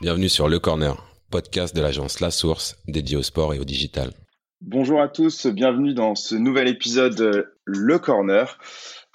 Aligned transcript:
Bienvenue 0.00 0.28
sur 0.28 0.48
Le 0.48 0.60
Corner, 0.60 0.94
podcast 1.28 1.74
de 1.74 1.82
l'agence 1.82 2.20
La 2.20 2.30
Source 2.30 2.80
dédié 2.86 3.16
au 3.16 3.24
sport 3.24 3.52
et 3.52 3.58
au 3.58 3.64
digital. 3.64 4.12
Bonjour 4.60 5.02
à 5.02 5.08
tous, 5.08 5.48
bienvenue 5.48 5.92
dans 5.92 6.14
ce 6.14 6.36
nouvel 6.36 6.68
épisode 6.68 7.50
Le 7.64 7.98
Corner. 7.98 8.60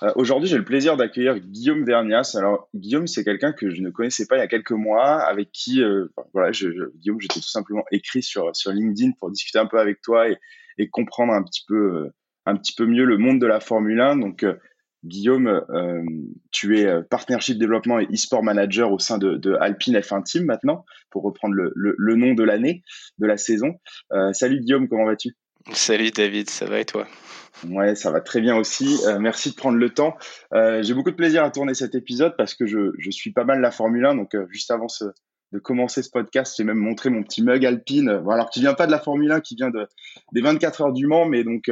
Euh, 0.04 0.12
aujourd'hui, 0.18 0.50
j'ai 0.50 0.58
le 0.58 0.66
plaisir 0.66 0.98
d'accueillir 0.98 1.40
Guillaume 1.40 1.86
Vernias. 1.86 2.36
Alors, 2.38 2.68
Guillaume, 2.76 3.08
c'est 3.08 3.24
quelqu'un 3.24 3.54
que 3.54 3.70
je 3.70 3.82
ne 3.82 3.92
connaissais 3.92 4.26
pas 4.26 4.36
il 4.36 4.40
y 4.40 4.44
a 4.44 4.48
quelques 4.48 4.72
mois, 4.72 5.22
avec 5.22 5.54
qui, 5.54 5.82
euh, 5.82 6.07
voilà, 6.34 6.52
je, 6.52 6.68
Guillaume, 6.97 7.21
j'étais 7.21 7.39
tout 7.39 7.47
simplement 7.47 7.86
écrit 7.91 8.21
sur, 8.21 8.52
LinkedIn 8.65 9.11
pour 9.18 9.31
discuter 9.31 9.59
un 9.59 9.68
peu 9.68 9.79
avec 9.79 10.02
toi 10.02 10.27
et, 10.27 10.89
comprendre 10.89 11.31
un 11.31 11.43
petit 11.43 11.63
peu, 11.65 11.75
euh, 11.75 12.13
un 12.45 12.57
petit 12.57 12.73
peu 12.75 12.86
mieux 12.86 13.05
le 13.05 13.18
monde 13.18 13.39
de 13.39 13.47
la 13.47 13.61
Formule 13.61 14.02
1. 14.02 14.18
Donc, 14.18 14.45
Guillaume, 15.04 15.48
euh, 15.48 16.04
tu 16.52 16.80
es 16.80 17.04
partnership 17.04 17.58
développement 17.58 18.00
et 18.00 18.06
e-sport 18.06 18.44
manager 18.44 18.92
au 18.92 19.00
sein 19.00 19.18
de, 19.18 19.36
de, 19.36 19.54
Alpine 19.60 19.98
F1 19.98 20.24
Team 20.24 20.46
maintenant, 20.46 20.86
pour 21.10 21.24
reprendre 21.24 21.54
le, 21.56 21.71
le, 21.75 21.96
le 21.98 22.16
nom 22.16 22.34
de 22.34 22.44
l'année, 22.44 22.84
de 23.18 23.25
la 23.28 23.38
saison. 23.38 23.80
Euh, 24.11 24.32
salut 24.34 24.60
Guillaume, 24.60 24.88
comment 24.88 25.06
vas-tu? 25.06 25.36
Salut 25.71 26.11
David, 26.11 26.50
ça 26.50 26.66
va 26.66 26.80
et 26.80 26.86
toi? 26.86 27.08
Ouais, 27.70 27.96
ça 27.96 28.11
va 28.11 28.20
très 28.20 28.42
bien 28.42 28.58
aussi. 28.58 29.00
Euh, 29.06 29.20
merci 29.20 29.52
de 29.52 29.56
prendre 29.56 29.78
le 29.78 29.89
temps. 29.89 30.18
Euh, 30.54 30.84
J'ai 30.84 30.94
beaucoup 30.94 31.11
de 31.11 31.16
plaisir 31.16 31.44
à 31.44 31.52
tourner 31.52 31.74
cet 31.74 31.96
épisode 31.96 32.36
parce 32.38 32.53
que 32.53 32.66
je, 32.66 32.92
je 32.97 33.11
suis 33.11 33.31
pas 33.31 33.45
mal 33.45 33.61
la 33.61 33.72
Formule 33.72 34.06
1. 34.06 34.16
Donc, 34.16 34.36
euh, 34.36 34.45
juste 34.50 34.72
avant 34.72 34.89
ce, 34.89 35.06
de 35.53 35.59
commencer 35.59 36.03
ce 36.03 36.09
podcast, 36.09 36.56
j'ai 36.58 36.66
même 36.66 36.78
montré 36.78 37.09
mon 37.09 37.23
petit 37.23 37.42
mug 37.44 37.66
alpine. 37.66 38.09
alors, 38.09 38.50
qui 38.50 38.59
vient 38.59 38.73
pas 38.73 38.88
de 38.88 38.92
la 38.92 39.00
Formule 39.00 39.31
1, 39.31 39.39
qui 39.39 39.56
vient 39.56 39.70
de, 39.70 39.88
des 40.33 40.42
24 40.42 40.81
heures 40.81 40.94
du 40.94 41.08
Mans. 41.08 41.25
Mais 41.25 41.44
donc, 41.45 41.72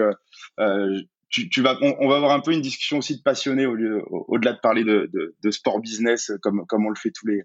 tu, 1.32 1.50
tu, 1.50 1.62
vas, 1.62 1.78
on, 1.82 2.08
va 2.08 2.18
avoir 2.18 2.32
un 2.34 2.42
peu 2.42 2.52
une 2.52 2.62
discussion 2.62 2.98
aussi 2.98 3.18
de 3.18 3.22
passionnés 3.22 3.66
au 3.66 3.74
lieu, 3.74 4.04
au-delà 4.10 4.54
de 4.54 4.60
parler 4.62 4.84
de, 4.84 5.10
de, 5.14 5.36
de, 5.42 5.52
sport 5.52 5.80
business 5.80 6.32
comme, 6.42 6.66
comme 6.68 6.86
on 6.86 6.90
le 6.90 6.96
fait 6.96 7.12
tous 7.12 7.26
les, 7.26 7.42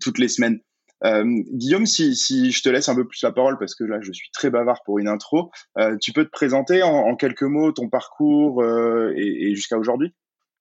toutes 0.00 0.18
les 0.18 0.28
semaines. 0.28 0.60
Euh, 1.04 1.24
Guillaume, 1.52 1.86
si, 1.86 2.16
si, 2.16 2.50
je 2.50 2.62
te 2.62 2.68
laisse 2.68 2.88
un 2.88 2.94
peu 2.94 3.06
plus 3.06 3.22
la 3.22 3.32
parole 3.32 3.58
parce 3.58 3.74
que 3.74 3.84
là 3.84 3.98
je 4.00 4.12
suis 4.12 4.30
très 4.32 4.50
bavard 4.50 4.82
pour 4.84 4.98
une 4.98 5.08
intro, 5.08 5.50
euh, 5.78 5.96
tu 6.00 6.12
peux 6.12 6.24
te 6.24 6.30
présenter 6.30 6.82
en, 6.82 6.90
en, 6.90 7.16
quelques 7.16 7.42
mots 7.42 7.70
ton 7.72 7.88
parcours 7.88 8.62
euh, 8.62 9.12
et, 9.16 9.50
et 9.50 9.54
jusqu'à 9.54 9.78
aujourd'hui? 9.78 10.14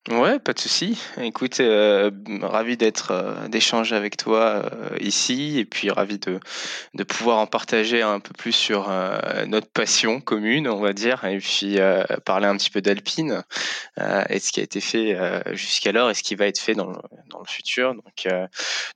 Ouais, 0.09 0.39
pas 0.39 0.53
de 0.53 0.59
souci. 0.59 0.97
Écoute, 1.21 1.59
euh, 1.59 2.09
ravi 2.41 2.77
d'être, 2.77 3.11
euh, 3.11 3.47
d'échanger 3.49 3.93
avec 3.93 4.15
toi 4.15 4.63
euh, 4.63 4.97
ici, 5.01 5.59
et 5.59 5.65
puis 5.65 5.91
ravi 5.91 6.17
de, 6.17 6.39
de 6.93 7.03
pouvoir 7.03 7.39
en 7.39 7.45
partager 7.45 8.01
un 8.01 8.21
peu 8.21 8.31
plus 8.31 8.53
sur 8.53 8.89
euh, 8.89 9.45
notre 9.47 9.67
passion 9.67 10.21
commune, 10.21 10.69
on 10.69 10.79
va 10.79 10.93
dire, 10.93 11.25
et 11.25 11.39
puis 11.39 11.79
euh, 11.79 12.05
parler 12.23 12.47
un 12.47 12.55
petit 12.55 12.69
peu 12.69 12.79
d'Alpine 12.81 13.43
euh, 13.99 14.23
et 14.29 14.39
ce 14.39 14.53
qui 14.53 14.61
a 14.61 14.63
été 14.63 14.79
fait 14.79 15.17
jusqu'alors 15.51 16.09
et 16.09 16.13
ce 16.13 16.23
qui 16.23 16.35
va 16.35 16.47
être 16.47 16.59
fait 16.59 16.73
dans 16.73 16.87
le, 16.87 16.99
dans 17.29 17.39
le 17.39 17.47
futur. 17.47 17.93
Donc, 17.93 18.27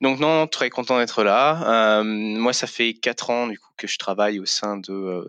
donc 0.00 0.18
non, 0.18 0.46
très 0.46 0.70
content 0.70 0.98
d'être 0.98 1.24
là. 1.24 2.02
moi, 2.04 2.54
ça 2.54 2.66
fait 2.66 2.94
quatre 2.94 3.28
ans 3.28 3.48
du 3.48 3.58
coup 3.58 3.71
que 3.82 3.88
je 3.88 3.98
travaille 3.98 4.38
au 4.38 4.46
sein 4.46 4.76
de 4.76 5.26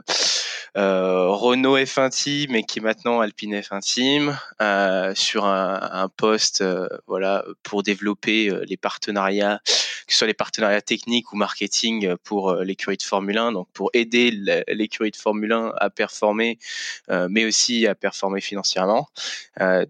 euh, 0.78 1.28
Renault 1.30 1.78
F1 1.78 2.10
Team 2.10 2.56
et 2.56 2.64
qui 2.64 2.80
est 2.80 2.82
maintenant 2.82 3.20
Alpine 3.20 3.56
F1 3.56 3.82
Team 3.82 4.38
euh, 4.62 5.14
sur 5.16 5.46
un, 5.46 6.10
poste 6.18 6.62
euh, 6.62 6.88
voilà 7.08 7.46
pour 7.64 7.84
développer 7.84 8.50
euh, 8.50 8.64
les 8.68 8.78
partenariats 8.78 9.62
que 9.66 10.12
ce 10.12 10.18
soit 10.18 10.28
les 10.28 10.34
partenariats 10.34 10.82
techniques 10.82 11.32
ou 11.32 11.36
marketing 11.36 12.16
pour 12.24 12.50
euh, 12.50 12.64
l'écurie 12.64 12.98
de 12.98 13.04
Formule 13.04 13.38
1 13.38 13.52
donc 13.54 13.68
pour 13.74 13.90
aider 13.94 14.32
l'écurie 14.68 15.12
de 15.12 15.16
Formule 15.16 15.54
1 15.54 15.74
à 15.78 15.90
performer 15.90 16.58
mais 17.30 17.46
aussi 17.46 17.88
à 17.88 17.96
performer 17.96 18.42
financièrement. 18.42 19.08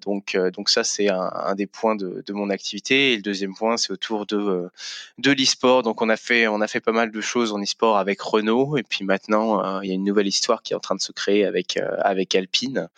Donc 0.02 0.38
donc 0.54 0.70
ça 0.70 0.84
c'est 0.84 1.10
un, 1.10 1.32
un, 1.34 1.56
des 1.56 1.68
points 1.68 1.96
de, 1.96 2.24
de, 2.26 2.34
mon 2.34 2.50
activité. 2.50 3.14
Et 3.14 3.16
le 3.16 3.22
deuxième 3.22 3.56
point 3.56 3.78
c'est 3.78 3.92
autour 3.92 4.26
de 4.26 4.70
de 5.18 5.32
l'e-sport. 5.32 5.84
Donc 5.84 6.02
on 6.02 6.10
a 6.10 6.18
fait 6.18 6.48
on 6.48 6.62
a 6.62 6.68
fait 6.68 6.80
pas 6.80 6.92
mal 6.92 7.12
de 7.12 7.22
choses 7.22 7.54
en 7.54 7.62
e-sport 7.62 7.98
avec 7.98 8.22
Renault 8.22 8.53
et 8.78 8.84
puis 8.84 9.04
maintenant 9.04 9.82
il 9.82 9.90
y 9.90 9.92
a 9.92 9.96
une 9.96 10.04
nouvelle 10.04 10.28
histoire 10.28 10.62
qui 10.62 10.74
en 10.76 10.80
train 10.80 10.96
de 10.96 11.02
se 11.02 11.12
créer 11.12 11.46
avec 11.46 11.78
euh, 11.78 11.98
avec 12.00 12.36
Alpine. 12.36 12.90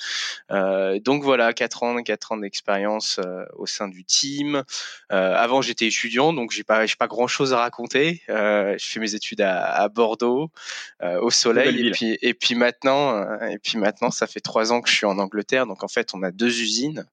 Euh, 0.51 0.99
donc 0.99 1.23
voilà, 1.23 1.53
quatre 1.53 1.83
ans, 1.83 2.01
quatre 2.03 2.31
ans 2.31 2.37
d'expérience 2.37 3.19
euh, 3.23 3.45
au 3.55 3.65
sein 3.65 3.87
du 3.87 4.03
team. 4.03 4.63
avant, 5.09 5.61
j'étais 5.61 5.87
étudiant, 5.87 6.33
donc 6.33 6.51
j'ai 6.51 6.63
pas 6.63 6.85
pas 6.97 7.07
grand 7.07 7.27
chose 7.27 7.53
à 7.53 7.59
raconter. 7.59 8.21
je 8.27 8.75
fais 8.79 8.99
mes 8.99 9.15
études 9.15 9.41
à, 9.41 9.65
à 9.65 9.89
Bordeaux, 9.89 10.49
au 11.21 11.31
soleil, 11.31 11.87
et 11.87 11.91
puis 11.91 12.17
et 12.21 12.33
puis 12.33 12.55
maintenant 12.55 13.39
et 13.41 13.59
puis 13.59 13.77
maintenant, 13.77 14.11
ça 14.11 14.27
fait 14.27 14.39
trois 14.39 14.71
ans 14.71 14.81
que 14.81 14.89
je 14.89 14.95
suis 14.95 15.05
en 15.05 15.19
Angleterre. 15.19 15.65
Donc 15.67 15.83
en 15.83 15.87
fait, 15.87 16.13
on 16.13 16.23
a 16.23 16.31
deux 16.31 16.61
usines. 16.61 17.05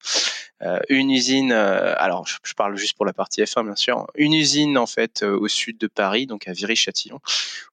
Euh, 0.63 0.79
une 0.89 1.11
usine, 1.11 1.51
euh, 1.51 1.95
alors 1.99 2.27
je, 2.27 2.37
je, 2.45 2.55
parle 2.55 2.77
juste 2.77 2.97
pour 2.97 3.05
la 3.05 3.13
partie 3.13 3.43
F1 3.43 3.65
bien 3.65 3.75
sûr, 3.75 4.07
une 4.15 4.33
usine 4.33 4.79
en 4.79 4.87
fait 4.87 5.25
au 5.25 5.49
sud 5.49 5.77
de 5.79 5.89
Paris, 5.89 6.27
donc 6.27 6.47
à 6.47 6.53
Viry-Châtillon. 6.53 7.21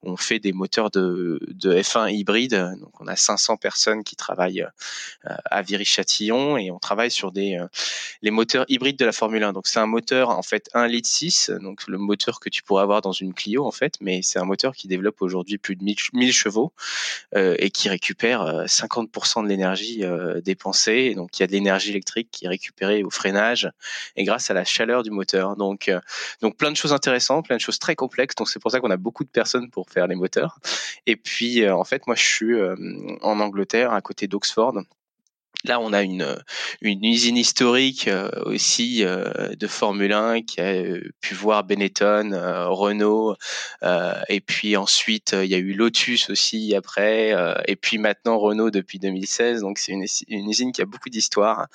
On 0.02 0.16
fait 0.16 0.40
des 0.40 0.52
moteurs 0.60 0.90
de, 0.90 1.40
de 1.48 1.74
F1 1.74 2.12
hybride, 2.12 2.76
donc 2.80 2.92
on 3.00 3.06
a 3.06 3.16
500 3.16 3.56
personnes 3.56 4.04
qui 4.04 4.14
travaillent 4.14 4.66
euh, 5.26 5.34
à 5.46 5.62
Viry-Châtillon 5.62 6.58
et 6.58 6.70
on 6.70 6.78
travaille 6.78 7.10
sur 7.10 7.32
euh, 7.36 7.68
les 8.22 8.30
moteurs 8.30 8.66
hybrides 8.68 8.98
de 8.98 9.06
la 9.06 9.12
Formule 9.12 9.42
1. 9.42 9.54
Donc 9.54 9.66
c'est 9.66 9.80
un 9.80 9.86
moteur 9.86 10.28
en 10.28 10.42
fait 10.42 10.68
1 10.74 10.86
litre 10.86 11.08
6, 11.08 11.52
donc 11.62 11.86
le 11.88 11.96
moteur 11.96 12.40
que 12.40 12.50
tu 12.50 12.62
pourrais 12.62 12.82
avoir 12.82 13.00
dans 13.00 13.12
une 13.12 13.32
Clio 13.32 13.64
en 13.66 13.70
fait, 13.70 13.94
mais 14.00 14.20
c'est 14.22 14.38
un 14.38 14.44
moteur 14.44 14.74
qui 14.74 14.86
développe 14.86 15.22
aujourd'hui 15.22 15.56
plus 15.56 15.76
de 15.76 15.82
1000, 15.82 15.96
1000 16.12 16.32
chevaux 16.32 16.72
euh, 17.34 17.56
et 17.58 17.70
qui 17.70 17.88
récupère 17.88 18.66
50% 18.66 19.42
de 19.42 19.48
l'énergie 19.48 20.02
dépensée. 20.44 21.14
Donc 21.14 21.38
il 21.38 21.42
y 21.42 21.44
a 21.44 21.46
de 21.46 21.52
l'énergie 21.52 21.90
électrique 21.90 22.28
qui 22.30 22.44
est 22.44 22.48
récupérée 22.48 23.02
au 23.02 23.10
freinage 23.10 23.70
et 24.16 24.24
grâce 24.24 24.50
à 24.50 24.54
la 24.54 24.64
chaleur 24.64 25.02
du 25.02 25.10
moteur. 25.10 25.56
Donc 25.56 25.90
donc 26.42 26.56
plein 26.56 26.70
de 26.70 26.76
choses 26.76 26.92
intéressantes, 26.92 27.46
plein 27.46 27.56
de 27.56 27.60
choses 27.60 27.78
très 27.78 27.96
complexes. 27.96 28.34
Donc 28.34 28.48
c'est 28.50 28.60
pour 28.60 28.70
ça 28.70 28.80
qu'on 28.80 28.90
a 28.90 28.96
beaucoup 28.96 29.24
de 29.24 29.30
personnes 29.30 29.70
pour 29.70 29.88
faire 29.88 30.06
les 30.06 30.16
moteurs. 30.16 30.39
Et 31.06 31.16
puis 31.16 31.68
en 31.68 31.84
fait 31.84 32.06
moi 32.06 32.16
je 32.16 32.24
suis 32.24 32.56
en 33.22 33.40
Angleterre, 33.40 33.92
à 33.92 34.00
côté 34.00 34.26
d'Oxford. 34.26 34.74
Là, 35.64 35.78
on 35.78 35.92
a 35.92 36.02
une, 36.02 36.42
une 36.80 37.04
usine 37.04 37.36
historique 37.36 38.08
euh, 38.08 38.30
aussi 38.46 39.04
euh, 39.04 39.54
de 39.56 39.66
Formule 39.66 40.12
1 40.12 40.42
qui 40.42 40.58
a 40.60 40.72
euh, 40.72 41.12
pu 41.20 41.34
voir 41.34 41.64
Benetton, 41.64 42.30
Renault, 42.70 43.36
et 44.28 44.40
puis 44.40 44.76
ensuite 44.76 45.36
il 45.38 45.48
y 45.48 45.54
a 45.54 45.58
eu 45.58 45.74
Lotus 45.74 46.30
aussi 46.30 46.74
après, 46.74 47.34
et 47.66 47.76
puis 47.76 47.98
maintenant 47.98 48.38
Renault 48.38 48.70
depuis 48.70 48.98
2016. 48.98 49.60
Donc 49.60 49.78
c'est 49.78 49.92
une, 49.92 50.06
une, 50.28 50.48
usine 50.48 50.72
qui 50.72 50.80
a 50.82 50.86
beaucoup 50.86 51.10
d'histoire, 51.10 51.66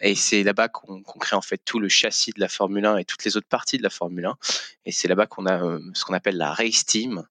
et 0.00 0.14
c'est 0.14 0.42
là-bas 0.42 0.68
qu'on 0.68 1.02
crée 1.02 1.36
en 1.36 1.42
fait 1.42 1.60
tout 1.64 1.78
le 1.78 1.88
châssis 1.88 2.32
de 2.32 2.40
la 2.40 2.48
Formule 2.48 2.86
1 2.86 2.98
et 2.98 3.04
toutes 3.04 3.24
les 3.24 3.36
autres 3.36 3.48
parties 3.48 3.78
de 3.78 3.82
la 3.82 3.90
Formule 3.90 4.26
1. 4.26 4.36
Et 4.86 4.92
c'est 4.92 5.08
là-bas 5.08 5.26
qu'on 5.26 5.46
a 5.46 5.60
ce 5.94 6.04
qu'on 6.04 6.14
appelle 6.14 6.36
la 6.36 6.52
race 6.52 6.86
team. 6.86 7.24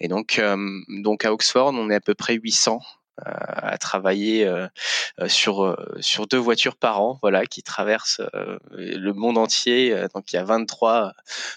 Et 0.00 0.08
donc 0.08 0.40
donc 0.88 1.24
à 1.24 1.32
Oxford, 1.32 1.72
on 1.74 1.90
est 1.90 1.94
à 1.94 2.00
peu 2.00 2.14
près 2.14 2.34
800 2.34 2.80
à 3.24 3.78
travailler 3.78 4.46
euh, 4.46 4.66
euh, 5.20 5.28
sur 5.28 5.64
euh, 5.64 5.76
sur 6.00 6.26
deux 6.26 6.38
voitures 6.38 6.76
par 6.76 7.00
an, 7.00 7.18
voilà, 7.22 7.46
qui 7.46 7.62
traversent 7.62 8.22
le 8.72 9.12
monde 9.12 9.38
entier. 9.38 9.94
Donc 10.14 10.32
il 10.32 10.36
y 10.36 10.38
a 10.38 10.44
23 10.44 11.12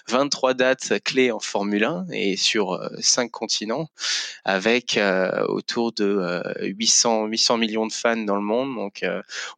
23 0.08 0.54
dates 0.54 1.02
clés 1.04 1.30
en 1.30 1.40
Formule 1.40 1.84
1 1.84 2.06
et 2.12 2.36
sur 2.36 2.80
cinq 3.00 3.30
continents, 3.30 3.88
avec 4.44 4.98
autour 5.48 5.92
de 5.92 6.42
800 6.60 7.26
800 7.26 7.56
millions 7.58 7.86
de 7.86 7.92
fans 7.92 8.16
dans 8.16 8.36
le 8.36 8.42
monde. 8.42 8.74
Donc 8.74 9.04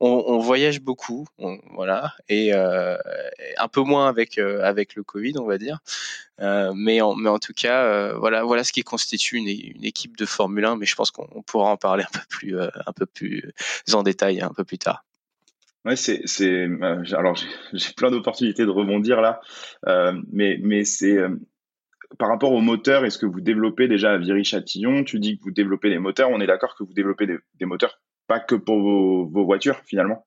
on, 0.01 0.25
on, 0.27 0.39
voyage 0.39 0.81
beaucoup, 0.81 1.27
voilà, 1.75 2.13
et 2.29 2.53
un 2.53 3.69
peu 3.73 3.83
moins 3.83 4.09
avec 4.09 4.39
avec 4.39 4.95
le 4.95 5.03
Covid, 5.03 5.35
on 5.39 5.47
va 5.47 5.59
dire. 5.59 5.79
Euh, 6.41 6.73
mais, 6.75 7.01
en, 7.01 7.39
tout 7.39 7.53
cas, 7.55 7.85
euh, 7.85 8.19
voilà, 8.19 8.65
ce 8.65 8.73
qui 8.73 8.83
constitue 8.83 9.37
une, 9.37 9.49
équipe 9.85 10.17
de 10.17 10.27
Formule 10.27 10.65
1. 10.65 10.77
Mais 10.77 10.87
je 10.87 10.95
pense 10.95 11.11
qu'on 11.11 11.43
pourra 11.43 11.71
en 11.71 11.77
parler 11.77 12.05
un 12.05 12.19
peu 12.19 12.25
plus, 12.29 12.59
euh, 12.59 12.69
en 13.93 14.03
détail 14.03 14.41
un 14.41 14.51
peu 14.51 14.65
plus 14.65 14.79
tard. 14.79 15.05
Ouais, 15.85 15.97
c'est, 15.97 16.25
alors 17.13 17.37
j'ai 17.75 17.93
plein 17.93 18.11
d'opportunités 18.11 18.65
de 18.65 18.71
rebondir 18.71 19.21
là, 19.21 19.41
mais, 20.33 20.85
c'est 20.85 21.19
par 22.19 22.29
rapport 22.29 22.53
au 22.53 22.63
moteur, 22.63 23.05
est-ce 23.05 23.19
que 23.19 23.27
vous 23.27 23.43
développez 23.43 23.87
déjà 23.87 24.13
à 24.13 24.19
Viry-Châtillon 24.19 25.05
Tu 25.05 25.19
dis 25.19 25.37
que 25.37 25.45
vous 25.45 25.51
développez 25.51 25.91
des 25.91 25.99
moteurs. 25.99 26.31
On 26.31 26.41
est 26.41 26.47
d'accord 26.47 26.75
que 26.75 26.85
vous 26.85 26.95
développez 26.95 27.27
des, 27.27 27.67
moteurs 27.67 28.01
pas 28.27 28.41
que 28.41 28.55
pour 28.55 28.81
vos 28.81 29.45
voitures 29.45 29.83
finalement? 29.85 30.25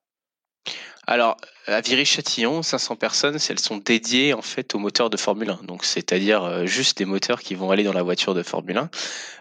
Alors, 1.08 1.38
à 1.66 1.80
Viry-Châtillon, 1.80 2.62
500 2.62 2.96
personnes, 2.96 3.38
elles 3.48 3.58
sont 3.58 3.78
dédiées 3.78 4.34
en 4.34 4.42
fait 4.42 4.74
aux 4.74 4.78
moteurs 4.78 5.08
de 5.08 5.16
Formule 5.16 5.48
1. 5.48 5.60
Donc, 5.64 5.86
c'est-à-dire 5.86 6.44
euh, 6.44 6.66
juste 6.66 6.98
des 6.98 7.06
moteurs 7.06 7.40
qui 7.40 7.54
vont 7.54 7.70
aller 7.70 7.82
dans 7.82 7.94
la 7.94 8.02
voiture 8.02 8.34
de 8.34 8.42
Formule 8.42 8.76
1. 8.76 8.90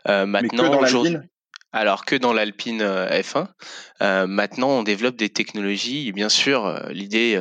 Euh, 0.07 0.25
maintenant, 0.25 0.69
dans 0.69 0.79
alors 1.73 2.05
que 2.05 2.15
dans 2.15 2.33
l'Alpine 2.33 2.81
euh, 2.81 3.09
F1. 3.21 3.47
Euh, 4.01 4.27
maintenant, 4.27 4.69
on 4.69 4.83
développe 4.83 5.15
des 5.15 5.29
technologies. 5.29 6.11
Bien 6.11 6.29
sûr, 6.29 6.65
euh, 6.65 6.89
l'idée, 6.91 7.37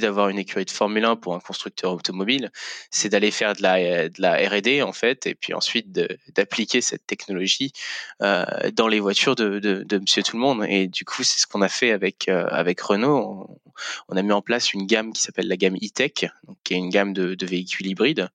d'avoir 0.00 0.28
une 0.28 0.38
écurie 0.38 0.64
de 0.64 0.70
Formule 0.70 1.04
1 1.04 1.16
pour 1.16 1.34
un 1.34 1.40
constructeur 1.40 1.92
automobile, 1.92 2.50
c'est 2.90 3.08
d'aller 3.08 3.30
faire 3.30 3.54
de 3.54 3.62
la, 3.62 4.48
R&D 4.48 4.82
en 4.82 4.92
fait, 4.92 5.26
et 5.26 5.34
puis 5.34 5.54
ensuite 5.54 5.92
d'appliquer 6.34 6.80
cette 6.80 7.06
technologie 7.06 7.72
dans 8.20 8.88
les 8.88 9.00
voitures 9.00 9.34
de, 9.34 9.98
Monsieur 10.00 10.22
Tout 10.22 10.36
le 10.36 10.42
Monde. 10.42 10.64
Et 10.68 10.88
du 10.88 11.04
coup, 11.04 11.22
c'est 11.22 11.40
ce 11.40 11.46
qu'on 11.46 11.62
a 11.62 11.68
fait 11.68 11.92
avec 11.92 12.80
Renault. 12.82 13.60
On, 14.08 14.16
a 14.16 14.22
mis 14.22 14.32
en 14.32 14.42
place 14.42 14.74
une 14.74 14.86
gamme 14.86 15.12
qui 15.12 15.22
s'appelle 15.22 15.48
la 15.48 15.56
gamme 15.56 15.76
e-tech, 15.76 16.26
qui 16.64 16.74
est 16.74 16.76
une 16.76 16.90
gamme 16.90 17.12
de, 17.12 17.46
véhicules 17.46 17.86
hybrides. 17.86 18.28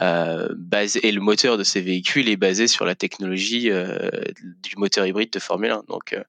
et 0.00 1.12
le 1.12 1.20
moteur 1.20 1.58
de 1.58 1.64
ces 1.64 1.80
véhicules 1.80 2.28
est 2.28 2.36
basé 2.36 2.66
sur 2.66 2.84
la 2.84 2.94
technologie 2.94 3.70
du 4.62 4.76
moteur 4.82 5.06
hybride 5.06 5.32
de 5.32 5.38
Formule 5.38 5.70
1. 5.70 5.84
Donc 5.88 6.12
euh, 6.12 6.22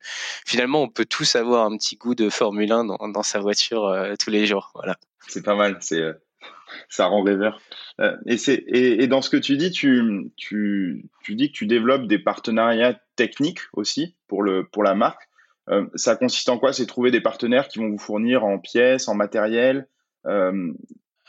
finalement, 0.46 0.84
on 0.84 0.90
peut 0.90 1.06
tous 1.06 1.36
avoir 1.36 1.66
un 1.66 1.76
petit 1.76 1.98
goût 1.98 2.16
de 2.16 2.30
Formule 2.30 2.72
1 2.72 2.86
dans, 2.86 3.24
sa 3.24 3.40
voiture 3.40 3.86
euh, 3.88 4.14
tous 4.20 4.30
les 4.30 4.46
jours. 4.46 4.72
Voilà. 4.76 4.98
C'est 5.28 5.44
pas 5.44 5.56
mal, 5.56 5.78
c'est 5.82 6.00
euh, 6.00 6.14
ça 6.90 7.08
rend 7.08 7.24
rêveur. 7.24 7.60
et, 8.26 8.38
c'est, 8.38 8.64
et, 8.68 9.08
dans 9.08 9.22
ce 9.22 9.30
que 9.30 9.38
tu 9.38 9.58
dis, 9.58 9.72
tu, 9.72 10.32
tu, 10.38 11.06
tu, 11.24 11.36
dis 11.36 11.52
que 11.52 11.58
tu 11.58 11.66
développes 11.66 12.08
des 12.08 12.20
partenariats 12.20 13.00
techniques 13.16 13.62
aussi 13.74 14.16
pour, 14.28 14.44
le, 14.44 14.68
pour 14.68 14.84
la 14.84 14.96
marque. 14.96 15.30
ça 15.96 16.16
consiste 16.16 16.50
en 16.50 16.58
quoi? 16.58 16.74
C'est 16.74 16.86
trouver 16.86 17.12
des 17.12 17.22
partenaires 17.22 17.68
qui 17.68 17.80
vont 17.80 17.90
vous 17.90 18.00
fournir 18.00 18.44
en 18.44 18.60
pièces, 18.60 19.08
en 19.08 19.16
matériel, 19.16 19.88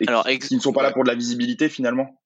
et 0.01 0.09
Alors, 0.09 0.27
qui 0.27 0.57
ne 0.57 0.61
sont 0.61 0.73
pas 0.73 0.83
là 0.83 0.93
pour 0.93 1.05
de 1.05 1.09
la 1.09 1.15
visibilité 1.15 1.69
finalement? 1.69 2.21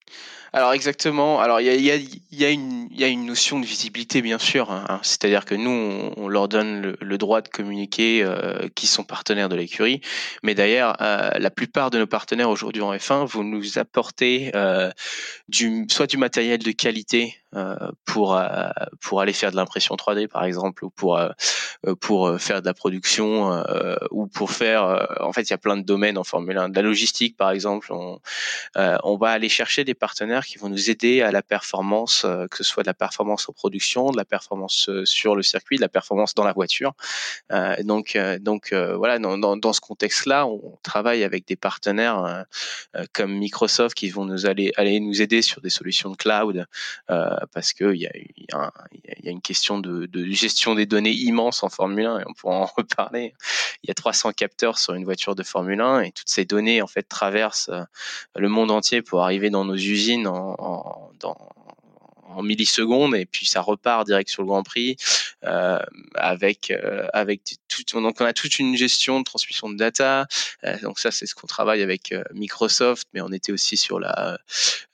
Alors 0.52 0.72
exactement. 0.72 1.40
Alors 1.40 1.60
il 1.60 1.66
y 1.66 2.44
a, 2.44 2.50
une, 2.50 3.26
notion 3.26 3.60
de 3.60 3.66
visibilité 3.66 4.22
bien 4.22 4.38
sûr. 4.38 4.70
Hein, 4.70 4.84
hein. 4.88 5.00
C'est-à-dire 5.02 5.44
que 5.44 5.54
nous 5.54 6.12
on, 6.16 6.28
leur 6.28 6.48
donne 6.48 6.96
le, 7.00 7.18
droit 7.18 7.42
de 7.42 7.48
communiquer 7.48 8.22
euh, 8.22 8.68
qui 8.74 8.86
sont 8.86 9.04
partenaires 9.04 9.48
de 9.48 9.56
l'écurie. 9.56 10.00
Mais 10.42 10.54
d'ailleurs 10.54 10.96
euh, 11.00 11.30
la 11.38 11.50
plupart 11.50 11.90
de 11.90 11.98
nos 11.98 12.06
partenaires 12.06 12.48
aujourd'hui 12.48 12.82
en 12.82 12.94
F1 12.94 13.26
vont 13.26 13.44
nous 13.44 13.78
apporter 13.78 14.50
euh, 14.54 14.90
soit 15.90 16.06
du 16.06 16.16
matériel 16.16 16.60
de 16.60 16.70
qualité 16.70 17.36
euh, 17.54 17.76
pour 18.04 18.40
pour 19.00 19.20
aller 19.20 19.32
faire 19.32 19.50
de 19.50 19.56
l'impression 19.56 19.96
3D 19.96 20.28
par 20.28 20.44
exemple 20.44 20.84
ou 20.84 20.90
pour 20.90 21.20
pour 22.00 22.40
faire 22.40 22.62
de 22.62 22.66
la 22.66 22.74
production 22.74 23.64
ou 24.10 24.26
pour 24.26 24.50
faire 24.50 25.06
en 25.20 25.32
fait 25.32 25.42
il 25.42 25.50
y 25.50 25.54
a 25.54 25.58
plein 25.58 25.76
de 25.76 25.82
domaines 25.82 26.18
en 26.18 26.24
Formule 26.24 26.58
1 26.58 26.68
de 26.70 26.76
la 26.76 26.82
logistique 26.82 27.36
par 27.36 27.50
exemple 27.50 27.92
on 27.92 28.20
on 28.76 29.16
va 29.16 29.30
aller 29.30 29.48
chercher 29.48 29.84
des 29.84 29.94
partenaires 29.98 30.46
qui 30.46 30.58
vont 30.58 30.68
nous 30.68 30.90
aider 30.90 31.22
à 31.22 31.30
la 31.30 31.42
performance 31.42 32.26
que 32.50 32.56
ce 32.56 32.64
soit 32.64 32.82
de 32.82 32.88
la 32.88 32.94
performance 32.94 33.48
en 33.48 33.52
production 33.52 34.10
de 34.10 34.16
la 34.16 34.24
performance 34.24 34.90
sur 35.04 35.36
le 35.36 35.42
circuit 35.42 35.76
de 35.76 35.82
la 35.82 35.88
performance 35.88 36.34
dans 36.34 36.44
la 36.44 36.52
voiture 36.52 36.92
donc 37.84 38.16
donc 38.40 38.72
voilà 38.72 39.18
dans, 39.18 39.56
dans, 39.56 39.72
ce 39.72 39.80
contexte 39.80 40.26
là 40.26 40.46
on 40.46 40.78
travaille 40.82 41.24
avec 41.24 41.46
des 41.46 41.56
partenaires 41.56 42.44
comme 43.12 43.34
Microsoft 43.38 43.94
qui 43.94 44.10
vont 44.10 44.24
nous 44.24 44.46
aller 44.46 44.72
aller 44.76 45.00
nous 45.00 45.20
aider 45.20 45.42
sur 45.42 45.60
des 45.60 45.70
solutions 45.70 46.10
de 46.10 46.16
cloud 46.16 46.66
parce 47.06 47.72
qu'il 47.72 47.94
y, 47.94 48.08
y, 48.08 48.54
a 48.54 49.30
une 49.30 49.42
question 49.42 49.78
de, 49.78 50.08
gestion 50.32 50.74
des 50.74 50.86
données 50.86 51.12
immense 51.12 51.62
en 51.62 51.68
Formule 51.68 52.06
1 52.06 52.20
et 52.20 52.24
on 52.26 52.32
pourra 52.32 52.54
en 52.56 52.66
reparler. 52.76 53.34
Il 53.82 53.88
y 53.88 53.90
a 53.90 53.94
300 53.94 54.32
capteurs 54.32 54.78
sur 54.78 54.94
une 54.94 55.04
voiture 55.04 55.34
de 55.34 55.42
Formule 55.42 55.80
1 55.80 56.00
et 56.02 56.12
toutes 56.12 56.28
ces 56.28 56.44
données 56.44 56.82
en 56.82 56.86
fait 56.86 57.02
traversent 57.02 57.70
euh, 57.70 57.82
le 58.36 58.48
monde 58.48 58.70
entier 58.70 59.02
pour 59.02 59.22
arriver 59.22 59.50
dans 59.50 59.64
nos 59.64 59.76
usines 59.88 60.26
en, 60.26 61.10
dans, 61.20 61.36
en 62.28 62.42
millisecondes 62.42 63.14
et 63.14 63.26
puis 63.26 63.46
ça 63.46 63.60
repart 63.60 64.06
direct 64.06 64.30
sur 64.30 64.42
le 64.42 64.48
Grand 64.48 64.62
Prix 64.62 64.96
euh, 65.44 65.78
avec 66.14 66.70
euh, 66.70 67.06
avec 67.12 67.42
tout 67.68 68.00
donc 68.00 68.20
on 68.20 68.24
a 68.24 68.32
toute 68.32 68.58
une 68.58 68.76
gestion 68.76 69.20
de 69.20 69.24
transmission 69.24 69.68
de 69.68 69.76
data 69.76 70.26
euh, 70.64 70.78
donc 70.80 70.98
ça 70.98 71.10
c'est 71.10 71.26
ce 71.26 71.34
qu'on 71.34 71.46
travaille 71.46 71.82
avec 71.82 72.12
euh, 72.12 72.22
Microsoft 72.32 73.08
mais 73.14 73.20
on 73.20 73.32
était 73.32 73.52
aussi 73.52 73.76
sur 73.76 74.00
la 74.00 74.38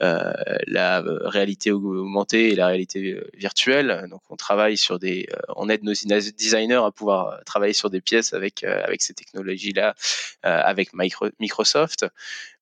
euh, 0.03 0.33
la 0.67 1.03
réalité 1.25 1.73
augmentée 1.73 2.51
et 2.51 2.55
la 2.55 2.67
réalité 2.67 3.21
virtuelle. 3.35 4.07
Donc 4.11 4.23
on 4.31 4.37
travaille 4.37 4.77
sur 4.77 4.99
des 4.99 5.29
on 5.57 5.69
aide 5.69 5.83
nos 5.83 5.93
designers 5.93 6.83
à 6.85 6.91
pouvoir 6.91 7.43
travailler 7.45 7.73
sur 7.73 7.91
des 7.91 8.01
pièces 8.01 8.33
avec 8.33 8.65
avec 8.65 9.03
ces 9.03 9.15
technologies 9.15 9.73
là 9.73 9.95
avec 10.43 10.91
Microsoft. 11.39 12.07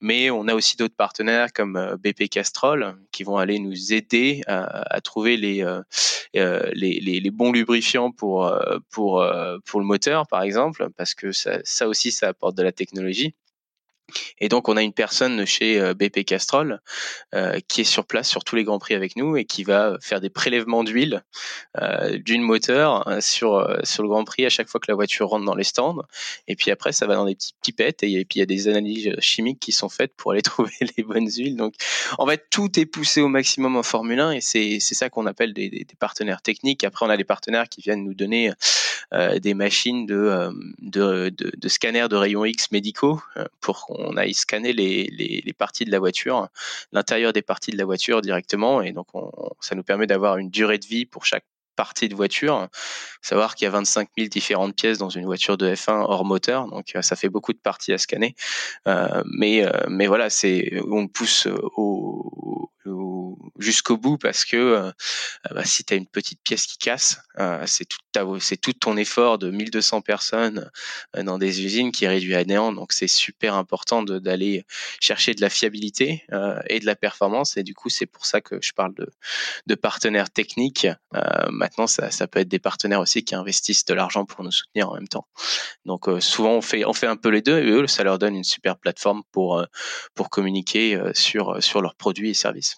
Mais 0.01 0.31
on 0.31 0.49
a 0.49 0.55
aussi 0.55 0.77
d'autres 0.77 0.97
partenaires 0.97 1.53
comme 1.53 1.97
BP 2.03 2.29
Castrol 2.29 2.97
qui 3.13 3.23
vont 3.25 3.37
aller 3.37 3.59
nous 3.59 3.93
aider 3.93 4.43
à 4.47 4.72
à, 4.73 5.01
trouver 5.01 5.37
les, 5.37 5.63
euh, 5.63 5.83
euh, 6.37 6.71
les, 6.73 7.01
les, 7.01 7.21
les, 7.21 7.31
bons 7.31 7.53
lubrifiants 7.53 8.11
pour, 8.11 8.47
euh, 8.47 8.79
pour, 8.91 9.25
pour 9.67 9.81
le 9.81 9.87
moteur, 9.87 10.27
par 10.27 10.43
exemple, 10.43 10.89
parce 10.97 11.15
que 11.15 11.33
ça, 11.33 11.59
ça 11.65 11.89
aussi, 11.89 12.11
ça 12.11 12.29
apporte 12.29 12.57
de 12.57 12.63
la 12.63 12.73
technologie. 12.73 13.35
Et 14.39 14.49
donc, 14.49 14.69
on 14.69 14.77
a 14.77 14.83
une 14.83 14.93
personne 14.93 15.45
chez 15.47 15.81
euh, 15.81 15.95
BP 15.95 16.25
Castrol 16.25 16.81
euh, 17.35 17.59
qui 17.69 17.83
est 17.83 17.85
sur 17.85 18.07
place 18.07 18.29
sur 18.29 18.45
tous 18.45 18.57
les 18.57 18.65
grands 18.65 18.79
prix 18.79 18.95
avec 18.95 19.17
nous 19.17 19.37
et 19.37 19.45
qui 19.45 19.65
va 19.65 19.97
faire 20.01 20.21
des 20.21 20.31
prélèvements 20.31 20.85
d'huile 20.85 21.23
euh, 21.81 22.19
d'une 22.19 22.43
moteur 22.43 23.07
sur 23.21 23.53
sur 23.85 24.03
le 24.03 24.09
Grand 24.09 24.25
Prix 24.25 24.45
à 24.45 24.51
chaque 24.51 24.69
fois 24.69 24.81
que 24.81 24.91
la 24.91 24.95
voiture 24.95 25.29
rentre 25.29 25.45
dans 25.45 25.55
les 25.55 25.65
stands. 25.65 26.03
Et 26.49 26.57
puis 26.57 26.71
après, 26.71 26.93
ça 26.93 27.07
va 27.07 27.15
dans 27.15 27.27
des 27.27 27.35
petites 27.35 27.57
pipettes 27.63 28.03
et, 28.03 28.25
puis 28.25 28.39
il 28.39 28.41
y 28.41 28.43
a 28.43 28.47
des 28.47 28.69
analyses 28.69 29.15
chimiques 29.21 29.61
qui 29.61 29.73
sont 29.73 29.89
faites 29.89 30.15
pour 30.17 30.33
aller 30.33 30.43
trouver 30.43 30.73
les 30.97 31.03
bonnes 31.03 31.31
huiles. 31.31 31.57
Donc, 31.57 31.75
en 32.19 32.27
fait, 32.27 32.47
tout 32.51 32.79
est 32.79 32.87
poussé 32.87 33.21
au 33.21 33.29
maximum 33.29 33.77
en 33.77 33.83
Formule 33.83 34.21
1 34.21 34.33
et 34.33 34.41
c'est 34.41 34.79
c'est 34.81 34.95
ça 34.95 35.11
qu'on 35.11 35.27
appelle 35.27 35.55
des, 35.55 35.87
partenaires 35.99 36.43
techniques. 36.43 36.85
Après, 36.85 37.07
on 37.07 37.11
a 37.11 37.17
des 37.17 37.25
partenaires 37.25 37.69
qui 37.69 37.81
viennent 37.81 38.05
nous 38.05 38.15
donner 38.15 38.53
des 39.41 39.55
machines 39.55 40.07
de, 40.07 40.51
de, 40.81 41.29
de, 41.29 41.53
de 41.55 41.69
scanners 41.69 42.09
de 42.09 42.17
rayons 42.17 42.45
X 42.45 42.71
médicaux 42.71 43.21
pour 43.61 43.92
on 43.99 44.17
aille 44.17 44.35
scanner 44.35 44.73
les, 44.73 45.07
les, 45.07 45.53
parties 45.53 45.85
de 45.85 45.91
la 45.91 45.99
voiture, 45.99 46.49
l'intérieur 46.93 47.33
des 47.33 47.43
parties 47.43 47.71
de 47.71 47.79
la 47.79 47.85
voiture 47.85 48.23
directement, 48.23 48.83
et 48.83 48.93
donc 48.93 49.09
ça 49.61 49.75
nous 49.75 49.83
permet 49.83 50.07
d'avoir 50.07 50.39
une 50.39 50.51
durée 50.51 50.79
de 50.79 50.87
vie 50.87 51.07
pour 51.07 51.25
chaque 51.25 51.45
partie 51.77 52.09
de 52.09 52.15
voiture. 52.15 52.69
Savoir 53.23 53.55
qu'il 53.55 53.65
y 53.65 53.69
a 53.69 53.71
25 53.71 54.09
000 54.17 54.29
différentes 54.29 54.77
pièces 54.77 54.99
dans 54.99 55.09
une 55.09 55.25
voiture 55.25 55.57
de 55.57 55.75
F1 55.75 56.05
hors 56.09 56.25
moteur, 56.25 56.67
donc 56.69 56.97
ça 57.01 57.17
fait 57.17 57.29
beaucoup 57.29 57.53
de 57.53 57.59
parties 57.59 57.93
à 57.93 57.99
scanner. 57.99 58.35
Euh, 58.89 59.23
mais 59.27 59.65
euh, 59.65 59.71
mais 59.89 60.07
voilà, 60.07 60.31
c'est 60.31 60.81
on 60.91 61.09
pousse 61.09 61.47
au, 61.77 62.72
jusqu'au 63.59 63.97
bout 63.97 64.19
parce 64.19 64.45
que 64.45 64.57
euh, 64.57 64.93
bah, 65.51 65.65
si 65.65 65.85
tu 65.85 65.95
as 65.95 65.97
une 65.97 66.07
petite 66.07 66.41
pièce 66.43 66.67
qui 66.67 66.79
casse, 66.79 67.19
euh, 67.39 67.63
c'est 67.67 67.85
tout, 67.85 67.99
c'est 68.41 68.57
tout 68.57 68.73
ton 68.73 68.97
effort 68.97 69.39
de 69.39 69.51
1200 69.51 70.01
personnes 70.01 70.71
euh, 71.17 71.23
dans 71.23 71.39
des 71.39 71.65
usines 71.65 71.93
qui 71.93 72.05
est 72.05 72.09
réduit 72.09 72.35
à 72.35 72.45
néant. 72.45 72.73
Donc 72.73 72.93
c'est 72.93 73.09
super 73.09 73.55
important 73.55 74.03
d'aller 74.03 74.65
chercher 75.01 75.35
de 75.35 75.41
la 75.41 75.51
fiabilité 75.51 76.25
et 76.69 76.81
de 76.81 76.87
la 76.87 76.97
performance. 76.97 77.57
Et 77.57 77.63
du 77.63 77.75
coup, 77.75 77.89
c'est 77.89 78.07
pour 78.07 78.27
ça 78.27 78.41
que 78.41 78.57
je 78.61 78.73
parle 78.73 78.95
de, 78.95 79.09
de 79.67 79.75
partenaires 79.75 80.31
techniques. 80.31 80.87
maintenant, 81.51 81.87
ça, 81.87 82.11
ça 82.11 82.27
peut 82.27 82.41
être 82.41 82.49
des 82.49 82.59
partenaires 82.59 83.01
aussi 83.01 83.25
qui 83.25 83.35
investissent 83.35 83.85
de 83.85 83.95
l'argent 83.95 84.25
pour 84.25 84.45
nous 84.45 84.51
soutenir 84.51 84.91
en 84.91 84.95
même 84.95 85.09
temps. 85.09 85.27
Donc 85.85 86.09
souvent, 86.21 86.55
on 86.55 86.63
fait, 86.63 86.85
on 86.85 86.93
fait 86.93 87.07
un 87.07 87.17
peu 87.17 87.29
les 87.29 87.43
deux 87.43 87.59
et 87.59 87.71
eux, 87.71 87.87
ça 87.87 88.05
leur 88.05 88.19
donne 88.19 88.35
une 88.35 88.45
super 88.45 88.77
plateforme 88.77 89.23
pour, 89.33 89.65
pour 90.15 90.31
communiquer 90.31 91.01
sur, 91.15 91.63
sur 91.63 91.83
leurs 91.83 91.95
produits 91.95 92.31
et 92.31 92.35
services. 92.35 92.72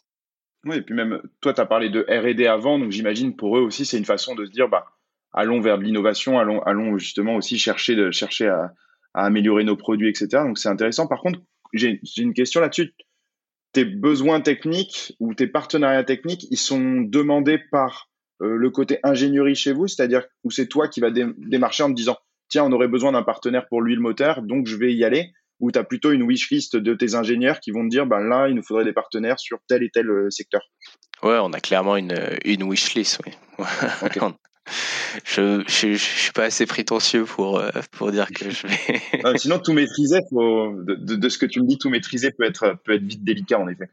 Oui, 0.66 0.76
et 0.76 0.82
puis 0.82 0.94
même, 0.94 1.20
toi, 1.40 1.52
tu 1.52 1.60
as 1.60 1.66
parlé 1.66 1.90
de 1.90 2.00
RD 2.08 2.46
avant, 2.46 2.78
donc 2.78 2.90
j'imagine 2.90 3.36
pour 3.36 3.58
eux 3.58 3.60
aussi, 3.60 3.84
c'est 3.84 3.98
une 3.98 4.04
façon 4.04 4.34
de 4.34 4.46
se 4.46 4.50
dire, 4.50 4.68
bah, 4.68 4.86
allons 5.32 5.60
vers 5.60 5.78
de 5.78 5.84
l'innovation, 5.84 6.38
allons, 6.38 6.62
allons 6.62 6.96
justement 6.96 7.36
aussi 7.36 7.58
chercher, 7.58 7.96
de, 7.96 8.10
chercher 8.10 8.48
à, 8.48 8.72
améliorer 9.14 9.64
nos 9.64 9.76
produits, 9.76 10.08
etc. 10.08 10.28
Donc 10.44 10.58
c'est 10.58 10.68
intéressant. 10.68 11.06
Par 11.06 11.20
contre, 11.20 11.40
j'ai 11.72 12.00
une 12.16 12.34
question 12.34 12.60
là-dessus. 12.60 12.94
Tes 13.72 13.84
besoins 13.84 14.40
techniques 14.40 15.14
ou 15.20 15.34
tes 15.34 15.46
partenariats 15.46 16.04
techniques, 16.04 16.46
ils 16.50 16.58
sont 16.58 17.00
demandés 17.00 17.58
par 17.70 18.08
euh, 18.42 18.56
le 18.56 18.70
côté 18.70 18.98
ingénierie 19.02 19.56
chez 19.56 19.72
vous, 19.72 19.88
c'est-à-dire 19.88 20.24
où 20.44 20.50
c'est 20.50 20.66
toi 20.66 20.88
qui 20.88 21.00
vas 21.00 21.10
démarcher 21.10 21.82
en 21.82 21.90
te 21.90 21.94
disant, 21.94 22.16
tiens, 22.48 22.64
on 22.64 22.72
aurait 22.72 22.88
besoin 22.88 23.12
d'un 23.12 23.22
partenaire 23.22 23.66
pour 23.68 23.82
l'huile 23.82 24.00
moteur, 24.00 24.42
donc 24.42 24.66
je 24.66 24.76
vais 24.76 24.94
y 24.94 25.04
aller 25.04 25.32
ou 25.60 25.70
tu 25.70 25.78
as 25.78 25.84
plutôt 25.84 26.12
une 26.12 26.22
wishlist 26.22 26.76
de 26.76 26.94
tes 26.94 27.14
ingénieurs 27.14 27.60
qui 27.60 27.70
vont 27.70 27.84
te 27.84 27.90
dire, 27.90 28.06
ben 28.06 28.20
là, 28.20 28.48
il 28.48 28.54
nous 28.54 28.62
faudrait 28.62 28.84
des 28.84 28.92
partenaires 28.92 29.38
sur 29.38 29.58
tel 29.68 29.82
et 29.82 29.90
tel 29.90 30.08
euh, 30.10 30.30
secteur 30.30 30.62
Ouais, 31.22 31.38
on 31.40 31.52
a 31.52 31.60
clairement 31.60 31.96
une, 31.96 32.18
une 32.44 32.64
wishlist, 32.64 33.20
oui. 33.24 33.32
je, 35.24 35.86
ne 35.90 35.96
suis 35.96 36.32
pas 36.32 36.44
assez 36.44 36.66
prétentieux 36.66 37.24
pour, 37.24 37.58
euh, 37.58 37.70
pour 37.92 38.10
dire 38.10 38.28
que 38.30 38.50
je 38.50 38.66
vais. 38.66 39.38
sinon, 39.38 39.58
tout 39.58 39.72
maîtriser, 39.72 40.20
faut, 40.30 40.74
de, 40.76 41.28
ce 41.28 41.38
que 41.38 41.46
tu 41.46 41.60
me 41.62 41.66
dis, 41.66 41.78
tout 41.78 41.88
maîtriser 41.88 42.30
peut 42.30 42.44
être, 42.44 42.76
peut 42.84 42.94
être 42.94 43.04
vite 43.04 43.24
délicat, 43.24 43.58
en 43.58 43.68
effet. 43.68 43.88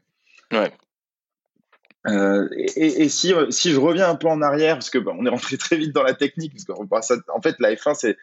Ouais. 0.52 0.70
Euh, 2.08 2.48
et, 2.76 3.08
si, 3.08 3.32
si 3.50 3.70
je 3.70 3.78
reviens 3.78 4.08
un 4.10 4.16
peu 4.16 4.26
en 4.26 4.42
arrière, 4.42 4.74
parce 4.74 4.90
que 4.90 4.98
on 4.98 5.24
est 5.24 5.30
rentré 5.30 5.56
très 5.58 5.76
vite 5.76 5.92
dans 5.92 6.02
la 6.02 6.14
technique, 6.14 6.52
parce 6.52 6.64
qu'en 6.64 6.86
en 7.34 7.40
fait, 7.40 7.56
la 7.60 7.74
F1, 7.74 7.94
c'est 7.94 8.16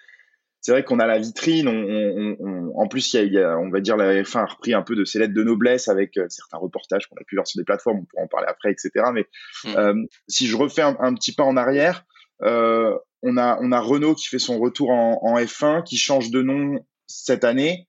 c'est 0.62 0.72
vrai 0.72 0.84
qu'on 0.84 1.00
a 1.00 1.08
la 1.08 1.20
vitrine. 1.20 1.68
On, 1.68 2.36
on, 2.39 2.72
en 2.75 2.88
plus, 2.88 3.13
il 3.13 3.34
y, 3.34 3.39
a, 3.39 3.58
on 3.58 3.70
va 3.70 3.80
dire, 3.80 3.98
la 3.98 4.22
F1 4.24 4.39
a 4.39 4.46
repris 4.46 4.74
un 4.74 4.82
peu 4.82 4.96
de 4.96 5.06
ses 5.06 5.20
lettres 5.20 5.34
de 5.34 5.44
noblesse 5.44 5.88
avec 5.88 6.18
euh, 6.18 6.25
certains 6.30 6.58
reportages 6.58 7.08
qu'on 7.08 7.16
a 7.16 7.24
pu 7.25 7.36
voir 7.36 7.48
sur 7.48 7.60
des 7.60 7.63
plateformes. 7.63 8.00
On 8.00 8.06
pourra 8.06 8.24
en 8.24 8.28
parler 8.28 8.48
après, 8.50 8.72
etc. 8.72 8.92
Mais 9.13 9.25
mm. 9.63 9.78
euh, 9.78 10.06
si 10.28 10.48
je 10.48 10.58
refais 10.58 10.82
un, 10.82 11.13
petit 11.16 11.34
pas 11.34 11.44
en 11.44 11.58
arrière, 11.58 12.06
on 12.42 13.38
a 13.38 13.60
on 13.62 13.72
a 13.72 13.80
Renault 13.80 14.16
qui 14.16 14.28
fait 14.28 14.39
son 14.39 14.60
retour 14.60 14.92
en, 14.92 15.20
en 15.22 15.38
F1, 15.38 15.84
qui 15.84 15.98
change 15.98 16.30
de 16.32 16.42
nom 16.42 16.86
cette 17.08 17.44
année 17.44 17.88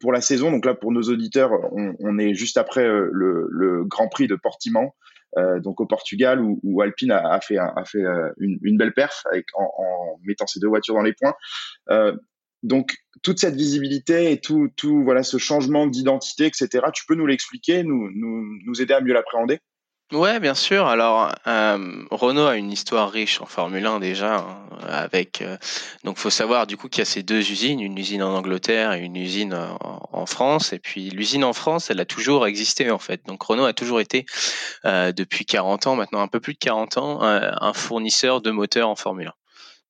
pour 0.00 0.12
la 0.12 0.20
saison. 0.20 0.50
Donc 0.50 0.64
là, 0.64 0.74
pour 0.74 0.92
nos 0.92 1.02
auditeurs, 1.02 1.50
on, 1.72 1.94
on 1.98 2.18
est 2.18 2.34
juste 2.34 2.56
après 2.56 2.84
le, 2.84 3.46
le, 3.50 3.84
Grand 3.84 4.08
Prix 4.08 4.26
de 4.26 4.36
Portimão, 4.36 4.90
euh, 5.38 5.60
donc 5.60 5.80
au 5.80 5.86
Portugal, 5.86 6.40
où, 6.40 6.60
où 6.62 6.82
Alpine 6.82 7.10
a, 7.10 7.32
a, 7.32 7.40
fait, 7.40 7.58
a 7.58 7.84
fait 7.84 8.02
une, 8.38 8.58
une, 8.62 8.76
belle 8.76 8.92
perf 8.92 9.24
avec, 9.30 9.46
en, 9.54 9.70
en, 9.78 10.18
mettant 10.24 10.46
ses 10.46 10.60
deux 10.60 10.68
voitures 10.68 10.94
dans 10.94 11.02
les 11.02 11.14
points. 11.14 11.34
Euh, 11.90 12.16
donc 12.62 12.94
toute 13.22 13.38
cette 13.40 13.54
visibilité 13.54 14.30
et 14.32 14.40
tout, 14.40 14.68
tout 14.76 15.02
voilà 15.02 15.22
ce 15.22 15.38
changement 15.38 15.86
d'identité, 15.86 16.46
etc. 16.46 16.86
Tu 16.92 17.04
peux 17.06 17.14
nous 17.14 17.26
l'expliquer, 17.26 17.82
nous, 17.82 18.10
nous, 18.14 18.44
nous 18.64 18.82
aider 18.82 18.94
à 18.94 19.00
mieux 19.00 19.12
l'appréhender? 19.12 19.58
Ouais, 20.12 20.40
bien 20.40 20.54
sûr. 20.54 20.86
Alors, 20.86 21.32
euh, 21.46 22.04
Renault 22.10 22.46
a 22.46 22.56
une 22.56 22.70
histoire 22.70 23.10
riche 23.10 23.40
en 23.40 23.46
Formule 23.46 23.86
1 23.86 23.98
déjà, 23.98 24.36
hein, 24.36 24.62
avec. 24.86 25.40
Euh, 25.40 25.56
donc, 26.04 26.18
faut 26.18 26.28
savoir 26.28 26.66
du 26.66 26.76
coup 26.76 26.88
qu'il 26.88 26.98
y 26.98 27.02
a 27.02 27.06
ces 27.06 27.22
deux 27.22 27.50
usines, 27.50 27.80
une 27.80 27.96
usine 27.96 28.22
en 28.22 28.34
Angleterre 28.36 28.92
et 28.92 29.00
une 29.00 29.16
usine 29.16 29.54
en, 29.54 30.08
en 30.12 30.26
France. 30.26 30.74
Et 30.74 30.78
puis, 30.78 31.08
l'usine 31.10 31.44
en 31.44 31.54
France, 31.54 31.90
elle 31.90 32.00
a 32.00 32.04
toujours 32.04 32.46
existé 32.46 32.90
en 32.90 32.98
fait. 32.98 33.22
Donc, 33.26 33.42
Renault 33.42 33.64
a 33.64 33.72
toujours 33.72 34.00
été 34.00 34.26
euh, 34.84 35.12
depuis 35.12 35.46
40 35.46 35.86
ans, 35.86 35.96
maintenant 35.96 36.20
un 36.20 36.28
peu 36.28 36.40
plus 36.40 36.52
de 36.52 36.58
40 36.58 36.98
ans, 36.98 37.22
un 37.22 37.72
fournisseur 37.72 38.42
de 38.42 38.50
moteurs 38.50 38.90
en 38.90 38.96
Formule 38.96 39.28
1. 39.28 39.32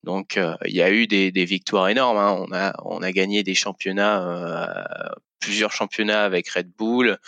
Donc 0.04 0.36
euh, 0.36 0.56
il 0.64 0.74
y 0.74 0.82
a 0.82 0.90
eu 0.90 1.06
des, 1.06 1.30
victoires 1.44 1.88
énormes. 1.88 2.18
Hein. 2.18 2.36
On 2.38 2.52
a 2.52 2.72
on 2.84 3.02
a 3.02 3.12
gagné 3.12 3.42
des 3.42 3.54
championnats, 3.54 4.22
euh, 4.22 5.08
plusieurs 5.42 5.72
championnats 5.72 6.24
avec 6.24 6.48
Red 6.48 6.70
Bull, 6.78 7.18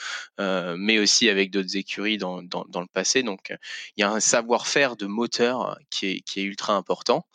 euh, 0.41 0.77
mais 0.79 0.99
aussi 0.99 1.29
avec 1.29 1.51
d'autres 1.51 1.77
écuries 1.77 2.17
dans, 2.17 2.43
dans, 2.43 2.65
dans, 2.69 2.81
le 2.81 2.87
passé. 2.87 3.23
Donc 3.23 3.55
il 3.97 4.01
y 4.01 4.05
a 4.05 4.11
un 4.11 4.21
savoir-faire 4.21 4.97
de 4.97 5.07
moteur 5.07 5.79
qui 5.91 6.07
est 6.07 6.21
qui 6.21 6.41
est 6.41 6.45
ultra 6.45 6.75
important. 6.75 7.27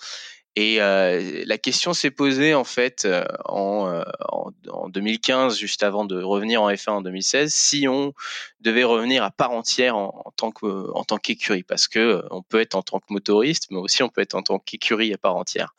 Et 0.56 0.82
euh, 0.82 1.44
la 1.46 1.58
question 1.58 1.94
s'est 1.94 2.12
posée 2.12 2.56
en 2.56 2.64
fait 2.64 3.06
euh, 3.06 3.24
en, 3.46 3.88
euh, 3.88 4.02
en, 4.30 4.52
en, 4.70 4.90
2015, 4.90 5.58
juste 5.58 5.84
avant 5.84 6.06
de 6.06 6.22
revenir 6.22 6.64
en 6.64 6.72
F1 6.72 6.90
en 6.90 7.02
2016, 7.02 7.54
si 7.54 7.88
on 7.88 8.14
devait 8.60 8.84
revenir 8.84 9.24
à 9.24 9.30
part 9.30 9.52
entière 9.52 9.96
en, 9.96 10.24
en 10.26 10.32
tant 10.32 10.52
que 10.52 10.66
en 10.94 11.04
tant 11.04 11.18
qu'écurie, 11.18 11.64
parce 11.64 11.88
que 11.88 12.24
on 12.32 12.42
peut 12.42 12.60
être 12.60 12.76
en 12.76 12.82
tant 12.82 13.00
que 13.00 13.06
motoriste, 13.10 13.68
mais 13.70 13.78
aussi 13.78 14.02
on 14.02 14.10
peut 14.10 14.22
être 14.22 14.36
en 14.36 14.42
tant 14.42 14.58
qu'écurie 14.58 15.14
à 15.14 15.18
part 15.18 15.36
entière 15.36 15.76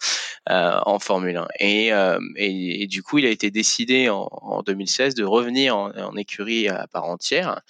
euh, 0.49 0.79
en 0.87 1.01
Formule 1.01 1.37
1. 1.37 1.49
Et, 1.59 1.89
et, 2.37 2.83
et, 2.83 2.87
du 2.87 3.03
coup, 3.03 3.19
il 3.19 3.27
a 3.27 3.31
été 3.31 3.51
décidé 3.51 4.09
en, 4.09 4.29
en 4.31 4.63
2016 4.63 5.15
de 5.15 5.25
revenir 5.25 5.77
en, 5.77 6.17
écurie 6.17 6.69
à 6.69 6.87
part 6.87 7.05
entière. 7.05 7.61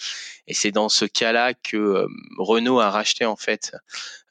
Et 0.47 0.54
c'est 0.54 0.71
dans 0.71 0.88
ce 0.88 1.04
cas-là 1.07 1.54
que 1.54 2.07
Renault 2.38 2.80
a 2.80 2.90
racheté 2.90 3.25
en 3.25 3.37
fait 3.37 3.73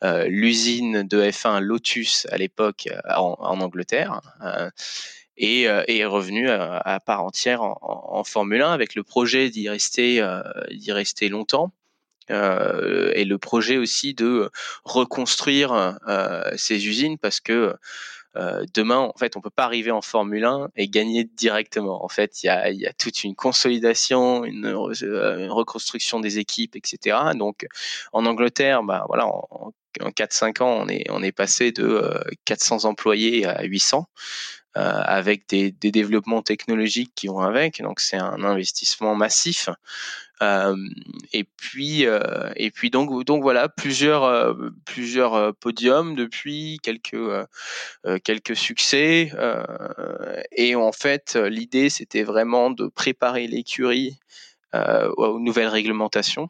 euh, 0.02 0.28
l'usine 0.28 1.04
de 1.04 1.22
F1 1.22 1.60
Lotus 1.60 2.26
à 2.32 2.38
l'époque 2.38 2.59
euh, 2.60 2.74
en, 3.16 3.62
Angleterre. 3.62 4.22
Euh, 4.42 4.70
et, 5.38 5.64
est 5.64 6.06
revenu 6.06 6.50
à, 6.50 7.00
part 7.06 7.24
entière 7.24 7.62
en, 7.62 8.24
Formule 8.26 8.62
1 8.62 8.74
avec 8.74 8.94
le 8.94 9.04
projet 9.04 9.50
d'y 9.50 9.70
rester, 9.70 10.22
d'y 10.70 10.92
rester 10.92 11.30
longtemps. 11.30 11.72
Euh, 12.32 13.12
et 13.16 13.26
le 13.26 13.38
projet 13.38 13.78
aussi 13.78 14.14
de 14.14 14.50
reconstruire 14.84 16.00
euh, 16.08 16.44
ces 16.58 16.88
usines 16.88 17.18
parce 17.18 17.40
que 17.40 17.76
euh, 18.36 18.64
demain, 18.76 18.98
en 18.98 19.18
fait, 19.18 19.36
on 19.36 19.42
peut 19.42 19.50
pas 19.50 19.66
arriver 19.66 19.90
en 19.90 20.02
Formule 20.02 20.46
1 20.46 20.70
et 20.76 20.88
gagner 20.88 21.24
directement. 21.24 22.04
En 22.06 22.10
fait, 22.10 22.44
il 22.44 22.48
y 22.48 22.86
a, 22.86 22.94
toute 22.94 23.24
une 23.24 23.36
consolidation, 23.36 24.46
une, 24.46 24.68
une, 24.68 25.52
reconstruction 25.52 26.20
des 26.20 26.38
équipes, 26.38 26.76
etc. 26.76 27.18
Donc, 27.36 27.66
en 28.14 28.28
Angleterre, 28.28 28.84
bah 28.84 29.06
voilà, 29.08 29.26
en, 29.26 29.74
en 30.02 30.10
4-5 30.10 30.62
ans, 30.64 30.82
on 30.82 30.88
est, 30.88 31.06
on 31.10 31.24
est 31.24 31.32
passé 31.32 31.72
de 31.72 32.04
400 32.46 32.86
euh, 32.86 32.88
employés 32.88 33.46
à 33.46 33.64
800. 33.64 34.08
Euh, 34.78 34.82
avec 35.04 35.50
des, 35.50 35.72
développements 35.72 36.44
technologiques 36.44 37.12
qui 37.16 37.26
vont 37.26 37.40
avec. 37.40 37.82
Donc 37.82 38.00
c'est 38.00 38.18
un 38.18 38.44
investissement 38.44 39.16
massif. 39.16 39.68
Euh, 40.44 40.76
et 41.34 41.44
puis 41.44 42.04
et 42.56 42.72
puis 42.72 42.92
donc 42.92 43.26
donc 43.26 43.42
voilà 43.42 43.68
plusieurs 43.68 44.56
plusieurs 44.86 45.56
podiums 45.56 46.16
depuis 46.16 46.78
quelques 46.84 47.18
quelques 48.24 48.56
succès. 48.56 49.32
et 50.52 50.76
en 50.76 50.92
fait 50.92 51.36
l'idée 51.36 51.90
c'était 51.90 52.24
vraiment 52.24 52.70
de 52.70 52.88
préparer 52.88 53.48
l'écurie 53.48 54.20
aux 54.74 55.40
nouvelles 55.40 55.68
réglementations 55.68 56.50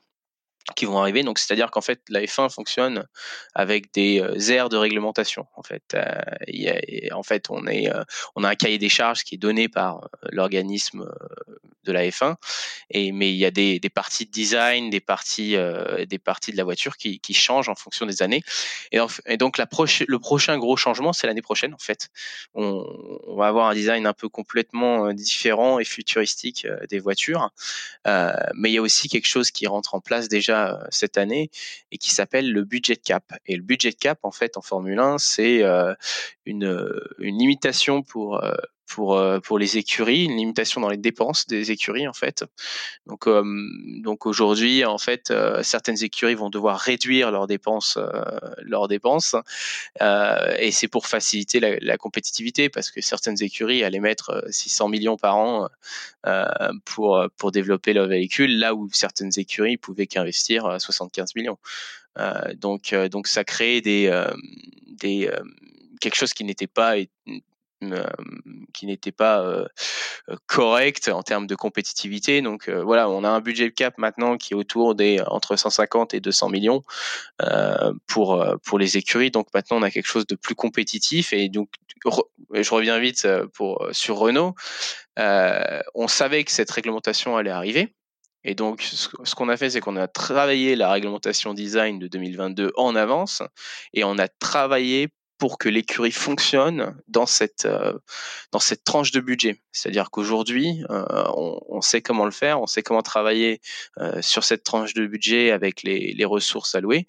qui 0.75 0.85
vont 0.85 0.99
arriver. 0.99 1.23
Donc, 1.23 1.39
c'est-à-dire 1.39 1.71
qu'en 1.71 1.81
fait, 1.81 2.01
la 2.09 2.21
F1 2.21 2.49
fonctionne 2.49 3.05
avec 3.55 3.93
des 3.93 4.21
euh, 4.21 4.51
aires 4.51 4.69
de 4.69 4.77
réglementation. 4.77 5.45
En 5.55 5.63
fait, 5.63 5.83
euh, 5.93 7.09
en 7.11 7.23
fait, 7.23 7.49
euh, 7.49 8.03
on 8.35 8.43
a 8.43 8.49
un 8.49 8.55
cahier 8.55 8.77
des 8.77 8.89
charges 8.89 9.23
qui 9.23 9.35
est 9.35 9.39
donné 9.39 9.69
par 9.69 10.07
l'organisme 10.31 11.09
de 11.85 11.91
la 11.91 12.07
F1, 12.07 12.35
et 12.91 13.11
mais 13.11 13.31
il 13.31 13.37
y 13.37 13.45
a 13.45 13.51
des, 13.51 13.79
parties 13.93 14.25
de 14.25 14.31
design, 14.31 14.89
des 14.89 14.99
parties, 14.99 15.55
des 16.07 16.19
parties 16.19 16.51
de 16.51 16.57
la 16.57 16.63
voiture 16.63 16.97
qui, 16.97 17.19
changent 17.33 17.69
en 17.69 17.75
fonction 17.75 18.05
des 18.05 18.21
années. 18.21 18.43
Et, 18.91 19.37
donc, 19.37 19.57
le 19.57 20.17
prochain 20.17 20.57
gros 20.57 20.77
changement, 20.77 21.13
c'est 21.13 21.25
l'année 21.25 21.41
prochaine. 21.41 21.73
En 21.73 21.79
fait, 21.79 22.09
on, 22.53 22.85
on, 23.27 23.35
va 23.35 23.47
avoir 23.47 23.69
un 23.69 23.73
design 23.73 24.05
un 24.05 24.13
peu 24.13 24.29
complètement 24.29 25.13
différent 25.13 25.79
et 25.79 25.85
futuristique 25.85 26.67
des 26.89 26.99
voitures, 26.99 27.49
mais 28.05 28.69
il 28.69 28.73
y 28.73 28.77
a 28.77 28.81
aussi 28.81 29.07
quelque 29.07 29.27
chose 29.27 29.49
qui 29.51 29.65
rentre 29.65 29.95
en 29.95 30.01
place 30.01 30.27
déjà 30.27 30.58
euh, 30.67 30.87
cette 30.89 31.17
année 31.17 31.49
et 31.91 31.97
qui 31.97 32.11
s'appelle 32.11 32.51
le 32.51 32.63
budget 32.63 32.95
cap. 32.95 33.23
Et 33.45 33.55
le 33.55 33.63
budget 33.63 33.93
cap, 33.93 34.19
en 34.23 34.31
fait, 34.31 34.57
en 34.57 34.61
Formule 34.61 34.99
1, 34.99 35.17
c'est 35.17 35.63
euh, 35.63 35.93
une, 36.45 36.91
une 37.19 37.37
limitation 37.37 38.03
pour 38.03 38.41
pour 38.89 39.21
pour 39.43 39.59
les 39.59 39.77
écuries, 39.77 40.25
une 40.25 40.35
limitation 40.35 40.81
dans 40.81 40.89
les 40.89 40.97
dépenses 40.97 41.47
des 41.47 41.71
écuries 41.71 42.07
en 42.07 42.13
fait. 42.13 42.43
Donc 43.05 43.27
donc 44.03 44.25
aujourd'hui 44.25 44.83
en 44.83 44.97
fait 44.97 45.33
certaines 45.61 46.03
écuries 46.03 46.35
vont 46.35 46.49
devoir 46.49 46.79
réduire 46.79 47.31
leurs 47.31 47.47
dépenses 47.47 47.97
leurs 48.57 48.87
dépenses 48.87 49.35
et 50.01 50.71
c'est 50.71 50.87
pour 50.87 51.07
faciliter 51.07 51.59
la, 51.59 51.97
compétitivité 51.97 52.69
parce 52.69 52.91
que 52.91 53.01
certaines 53.01 53.41
écuries 53.43 53.83
allaient 53.83 53.99
mettre 53.99 54.43
600 54.49 54.89
millions 54.89 55.17
par 55.17 55.37
an 55.37 55.69
pour 56.85 57.23
pour 57.37 57.51
développer 57.51 57.93
leur 57.93 58.07
véhicule 58.07 58.57
là 58.57 58.73
où 58.73 58.89
certaines 58.91 59.31
écuries 59.37 59.77
pouvaient 59.77 60.07
qu'investir 60.07 60.77
75 60.79 61.35
millions. 61.35 61.59
donc 62.55 62.95
donc 63.11 63.27
ça 63.27 63.43
crée 63.43 63.81
des 63.81 64.11
des 64.87 65.29
quelque 65.99 66.15
chose 66.15 66.33
qui 66.33 66.43
n'était 66.43 66.67
pas 66.67 66.97
euh, 66.97 67.05
qui 68.73 68.85
n'était 68.85 69.11
pas 69.11 69.41
euh, 69.41 69.65
euh, 70.29 70.35
correct 70.47 71.09
en 71.09 71.23
termes 71.23 71.47
de 71.47 71.55
compétitivité. 71.55 72.41
Donc 72.41 72.69
voilà, 72.69 73.09
on 73.09 73.23
a 73.23 73.29
un 73.29 73.41
budget 73.41 73.71
cap 73.71 73.97
maintenant 73.97 74.37
qui 74.37 74.53
est 74.53 74.55
autour 74.55 74.95
des 74.95 75.21
entre 75.27 75.55
150 75.55 76.13
et 76.13 76.19
200 76.19 76.49
millions 76.49 76.83
pour 78.07 78.45
pour 78.63 78.79
les 78.79 78.97
écuries. 78.97 79.31
Donc 79.31 79.47
maintenant 79.53 79.77
on 79.77 79.83
a 79.83 79.91
quelque 79.91 80.07
chose 80.07 80.27
de 80.27 80.35
plus 80.35 80.55
compétitif 80.55 81.33
et 81.33 81.49
donc 81.49 81.69
je 82.51 82.73
reviens 82.73 82.99
vite 82.99 83.27
pour 83.53 83.87
sur 83.91 84.17
Renault. 84.17 84.55
on 85.17 86.07
savait 86.07 86.43
que 86.43 86.51
cette 86.51 86.71
réglementation 86.71 87.37
allait 87.37 87.49
arriver. 87.51 87.93
Et 88.45 88.55
donc, 88.55 88.81
ce 88.81 89.35
qu'on 89.35 89.49
a 89.49 89.57
fait, 89.57 89.71
c'est 89.71 89.81
qu'on 89.81 89.97
a 89.97 90.07
travaillé 90.07 90.77
la 90.77 90.89
réglementation 90.89 91.53
design 91.53 91.99
de 91.99 92.07
2022 92.07 92.71
en 92.77 92.95
avance 92.95 93.43
et 93.93 94.05
on 94.05 94.17
a 94.17 94.29
travaillé 94.29 95.09
pour 95.39 95.57
que 95.57 95.69
l'écurie 95.69 96.11
fonctionne 96.11 96.95
dans 97.07 97.25
cette 97.25 97.65
euh, 97.65 97.97
dans 98.51 98.59
cette 98.59 98.83
tranche 98.83 99.11
de 99.11 99.21
budget. 99.21 99.61
C'est-à-dire 99.71 100.11
qu'aujourd'hui, 100.11 100.83
euh, 100.89 101.03
on, 101.35 101.81
sait 101.81 102.01
comment 102.01 102.25
le 102.25 102.31
faire, 102.31 102.61
on 102.61 102.67
sait 102.67 102.83
comment 102.83 103.01
travailler 103.01 103.61
euh, 103.97 104.21
sur 104.21 104.43
cette 104.43 104.63
tranche 104.63 104.93
de 104.93 105.07
budget 105.07 105.51
avec 105.51 105.81
les, 105.81 106.13
les 106.13 106.25
ressources 106.25 106.75
allouées. 106.75 107.07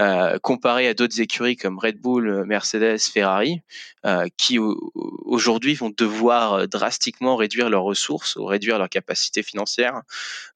Euh, 0.00 0.38
comparé 0.38 0.88
à 0.88 0.94
d'autres 0.94 1.20
écuries 1.20 1.56
comme 1.56 1.78
Red 1.78 2.00
Bull, 2.00 2.44
Mercedes, 2.44 3.00
Ferrari, 3.00 3.60
euh, 4.06 4.26
qui 4.36 4.58
aujourd'hui 4.58 5.74
vont 5.74 5.90
devoir 5.90 6.68
drastiquement 6.68 7.36
réduire 7.36 7.68
leurs 7.68 7.82
ressources 7.82 8.36
ou 8.36 8.44
réduire 8.44 8.78
leur 8.78 8.88
capacité 8.88 9.42
financière 9.42 10.02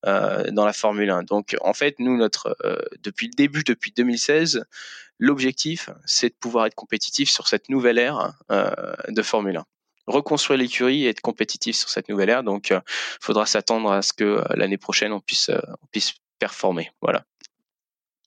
euh, 0.07 0.51
dans 0.53 0.65
la 0.65 0.73
Formule 0.73 1.11
1. 1.11 1.25
Donc 1.25 1.57
en 1.61 1.75
fait, 1.75 1.97
nous, 1.99 2.17
notre 2.17 2.57
depuis 3.03 3.27
le 3.27 3.33
début, 3.37 3.65
depuis 3.65 3.93
2016, 3.97 4.65
L'objectif, 5.23 5.89
c'est 6.05 6.31
de 6.31 6.35
pouvoir 6.35 6.67
être 6.67 6.75
compétitif 6.75 7.31
sur 7.31 7.47
cette 7.47 7.69
nouvelle 7.69 7.97
ère 7.97 8.33
euh, 8.51 8.73
de 9.09 9.23
Formule 9.23 9.57
1 9.57 9.65
reconstruire 10.09 10.59
l'écurie 10.59 11.05
et 11.05 11.11
être 11.11 11.21
compétitif 11.21 11.77
sur 11.77 11.89
cette 11.89 12.09
nouvelle 12.09 12.29
ère. 12.29 12.43
Donc, 12.43 12.71
il 12.71 12.73
euh, 12.75 12.81
faudra 13.21 13.47
s'attendre 13.47 13.93
à 13.93 14.03
ce 14.03 14.13
que 14.13 14.25
euh, 14.25 14.43
l'année 14.57 14.79
prochaine, 14.79 15.13
on 15.13 15.21
puisse, 15.21 15.49
on 15.49 15.87
puisse 15.93 16.15
performer. 16.41 16.91
Voilà. 17.01 17.25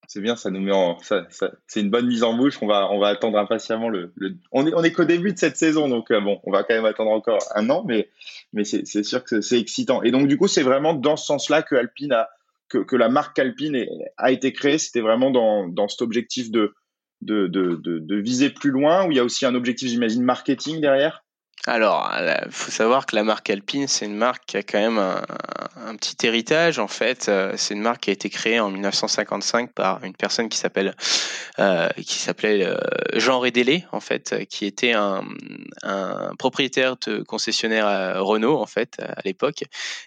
C'est 0.08 0.22
bien, 0.22 0.36
ça 0.36 0.50
nous 0.52 0.62
met 0.62 0.72
en. 0.72 0.98
Ça, 1.00 1.28
c'est 1.68 1.82
une 1.82 1.90
bonne 1.90 2.08
mise 2.08 2.24
en 2.24 2.36
bouche. 2.36 2.58
On 2.62 2.68
va, 2.68 2.90
on 2.92 3.00
va 3.00 3.08
attendre 3.08 3.38
impatiemment 3.38 3.90
le. 3.90 4.14
On 4.52 4.68
est, 4.68 4.74
on 4.74 4.84
est 4.84 4.92
qu'au 4.92 5.06
début 5.06 5.34
de 5.34 5.38
cette 5.38 5.58
saison, 5.58 5.88
donc 5.88 6.12
bon, 6.12 6.40
on 6.44 6.52
va 6.52 6.64
quand 6.64 6.76
même 6.76 6.86
attendre 6.86 7.12
encore 7.12 7.40
un 7.56 7.70
an, 7.70 7.84
mais, 7.88 8.10
mais 8.54 8.64
c'est, 8.64 8.86
c'est 8.86 9.04
sûr 9.04 9.24
que 9.24 9.42
c'est 9.42 9.60
excitant. 9.60 10.04
Et 10.04 10.12
donc, 10.12 10.28
du 10.28 10.38
coup, 10.38 10.48
c'est 10.48 10.64
vraiment 10.64 10.94
dans 10.94 11.18
ce 11.18 11.26
sens-là 11.26 11.64
que 11.64 11.76
Alpine 11.76 12.14
a, 12.14 12.30
que, 12.70 12.80
que 12.80 12.96
la 12.96 13.10
marque 13.10 13.38
Alpine 13.40 13.86
a 14.18 14.32
été 14.32 14.54
créée. 14.54 14.78
C'était 14.78 15.02
vraiment 15.02 15.32
dans, 15.32 15.68
dans 15.68 15.88
cet 15.88 16.02
objectif 16.02 16.52
de, 16.52 16.74
de, 17.22 17.48
de, 17.48 17.76
de, 17.76 18.16
viser 18.16 18.50
plus 18.50 18.72
loin 18.72 19.06
ou 19.06 19.12
il 19.12 19.18
y 19.18 19.20
a 19.20 19.24
aussi 19.24 19.46
un 19.46 19.56
objectif, 19.56 19.90
j'imagine, 19.90 20.24
marketing 20.24 20.82
derrière 20.82 21.25
alors, 21.68 22.12
il 22.46 22.52
faut 22.52 22.70
savoir 22.70 23.08
que 23.08 23.16
la 23.16 23.24
marque 23.24 23.50
Alpine, 23.50 23.88
c'est 23.88 24.06
une 24.06 24.16
marque 24.16 24.46
qui 24.46 24.58
a 24.58 24.62
quand 24.62 24.80
même 24.80 25.00
un, 25.00 25.96
petit 25.96 26.28
héritage. 26.28 26.78
En 26.78 26.88
fait, 26.88 27.28
euh, 27.28 27.54
c'est 27.58 27.74
une 27.74 27.82
marque 27.82 28.02
qui 28.02 28.12
a 28.12 28.14
été 28.14 28.30
créée 28.30 28.60
en 28.60 28.70
1955 28.70 29.72
par 29.74 30.04
une 30.04 30.16
personne 30.16 30.48
qui 30.48 30.60
s'appelle, 30.60 30.96
euh, 31.58 31.90
qui 32.06 32.20
s'appelait 32.20 32.64
euh, 32.64 32.78
Jean 33.14 33.40
Rédélé, 33.40 33.86
en 33.92 34.00
fait, 34.00 34.46
qui 34.48 34.66
était 34.66 34.94
un, 34.94 35.24
propriétaire 36.38 36.98
de 37.08 37.24
concessionnaire 37.24 38.24
Renault, 38.24 38.60
en 38.60 38.68
fait, 38.68 38.98
à 39.00 39.22
l'époque, 39.26 39.64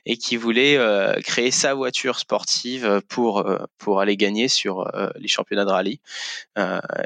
et 0.06 0.16
qui 0.16 0.36
voulait 0.36 0.78
créer 1.24 1.50
sa 1.50 1.74
voiture 1.74 2.18
sportive 2.18 3.00
pour 3.08 3.48
pour 3.78 4.00
aller 4.00 4.16
gagner 4.16 4.48
sur 4.48 4.90
les 5.16 5.28
championnats 5.28 5.64
de 5.64 5.70
rallye. 5.70 6.00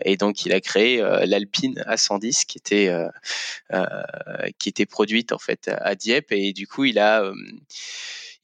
et 0.05 0.17
donc, 0.17 0.45
il 0.45 0.53
a 0.53 0.61
créé 0.61 1.03
l'Alpine 1.27 1.83
A110, 1.87 2.47
qui 2.47 2.59
était 2.59 2.93
euh, 4.42 4.42
qui 4.59 4.69
était 4.69 4.87
produite 4.87 5.33
en 5.33 5.39
fait 5.39 5.71
à 5.81 5.95
Dieppe 5.95 6.33
et 6.33 6.53
du 6.53 6.67
coup 6.67 6.85
il 6.85 6.99
a 6.99 7.23
euh, 7.23 7.35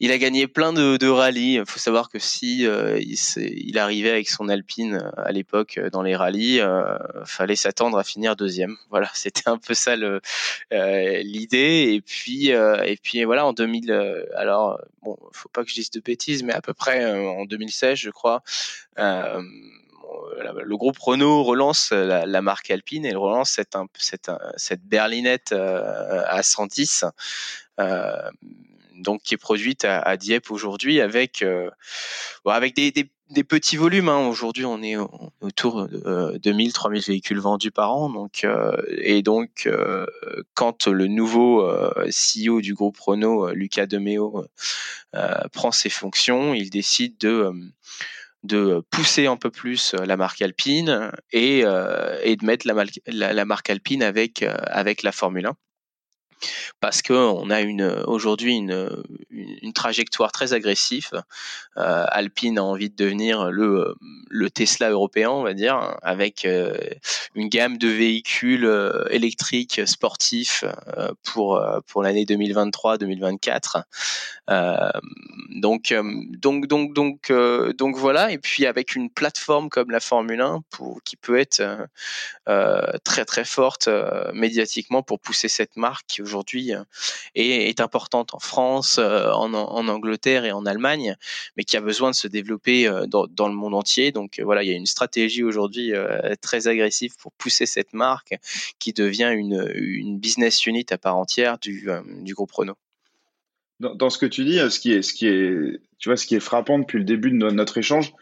il 0.01 0.13
a 0.13 0.19
gagné 0.19 0.47
plein 0.47 0.73
de, 0.73 0.97
de 0.97 1.09
rallyes. 1.09 1.55
Il 1.55 1.67
faut 1.67 1.81
savoir 1.81 2.09
que 2.09 2.21
si 2.21 2.65
euh, 2.69 3.01
il, 3.01 3.17
il, 3.37 3.79
arrivait 3.79 4.11
avec 4.11 4.29
son 4.29 4.49
Alpine 4.49 5.11
à 5.17 5.33
l'époque 5.33 5.81
dans 5.91 6.03
les 6.03 6.15
rallyes, 6.15 6.61
euh, 6.61 6.97
fallait 7.25 7.57
s'attendre 7.57 7.99
à 7.99 8.05
finir 8.05 8.37
deuxième. 8.37 8.77
Voilà, 8.91 9.11
c'était 9.15 9.49
un 9.49 9.59
peu 9.59 9.75
ça 9.75 9.97
l'idée. 9.97 11.95
et 11.95 12.01
puis 12.01 12.51
et 12.51 12.99
puis 13.03 13.25
voilà 13.25 13.45
en 13.45 13.53
2000. 13.53 13.91
alors 14.37 14.81
bon, 15.03 15.17
faut 15.33 15.49
pas 15.49 15.65
que 15.65 15.71
je 15.71 15.75
dise 15.75 15.91
de 15.91 16.01
bêtises, 16.01 16.45
mais 16.45 16.53
à 16.53 16.61
peu 16.61 16.75
près 16.75 17.05
en 17.05 17.45
2016, 17.45 17.99
je 17.99 18.11
crois. 18.11 18.45
Euh, 20.09 20.63
le 20.65 20.77
groupe 20.77 20.99
Renault 20.99 21.43
relance 21.43 21.93
la, 21.93 22.43
marque 22.43 22.71
Alpine 22.71 23.05
et 23.05 23.15
relance 23.15 23.61
cette, 23.99 24.31
cette 24.57 24.83
berlinette 24.83 25.53
euh, 25.53 26.23
à 26.27 26.43
110 26.43 27.05
euh, 27.81 28.31
donc 28.97 29.23
qui 29.23 29.35
est 29.35 29.39
produite 29.39 29.85
à, 29.85 30.17
Dieppe 30.17 30.51
aujourd'hui 30.51 31.01
avec 31.01 31.45
des, 31.45 33.45
petits 33.45 33.77
volumes. 33.77 34.09
Hein. 34.09 34.27
Aujourd'hui, 34.27 34.65
on 34.65 34.83
est 34.83 34.97
autour 35.41 35.87
de 35.87 36.37
2000, 36.39 36.73
3000 36.73 37.03
véhicules 37.03 37.39
vendus 37.39 37.71
par 37.71 37.95
an. 37.95 38.29
Et 38.91 39.23
donc, 39.23 39.69
quand 40.55 40.89
le 40.89 41.07
nouveau 41.07 41.71
CEO 42.09 42.61
du 42.61 42.75
groupe 42.75 42.99
Renault, 42.99 43.53
Luca 43.53 43.87
De 43.87 43.99
Meo, 43.99 44.45
prend 45.53 45.71
ses 45.71 45.91
fonctions, 45.91 46.53
il 46.53 46.69
décide 46.69 47.17
de 47.19 47.53
de 48.43 48.83
pousser 48.91 49.27
un 49.27 49.37
peu 49.37 49.51
plus 49.51 49.95
euh, 49.95 50.05
la 50.05 50.17
marque 50.17 50.43
Alpine 50.43 51.11
et, 51.33 51.63
euh, 51.65 52.19
et 52.23 52.37
de 52.37 52.45
mettre 52.45 52.67
la, 52.67 53.45
marque 53.45 53.71
Alpine 53.71 54.03
avec, 54.03 54.43
euh, 54.43 54.57
avec 54.67 55.03
la 55.03 55.13
Formule 55.13 55.47
1 55.47 55.55
parce 56.81 57.03
qu'on 57.03 57.51
a 57.51 57.61
une 57.61 57.85
aujourd'hui 58.07 58.55
une, 58.55 59.73
trajectoire 59.75 60.33
très 60.33 60.55
agressive. 60.55 61.11
Euh, 61.77 62.05
Alpine 62.09 62.59
a 62.59 62.65
envie 62.65 62.91
de 62.91 62.97
devenir 62.97 63.51
le, 63.51 63.97
Tesla 64.51 64.91
européen, 64.91 65.31
on 65.31 65.43
va 65.43 65.55
dire, 65.55 65.97
avec 66.03 66.45
euh, 66.45 66.77
une 67.35 67.49
gamme 67.49 67.79
de 67.79 67.89
véhicules 67.89 68.65
euh, 68.65 69.05
électriques 69.11 69.83
sportifs 69.87 70.65
pour 71.23 71.63
pour 71.87 72.03
l'année 72.03 72.25
2023-2024. 72.25 73.85
donc 75.61 75.95
donc 76.39 76.67
donc 76.67 76.93
donc 76.93 77.33
donc 77.77 77.97
voilà. 77.97 78.33
Et 78.33 78.39
puis 78.39 78.67
avec 78.67 78.97
une 78.97 79.11
plateforme 79.11 79.69
comme 79.69 79.91
la 79.91 80.01
Formule 80.01 80.41
1 80.41 80.63
pour 80.71 81.03
qui 81.05 81.17
peut 81.17 81.39
être 81.39 81.63
très 83.05 83.25
très 83.25 83.45
forte 83.45 83.89
médiatiquement 84.33 85.03
pour 85.03 85.21
pousser 85.21 85.49
cette 85.49 85.77
marque 85.77 86.21
aujourd'hui 86.29 86.73
est, 87.35 87.69
est, 87.69 87.81
importante 87.81 88.35
en 88.35 88.39
France, 88.39 88.99
en, 88.99 89.55
en, 89.55 89.89
Angleterre 89.89 90.45
et 90.45 90.53
en 90.53 90.67
Allemagne, 90.67 91.17
mais 91.57 91.65
qui 91.65 91.77
a 91.77 91.81
besoin 91.81 92.11
de 92.11 92.15
se 92.15 92.29
développer 92.29 92.91
dans, 93.09 93.27
dans 93.27 93.49
le 93.49 93.55
monde 93.55 93.75
entier. 93.75 94.13
Donc 94.13 94.41
voilà, 94.41 94.63
il 94.63 94.69
y 94.69 94.73
a 94.73 94.77
une 94.77 94.87
stratégie 94.87 95.43
aujourd'hui 95.43 95.93
très 96.43 96.69
agressive 96.69 97.17
pour 97.19 97.33
pousser 97.33 97.67
cette 97.67 97.95
marque 97.95 98.35
qui 98.79 98.93
devient 98.93 99.33
une, 99.35 100.19
business 100.19 100.67
unit 100.67 100.87
à 100.91 100.99
part 100.99 101.17
entière 101.17 101.59
du, 101.59 101.89
du 102.23 102.35
groupe 102.35 102.53
Renault. 102.53 102.77
Dans, 103.81 103.95
dans, 103.95 104.11
ce 104.11 104.19
que 104.19 104.27
tu 104.27 104.45
dis, 104.45 104.59
ce 104.59 104.79
qui 104.79 104.93
est, 104.93 105.03
ce 105.03 105.15
qui 105.15 105.27
est, 105.27 105.81
tu 105.99 106.09
vois, 106.09 106.17
ce 106.17 106.27
qui 106.27 106.35
est 106.35 106.41
frappant 106.41 106.79
depuis 106.79 106.99
le 106.99 107.05
début 107.05 107.31
de 107.31 107.37
notre 107.37 107.79
échange, 107.79 108.13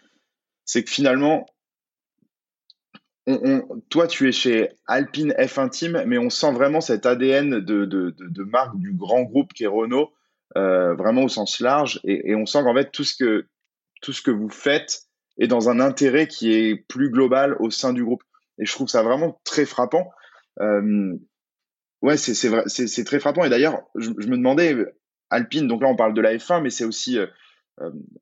c'est 0.67 0.85
que 0.85 0.91
finalement, 0.91 1.47
toi, 3.89 4.07
tu 4.07 4.29
es 4.29 4.33
chez 4.33 4.71
Alpine 4.87 5.33
F1 5.33 5.71
Team, 5.71 6.03
mais 6.07 6.19
on 6.19 6.31
sent 6.31 6.53
vraiment 6.53 6.81
cet 6.81 7.07
ADN 7.07 7.59
de, 7.59 7.85
de, 7.85 8.15
de, 8.17 8.43
marque 8.45 8.79
du 8.79 8.93
grand 8.93 9.23
groupe 9.23 9.53
qui 9.53 9.65
est 9.65 9.69
Renault, 9.69 10.13
euh, 10.57 10.95
vraiment 10.95 11.25
au 11.25 11.29
sens 11.29 11.59
large. 11.59 12.01
Et, 12.05 12.37
on 12.37 12.47
sent 12.47 12.63
qu'en 12.63 12.75
fait, 12.75 12.93
tout 12.93 13.03
ce, 13.03 13.17
que, 13.17 14.31
vous 14.31 14.49
faites 14.49 15.03
est 15.39 15.49
dans 15.49 15.69
un 15.69 15.81
intérêt 15.81 16.29
qui 16.29 16.53
est 16.55 16.77
plus 16.77 17.11
global 17.11 17.57
au 17.59 17.71
sein 17.71 17.93
du 17.93 18.05
groupe. 18.05 18.23
Et 18.59 18.65
je 18.65 18.73
trouve 18.73 18.89
ça 18.89 19.03
vraiment 19.03 19.41
très 19.45 19.67
frappant. 19.67 20.09
Euh, 20.61 21.15
ouais, 22.03 22.17
c'est 22.17 23.05
très 23.05 23.19
frappant. 23.19 23.45
Et 23.45 23.51
d'ailleurs, 23.51 23.83
je, 23.97 24.11
me 24.11 24.37
demandais, 24.37 24.77
Alpine, 25.31 25.67
donc 25.67 25.83
là, 25.83 25.89
on 25.89 25.97
parle 25.97 26.15
de 26.15 26.21
la 26.21 26.37
F1, 26.37 26.63
mais 26.63 26.71
c'est 26.71 26.85
aussi. 26.85 27.19
Euh, 27.19 27.27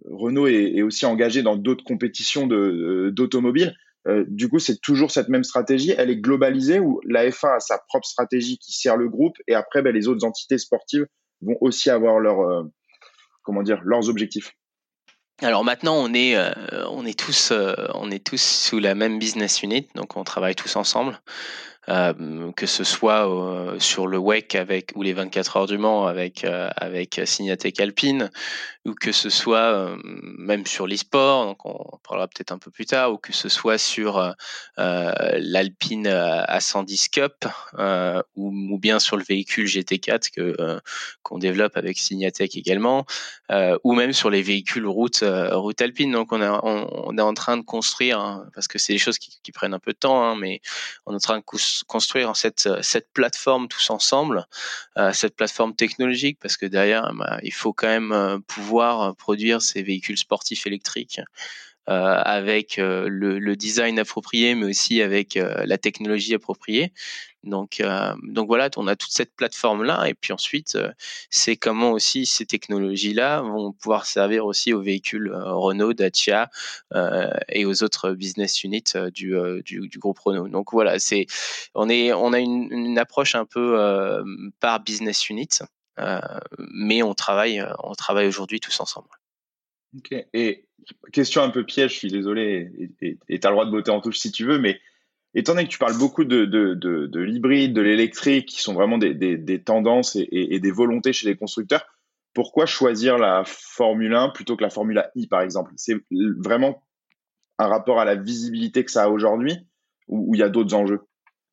Renault 0.07 0.47
est, 0.47 0.73
est, 0.77 0.83
aussi 0.83 1.07
engagé 1.07 1.43
dans 1.43 1.57
d'autres 1.57 1.85
compétitions 1.85 2.47
d'automobile. 2.47 3.77
Euh, 4.07 4.25
du 4.29 4.49
coup, 4.49 4.59
c'est 4.59 4.81
toujours 4.81 5.11
cette 5.11 5.29
même 5.29 5.45
stratégie. 5.45 5.95
Elle 5.97 6.11
est 6.11 6.17
globalisée 6.17 6.79
ou 6.79 7.01
la 7.07 7.29
F1 7.29 7.57
a 7.57 7.61
sa 7.61 7.79
propre 7.89 8.07
stratégie 8.07 8.59
qui 8.59 8.73
sert 8.73 8.97
le 8.97 9.09
groupe 9.09 9.37
et 9.49 9.55
après, 9.55 9.83
ben, 9.83 9.95
les 9.95 10.09
autres 10.09 10.27
entités 10.27 10.59
sportives 10.59 11.07
vont 11.41 11.57
aussi 11.61 11.91
avoir 11.91 12.19
leur, 12.19 12.41
euh, 12.41 12.65
comment 13.43 13.63
dire, 13.63 13.81
leurs 13.85 14.09
objectifs. 14.09 14.53
Alors 15.43 15.65
maintenant, 15.65 15.97
on 15.97 16.15
est, 16.15 16.37
euh, 16.37 16.53
on 16.91 17.05
est 17.05 17.19
tous, 17.19 17.53
on 17.95 18.11
est 18.11 18.25
tous 18.25 18.41
sous 18.41 18.79
la 18.79 18.95
même 18.95 19.19
business 19.19 19.63
unit, 19.63 19.89
donc 19.97 20.17
on 20.17 20.23
travaille 20.23 20.55
tous 20.55 20.77
ensemble. 20.77 21.21
Euh, 21.91 22.51
que 22.53 22.65
ce 22.65 22.83
soit 22.83 23.29
euh, 23.29 23.79
sur 23.79 24.07
le 24.07 24.17
WEC 24.17 24.55
avec 24.55 24.93
ou 24.95 25.03
les 25.03 25.13
24 25.13 25.57
heures 25.59 25.67
du 25.67 25.77
Mans 25.77 26.07
avec 26.07 26.43
euh, 26.45 26.71
avec 26.77 27.21
Signatec 27.27 27.79
Alpine 27.79 28.31
ou 28.87 28.95
que 28.95 29.13
ce 29.13 29.29
soit 29.29 29.95
même 30.03 30.67
sur 30.67 30.87
l'e-sport 30.87 31.47
donc 31.47 31.65
on 31.65 31.99
parlera 32.07 32.29
peut-être 32.29 32.53
un 32.53 32.59
peu 32.59 32.71
plus 32.71 32.85
tard 32.85 33.13
ou 33.13 33.17
que 33.17 33.33
ce 33.33 33.49
soit 33.49 33.79
sur 33.79 34.35
l'Alpine 34.77 36.07
à 36.07 36.61
110 36.61 37.09
Cup 37.09 37.47
ou, 38.37 38.53
ou, 38.53 38.79
bien 38.79 38.99
sur 38.99 39.17
le 39.17 39.25
véhicule 39.25 39.65
GT4 39.65 40.31
que 40.31 40.81
qu'on 41.23 41.39
développe 41.39 41.79
avec 41.79 41.97
Signatec 41.97 42.59
également 42.59 43.07
ou 43.85 43.95
même 43.95 44.13
sur 44.13 44.29
les 44.29 44.43
véhicules 44.43 44.87
route 44.87 45.25
route 45.25 45.81
alpine. 45.81 46.13
Donc 46.13 46.33
on, 46.33 46.43
est 46.43 47.23
en 47.23 47.35
train 47.35 47.57
de 47.57 47.63
construire 47.63 48.21
hein, 48.21 48.47
parce 48.55 48.69
que 48.69 48.79
c'est 48.79 48.93
des 48.93 48.99
choses 48.99 49.17
qui, 49.17 49.39
qui, 49.43 49.51
prennent 49.51 49.73
un 49.73 49.79
peu 49.79 49.93
de 49.93 49.99
temps 49.99 50.23
hein, 50.23 50.37
mais 50.39 50.61
on 51.07 51.13
est 51.13 51.17
en 51.17 51.21
train 51.21 51.39
de 51.39 51.45
construire 51.45 51.74
cette, 52.35 52.69
cette 52.83 53.09
plateforme 53.13 53.69
tous 53.69 53.91
ensemble, 53.91 54.47
euh, 54.99 55.13
cette 55.13 55.37
plateforme 55.37 55.75
technologique, 55.75 56.39
parce 56.41 56.57
que 56.57 56.67
derrière, 56.67 57.13
bah, 57.15 57.39
il 57.43 57.53
faut 57.53 57.73
quand 57.73 57.89
même 57.89 58.13
euh, 58.13 58.39
pouvoir 58.47 59.15
produire 59.17 59.63
ces 59.63 59.83
véhicules 59.83 60.19
sportifs 60.19 60.67
électriques. 60.67 61.21
euh, 61.21 61.25
avec 61.87 62.79
euh, 62.79 63.09
le, 63.09 63.39
le, 63.39 63.57
design 63.57 63.99
approprié, 63.99 64.55
mais 64.55 64.67
aussi 64.67 65.03
avec 65.03 65.37
euh, 65.37 65.65
la 65.67 65.79
technologie 65.79 66.35
appropriée. 66.35 66.93
Donc, 67.43 67.83
donc 68.23 68.47
voilà, 68.47 68.71
on 68.79 68.87
a 68.87 68.97
toute 68.97 69.11
cette 69.11 69.37
plateforme-là, 69.37 70.09
et 70.09 70.15
puis 70.15 70.33
ensuite, 70.33 70.79
c'est 71.29 71.57
comment 71.57 71.91
aussi 71.91 72.25
ces 72.25 72.47
technologies-là 72.47 73.43
vont 73.43 73.71
pouvoir 73.73 74.07
servir 74.07 74.47
aussi 74.47 74.73
aux 74.73 74.81
véhicules 74.81 75.31
Renault, 75.31 75.93
Dacia 75.93 76.49
et 77.51 77.67
aux 77.67 77.83
autres 77.83 78.13
business 78.13 78.65
units 78.65 78.95
du, 79.13 79.37
du, 79.63 79.89
du, 79.89 79.99
groupe 79.99 80.21
Renault. 80.21 80.49
Donc 80.49 80.73
voilà, 80.73 80.99
c'est 80.99 81.27
on 81.75 81.91
est 81.91 82.15
on 82.15 82.33
a 82.33 82.41
une, 82.41 82.73
une 82.73 82.99
approche 82.99 83.35
un 83.35 83.45
peu 83.45 84.25
par 84.61 84.81
business 84.81 85.29
unit, 85.29 85.51
mais 86.59 87.03
on 87.03 87.13
travaille 87.13 87.63
on 87.83 87.93
travaille 87.93 88.27
aujourd'hui 88.27 88.61
tous 88.61 88.81
ensemble. 88.81 89.11
Et 90.33 90.67
question 91.13 91.43
un 91.43 91.51
peu 91.51 91.65
piège, 91.65 91.93
je 91.93 91.99
suis 91.99 92.11
désolé, 92.11 92.71
et 93.01 93.39
tu 93.39 93.47
as 93.47 93.51
le 93.51 93.55
droit 93.55 93.67
de 93.67 93.71
botter 93.71 93.91
en 93.91 94.01
touche 94.01 94.19
si 94.19 94.33
tu 94.33 94.45
veux, 94.45 94.59
mais 94.59 94.81
étant 95.35 95.55
donné 95.55 95.65
que 95.65 95.73
tu 95.73 95.79
parles 95.79 95.99
beaucoup 95.99 96.25
de, 96.25 96.45
de, 96.45 96.75
de, 96.75 97.07
de 97.07 97.21
l'hybride, 97.21 97.73
de 97.73 97.81
l'électrique, 97.81 98.47
qui 98.49 98.61
sont 98.61 98.75
vraiment 98.75 98.99
des, 98.99 99.15
des, 99.15 99.37
des 99.37 99.63
tendances 99.63 100.17
et, 100.17 100.29
et, 100.31 100.61
des 100.61 100.71
volontés 100.71 101.13
chez 101.13 101.29
les 101.29 101.37
constructeurs, 101.37 101.87
pourquoi 102.33 102.67
choisir 102.67 103.19
la 103.19 103.43
Formule 103.47 104.15
1 104.15 104.31
plutôt 104.31 104.57
que 104.57 104.63
la 104.63 104.71
Formule 104.71 105.05
I, 105.15 105.27
par 105.27 105.41
exemple? 105.41 105.73
C'est 105.77 105.97
vraiment 106.11 106.83
un 107.59 107.69
rapport 107.69 108.01
à 108.01 108.05
la 108.05 108.17
visibilité 108.17 108.85
que 108.85 108.91
ça 108.91 109.05
a 109.05 109.09
aujourd'hui 109.09 109.57
ou 110.09 110.35
il 110.35 110.41
y 110.41 110.43
a 110.43 110.49
d'autres 110.49 110.75
enjeux? 110.75 111.01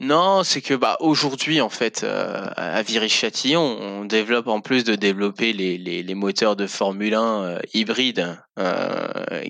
Non, 0.02 0.44
c'est 0.44 0.64
que 0.64 0.74
bah, 0.74 0.98
aujourd'hui, 1.00 1.62
en 1.62 1.70
fait, 1.70 2.04
euh, 2.04 2.48
à 2.56 2.82
Viry-Châtillon, 2.82 3.62
on 3.62 4.06
développe, 4.06 4.48
en 4.48 4.60
plus 4.60 4.84
de 4.84 4.96
développer 4.96 5.54
les, 5.54 6.16
moteurs 6.16 6.56
de 6.56 6.66
Formule 6.66 7.14
1 7.14 7.44
euh, 7.44 7.60
hybrides, 7.76 8.36
euh, 8.58 9.44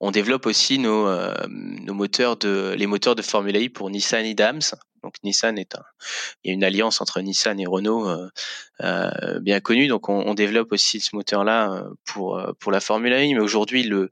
on 0.00 0.10
développe 0.10 0.46
aussi 0.46 0.78
nos, 0.78 1.06
moteurs 1.92 2.38
de, 2.38 2.74
les 2.78 2.86
moteurs 2.86 3.14
de 3.14 3.20
Formule 3.20 3.56
I 3.58 3.68
pour 3.68 3.90
Nissan 3.90 4.24
et 4.24 4.32
Dams. 4.32 4.62
Donc 5.02 5.16
Nissan 5.22 5.58
est 5.58 5.74
un, 5.74 5.82
il 6.42 6.48
y 6.48 6.50
a 6.52 6.54
une 6.54 6.64
alliance 6.64 7.02
entre 7.02 7.20
Nissan 7.20 7.60
et 7.60 7.66
Renault 7.66 8.08
bien 9.42 9.60
connue. 9.60 9.86
Donc 9.86 10.08
on, 10.08 10.32
développe 10.32 10.72
aussi 10.72 11.00
ce 11.00 11.14
moteur-là 11.14 11.84
pour 12.06 12.42
pour 12.58 12.72
la 12.72 12.80
Formule 12.80 13.12
1. 13.12 13.34
Mais 13.34 13.40
aujourd'hui, 13.40 13.82
le 13.82 14.10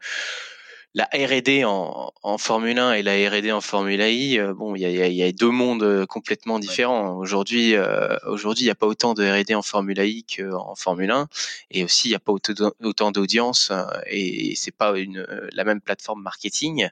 la 0.95 1.05
R&D 1.05 1.65
en, 1.65 2.13
en, 2.23 2.39
Formule 2.39 2.79
1 2.79 2.93
et 2.93 3.03
la 3.03 3.13
R&D 3.13 3.51
en 3.51 3.63
Formule 3.63 4.01
I, 4.03 4.39
euh, 4.39 4.53
bon, 4.53 4.75
il 4.75 4.83
y 4.83 4.85
a, 4.85 5.09
y 5.09 5.23
a, 5.23 5.33
deux 5.33 5.51
mondes 5.51 5.83
euh, 5.83 6.05
complètement 6.05 6.59
différents. 6.59 7.17
Aujourd'hui, 7.17 7.75
euh, 7.75 8.17
aujourd'hui, 8.27 8.65
il 8.65 8.67
n'y 8.67 8.73
a 8.73 8.75
pas 8.75 8.87
autant 8.87 9.15
de 9.15 9.25
R&D 9.25 9.55
en 9.55 9.63
Formule 9.63 9.99
I 9.99 10.25
qu'en 10.25 10.75
Formule 10.75 11.11
1, 11.11 11.29
et 11.71 11.83
aussi 11.83 12.09
il 12.09 12.11
n'y 12.11 12.17
a 12.17 12.21
pas 12.21 12.33
autant 12.33 13.11
d'audience 13.11 13.73
et 14.07 14.55
c'est 14.55 14.71
pas 14.71 14.99
une 14.99 15.27
la 15.53 15.65
même 15.65 15.81
plateforme 15.81 16.23
marketing. 16.23 16.89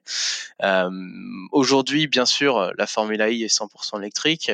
aujourd'hui, 1.53 2.07
bien 2.07 2.27
sûr, 2.27 2.73
la 2.77 2.87
Formule 2.87 3.21
I 3.21 3.45
est 3.45 3.55
100% 3.55 3.99
électrique. 3.99 4.51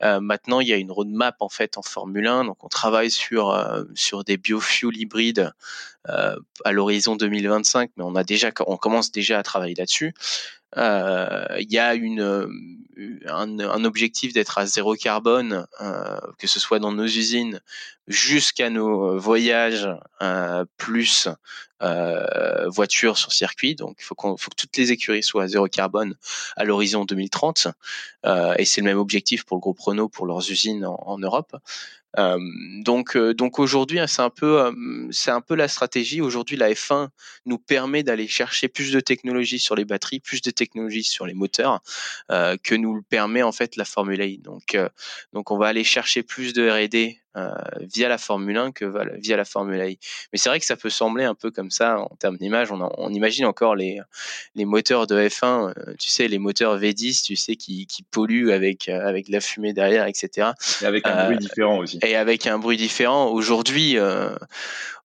maintenant, 0.00 0.60
il 0.60 0.68
y 0.68 0.72
a 0.72 0.76
une 0.76 0.90
roadmap 0.90 1.36
en 1.40 1.48
fait 1.48 1.78
en 1.78 1.82
Formule 1.82 2.26
1, 2.26 2.44
donc 2.44 2.64
on 2.64 2.68
travaille 2.68 3.10
sur 3.10 3.56
sur 3.94 4.24
des 4.24 4.36
biofuels 4.36 4.96
hybrides 4.96 5.52
euh, 5.99 5.99
à 6.06 6.72
l'horizon 6.72 7.16
2025, 7.16 7.90
mais 7.96 8.04
on 8.04 8.14
a 8.14 8.24
déjà, 8.24 8.50
on 8.66 8.76
commence 8.76 9.12
déjà 9.12 9.38
à 9.38 9.42
travailler 9.42 9.74
là-dessus. 9.74 10.14
Euh, 10.76 11.56
il 11.58 11.72
y 11.72 11.78
a 11.78 11.94
un, 13.28 13.84
objectif 13.84 14.32
d'être 14.32 14.58
à 14.58 14.66
zéro 14.66 14.94
carbone, 14.94 15.66
euh, 15.80 16.18
que 16.38 16.46
ce 16.46 16.60
soit 16.60 16.78
dans 16.78 16.92
nos 16.92 17.06
usines 17.06 17.60
jusqu'à 18.06 18.70
nos 18.70 19.18
voyages 19.18 19.88
euh, 20.22 20.64
plus 20.76 21.28
voitures 22.66 23.16
sur 23.16 23.32
circuit. 23.32 23.74
Donc, 23.74 23.96
il 23.98 24.04
faut, 24.04 24.14
que 24.14 24.54
toutes 24.56 24.76
les 24.76 24.92
écuries 24.92 25.22
soient 25.22 25.44
à 25.44 25.48
zéro 25.48 25.66
carbone 25.66 26.14
à 26.56 26.64
l'horizon 26.64 27.04
2030. 27.04 27.68
et 28.58 28.64
c'est 28.64 28.80
le 28.80 28.84
même 28.84 28.98
objectif 28.98 29.44
pour 29.44 29.56
le 29.56 29.60
groupe 29.60 29.80
Renault 29.80 30.08
pour 30.08 30.26
leurs 30.26 30.50
usines 30.50 30.84
en, 30.84 31.18
Europe. 31.18 31.56
Donc, 32.16 33.58
aujourd'hui, 33.58 33.98
hein, 33.98 34.06
c'est 34.06 34.22
un 34.22 34.30
peu, 34.30 34.70
c'est 35.10 35.30
un 35.30 35.40
peu 35.40 35.54
la 35.54 35.68
stratégie. 35.68 36.20
Aujourd'hui, 36.20 36.56
la 36.56 36.70
F1 36.70 37.08
nous 37.46 37.58
permet 37.58 38.02
d'aller 38.02 38.28
chercher 38.28 38.68
plus 38.68 38.92
de 38.92 39.00
technologies 39.00 39.58
sur 39.58 39.74
les 39.74 39.86
batteries, 39.86 40.20
plus 40.20 40.42
de 40.42 40.50
technologies 40.60 41.04
sur 41.04 41.26
les 41.26 41.34
moteurs 41.34 41.80
que 42.28 42.74
nous 42.74 42.94
le 42.94 43.02
permet 43.02 43.42
en 43.42 43.52
fait 43.52 43.76
la 43.76 43.84
Formule 43.84 44.20
1. 44.20 44.42
Donc, 44.42 44.76
donc 45.32 45.50
on 45.50 45.58
va 45.58 45.68
aller 45.68 45.84
chercher 45.84 46.22
plus 46.22 46.52
de 46.52 46.68
R&D 46.68 47.19
euh, 47.36 47.52
via 47.80 48.08
la 48.08 48.18
Formule 48.18 48.56
1 48.56 48.72
que 48.72 48.84
via 49.20 49.36
la 49.36 49.44
Formule 49.44 49.80
I. 49.88 50.00
Mais 50.32 50.38
c'est 50.38 50.48
vrai 50.48 50.58
que 50.58 50.66
ça 50.66 50.76
peut 50.76 50.90
sembler 50.90 51.22
un 51.22 51.36
peu 51.36 51.52
comme 51.52 51.70
ça 51.70 52.00
en 52.00 52.16
termes 52.16 52.36
d'image. 52.36 52.72
On, 52.72 52.80
on, 52.98 53.12
imagine 53.12 53.46
encore 53.46 53.76
les, 53.76 54.00
les 54.56 54.64
moteurs 54.64 55.06
de 55.06 55.16
F1, 55.16 55.68
euh, 55.68 55.94
tu 55.96 56.08
sais, 56.08 56.26
les 56.26 56.40
moteurs 56.40 56.76
V10, 56.80 57.22
tu 57.22 57.36
sais, 57.36 57.54
qui, 57.54 57.86
qui 57.86 58.02
polluent 58.02 58.50
avec, 58.50 58.88
euh, 58.88 59.06
avec 59.06 59.28
la 59.28 59.40
fumée 59.40 59.72
derrière, 59.72 60.06
etc. 60.06 60.48
Et 60.82 60.86
avec 60.86 61.06
un 61.06 61.26
bruit 61.26 61.38
différent 61.38 61.78
aussi. 61.78 62.00
Et 62.02 62.16
avec 62.16 62.48
un 62.48 62.58
bruit 62.58 62.76
différent. 62.76 63.28
Aujourd'hui, 63.28 63.96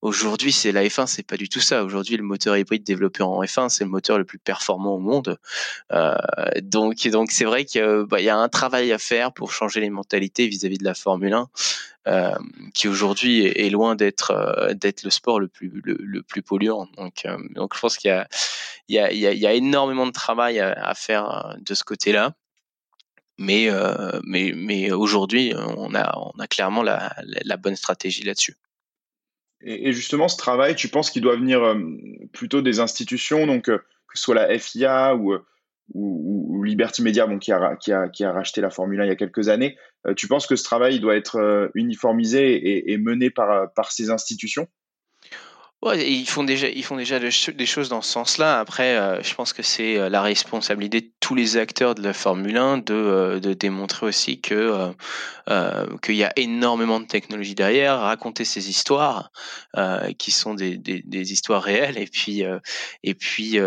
Aujourd'hui, 0.01 0.51
c'est 0.51 0.71
la 0.71 0.83
F1, 0.83 1.07
c'est 1.07 1.25
pas 1.25 1.37
du 1.37 1.49
tout 1.49 1.61
ça. 1.61 1.83
Aujourd'hui, 1.83 2.15
le 2.15 2.21
moteur 2.21 2.55
hybride 2.57 2.83
développé 2.83 3.23
en 3.23 3.41
F1, 3.41 3.69
c'est 3.69 3.85
le 3.85 3.89
moteur 3.89 4.19
le 4.19 4.23
plus 4.23 4.37
performant 4.37 4.93
au 4.93 4.99
monde. 4.99 5.39
Donc, 6.61 7.07
donc 7.07 7.31
c'est 7.31 7.45
vrai 7.45 7.65
qu'il 7.65 8.05
bah, 8.07 8.21
y 8.21 8.29
a 8.29 8.37
un 8.37 8.47
travail 8.47 8.91
à 8.91 8.99
faire 8.99 9.33
pour 9.33 9.51
changer 9.51 9.79
les 9.79 9.89
mentalités 9.89 10.47
vis-à-vis 10.47 10.77
de 10.77 10.83
la 10.83 10.93
Formule 10.93 11.33
1. 11.33 11.49
Euh, 12.07 12.35
qui 12.75 12.87
aujourd'hui 12.87 13.45
est, 13.45 13.69
loin 13.71 13.95
d'être 13.95 14.29
euh, 14.29 14.75
d'être 14.75 15.01
le 15.01 15.09
sport 15.09 15.39
le 15.39 15.47
plus 15.47 15.81
le, 15.83 16.21
plus 16.21 16.43
polluant. 16.43 16.87
Donc 16.97 17.25
euh, 17.25 17.35
donc 17.55 17.73
je 17.73 17.79
pense 17.79 17.97
qu'il 17.97 18.09
y 18.09 18.11
a 18.11 18.27
il 18.87 18.95
y 18.95 18.99
a, 18.99 19.11
il 19.11 19.39
y 19.39 19.47
a 19.47 19.53
énormément 19.53 20.05
de 20.05 20.11
travail 20.11 20.59
à, 20.59 20.93
faire 20.93 21.55
de 21.59 21.73
ce 21.73 21.83
côté-là. 21.83 22.33
Mais 23.39 23.69
mais 24.23 24.53
mais 24.55 24.91
aujourd'hui 24.91 25.53
on 25.55 25.95
a 25.95 26.15
on 26.17 26.39
a 26.39 26.47
clairement 26.47 26.83
la, 26.83 27.15
la 27.23 27.57
bonne 27.57 27.75
stratégie 27.75 28.23
là-dessus. 28.23 28.55
Et, 29.61 29.93
justement, 29.93 30.27
ce 30.27 30.37
travail, 30.37 30.75
tu 30.75 30.89
penses 30.89 31.09
qu'il 31.09 31.23
doit 31.23 31.37
venir 31.37 31.75
plutôt 32.33 32.61
des 32.61 32.79
institutions, 32.79 33.47
donc 33.47 33.67
que 34.15 34.19
ce 34.19 34.23
soit 34.23 34.35
la 34.35 34.57
FIA 34.57 35.13
euh, 35.13 35.39
ou, 35.93 36.63
Liberty 36.63 37.03
Media, 37.03 37.27
bon, 37.27 37.37
qui, 37.37 37.51
a, 37.51 37.75
qui, 37.75 37.91
a, 37.91 38.09
qui, 38.09 38.23
a, 38.23 38.31
racheté 38.31 38.61
la 38.61 38.69
Formule 38.69 39.01
1 39.01 39.05
il 39.05 39.07
y 39.09 39.11
a 39.11 39.15
quelques 39.15 39.49
années. 39.49 39.77
tu 40.15 40.27
penses 40.27 40.47
que 40.47 40.55
ce 40.55 40.63
travail 40.63 40.99
doit 40.99 41.15
être 41.15 41.69
uniformisé 41.75 42.91
et, 42.91 42.97
mené 42.97 43.29
par, 43.29 43.71
par 43.73 43.91
ces 43.91 44.09
institutions? 44.09 44.67
Ouais, 45.85 46.09
ils 46.09 46.25
font 46.25 46.43
déjà, 46.43 46.67
ils 46.67 46.83
font 46.83 46.95
déjà 46.95 47.19
des 47.19 47.29
choses 47.65 47.89
dans 47.89 48.01
ce 48.01 48.11
sens-là. 48.11 48.59
Après, 48.59 48.97
euh, 48.97 49.21
je 49.21 49.35
pense 49.35 49.53
que 49.53 49.61
c'est 49.61 49.97
euh, 49.97 50.09
la 50.09 50.23
responsabilité 50.23 51.01
de 51.01 51.11
tous 51.25 51.33
les 51.33 51.57
acteurs 51.57 51.95
de 51.95 52.03
la 52.03 52.13
Formule 52.13 52.55
1 52.55 52.77
de, 52.77 52.93
euh, 52.93 53.39
de 53.39 53.53
démontrer 53.53 54.05
aussi 54.05 54.39
que 54.39 54.91
qu'il 56.01 56.15
y 56.15 56.23
a 56.23 56.33
énormément 56.37 56.99
de 56.99 57.05
technologie 57.05 57.53
derrière, 57.53 57.99
raconter 57.99 58.45
ces 58.45 58.69
histoires 58.69 59.31
qui 60.17 60.31
sont 60.31 60.55
des, 60.55 61.31
histoires 61.31 61.61
réelles, 61.61 61.99
et 61.99 62.07
puis 62.07 62.43
et 63.03 63.13
puis 63.13 63.59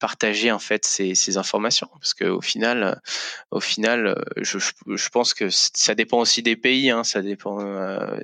partager 0.00 0.50
en 0.50 0.58
fait 0.58 0.86
ces, 0.86 1.36
informations, 1.36 1.88
parce 2.00 2.14
que 2.14 2.24
au 2.24 2.40
final, 2.40 3.02
au 3.50 3.60
final, 3.60 4.24
je, 4.38 5.08
pense 5.10 5.34
que 5.34 5.50
ça 5.50 5.94
dépend 5.94 6.18
aussi 6.18 6.42
des 6.42 6.56
pays, 6.56 6.88
hein, 6.88 7.04
ça 7.04 7.20
dépend 7.20 7.58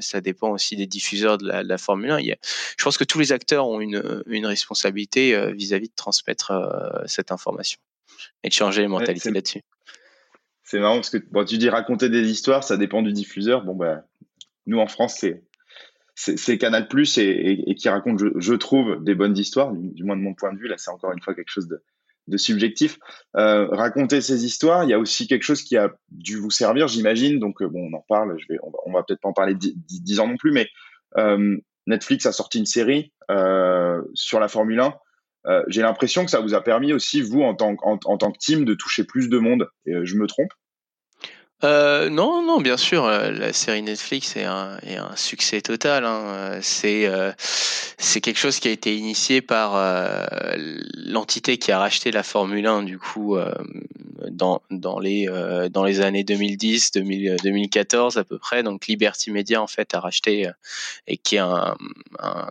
ça 0.01 0.23
dépend 0.23 0.51
aussi 0.51 0.77
des 0.77 0.87
diffuseurs 0.87 1.37
de 1.37 1.47
la, 1.47 1.79
Formule 1.79 2.13
1. 2.13 2.21
Il 2.21 2.27
y 2.27 2.33
a, 2.33 2.37
je 2.79 2.85
pense 2.85 2.97
que 2.97 3.05
tous 3.05 3.19
les 3.19 3.33
acteurs 3.33 3.69
ont 3.69 3.81
une, 3.81 4.23
une 4.27 4.47
responsabilité 4.47 5.35
euh, 5.35 5.53
vis-à-vis 5.53 5.89
de 5.89 5.95
transmettre 5.95 6.51
euh, 6.53 7.03
cette 7.07 7.33
information 7.33 7.79
et 8.43 8.49
de 8.49 8.53
changer 8.53 8.83
les 8.83 8.89
mentalités 8.89 9.31
là-dessus. 9.31 9.63
C'est 10.63 10.81
marrant 10.81 10.97
parce 10.97 11.11
que 11.11 11.19
bon, 11.31 11.45
tu 11.45 11.59
dis 11.59 11.69
raconter 11.69 12.09
des 12.09 12.31
histoires, 12.31 12.65
ça 12.65 12.77
dépend 12.77 13.03
du 13.03 13.13
diffuseur. 13.13 13.65
Bon, 13.65 13.75
bah, 13.75 14.05
nous 14.67 14.79
en 14.79 14.87
France, 14.87 15.17
c'est 15.19 15.45
c'est 16.17 16.59
Canal 16.59 16.87
Plus 16.87 17.19
et, 17.19 17.65
et, 17.67 17.75
qui 17.75 17.89
raconte, 17.89 18.21
je, 18.37 18.55
trouve, 18.55 19.03
des 19.03 19.17
bonnes 19.17 19.37
histoires, 19.37 19.73
du, 19.73 20.05
moins 20.05 20.17
de 20.17 20.23
mon 20.23 20.33
point 20.33 20.53
de 20.53 20.59
vue. 20.59 20.69
Là, 20.69 20.77
c'est 20.79 20.91
encore 20.91 21.13
une 21.13 21.21
fois 21.21 21.35
quelque 21.35 21.51
chose 21.51 21.67
de, 21.67 21.83
de 22.29 22.37
subjectif. 22.37 22.99
Euh, 23.37 23.67
raconter 23.67 24.21
ces 24.21 24.45
histoires, 24.45 24.85
il 24.85 24.91
y 24.91 24.93
a 24.93 24.99
aussi 25.01 25.27
quelque 25.27 25.43
chose 25.43 25.63
qui 25.63 25.77
a 25.77 25.93
dû 26.11 26.37
vous 26.37 26.51
servir, 26.51 26.87
j'imagine. 26.87 27.41
Donc, 27.41 27.63
bon, 27.65 27.91
on 27.91 27.97
en 27.97 28.05
parle. 28.09 28.39
Je 28.39 28.47
vais, 28.49 28.59
on 28.63 28.71
va, 28.71 28.79
on 28.87 28.93
va 28.93 29.03
peut-être 29.03 29.21
pas 29.21 29.29
en 29.29 29.33
parler 29.33 29.57
dix 29.57 30.21
ans 30.21 30.29
non 30.29 30.37
plus, 30.37 30.53
mais 30.53 30.69
euh, 31.19 31.57
Netflix 31.87 32.27
a 32.27 32.33
sorti 32.33 32.59
une 32.59 32.67
série 32.67 33.13
euh, 33.31 34.01
sur 34.15 34.39
la 34.39 34.49
Formule 34.49 34.81
1. 34.81 34.95
Euh, 35.47 35.63
j'ai 35.69 35.83
l'impression 35.83 36.25
que 36.25 36.31
ça 36.31 36.41
vous 36.41 36.55
a 36.55 36.63
permis 36.63 36.93
aussi, 36.93 37.21
vous, 37.21 37.43
en 37.43 37.55
tant, 37.55 37.77
en, 37.83 37.97
tant 37.99 38.33
que 38.33 38.39
team, 38.39 38.65
de 38.65 38.75
toucher 38.75 39.05
plus 39.05 39.29
de 39.29 39.39
monde. 39.39 39.69
Euh, 39.89 40.05
je 40.05 40.17
me 40.17 40.27
trompe? 40.27 40.53
Euh, 41.63 42.11
non, 42.11 42.43
non, 42.43 42.61
bien 42.61 42.77
sûr, 42.77 43.05
euh, 43.05 43.31
la 43.31 43.53
série 43.53 43.83
Netflix 43.83 44.37
est 44.37 44.45
un, 44.45 44.79
succès 45.17 45.63
total. 45.63 46.05
Hein. 46.05 46.59
C'est 46.61 47.07
euh, 47.07 47.33
c'est 47.39 48.21
quelque 48.21 48.39
chose 48.39 48.59
qui 48.59 48.69
a 48.69 48.71
été 48.73 48.97
initié 48.97 49.41
par 49.41 49.75
l'entité 50.95 51.57
qui 51.59 51.73
a 51.73 51.79
racheté 51.79 52.11
la 52.11 52.23
Formule 52.23 52.67
1 52.67 52.83
du 52.83 52.99
coup 52.99 53.37
dans, 54.31 54.61
les 54.99 56.01
années 56.01 56.25
2010, 56.25 56.93
2014 56.93 58.19
à 58.19 58.25
peu 58.25 58.39
près. 58.39 58.63
Donc 58.63 58.87
Liberty 58.89 59.31
Media 59.31 59.63
en 59.63 59.67
fait 59.67 59.95
a 59.95 60.01
racheté 60.01 60.51
et 61.07 61.17
qui 61.17 61.37
est 61.37 61.39
un, 61.39 61.77
un, 62.19 62.49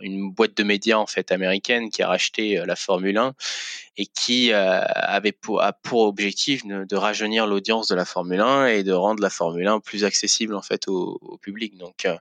une 0.00 0.30
boîte 0.30 0.56
de 0.56 0.62
médias 0.62 0.96
en 0.96 1.06
fait 1.06 1.32
américaine 1.32 1.90
qui 1.90 2.02
a 2.02 2.08
racheté 2.08 2.62
la 2.64 2.76
Formule 2.76 3.18
1 3.18 3.34
et 3.98 4.06
qui 4.06 4.52
avait 4.52 5.32
pour, 5.32 5.62
pour 5.82 6.02
objectif 6.02 6.64
de, 6.66 6.84
de 6.84 6.96
rajeunir 6.96 7.46
l'audience 7.46 7.88
de 7.88 7.94
la 7.94 8.05
Formule 8.06 8.40
1 8.40 8.66
et 8.68 8.82
de 8.82 8.92
rendre 8.92 9.22
la 9.22 9.30
Formule 9.30 9.66
1 9.66 9.80
plus 9.80 10.04
accessible 10.04 10.54
en 10.54 10.62
fait 10.62 10.88
au, 10.88 11.38
public. 11.42 11.76
Donc, 11.76 12.04
euh, 12.04 12.16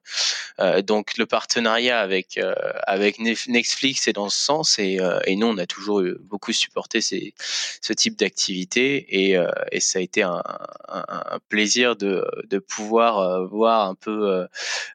euh 0.60 0.82
donc 0.82 1.17
le 1.17 1.26
partenariat 1.26 2.00
avec 2.00 2.38
euh, 2.38 2.54
avec 2.86 3.19
Netflix 3.19 4.08
est 4.08 4.13
dans 4.13 4.30
ce 4.30 4.39
sens 4.39 4.80
et, 4.80 5.00
nous 5.36 5.48
on 5.48 5.58
a 5.58 5.65
toujours 5.65 6.04
beaucoup 6.21 6.54
supporté 6.54 7.02
ces, 7.02 7.34
ce 7.82 7.93
type 7.93 8.17
d'activité 8.17 9.32
et, 9.32 9.38
ça 9.80 10.00
a 10.00 10.02
été 10.02 10.24
un, 10.24 10.41
un, 10.88 11.06
un 11.08 11.39
plaisir 11.50 11.95
de, 11.95 12.26
de 12.50 12.60
pouvoir 12.60 13.45
voir 13.48 13.88
un 13.88 13.95
peu 13.95 14.48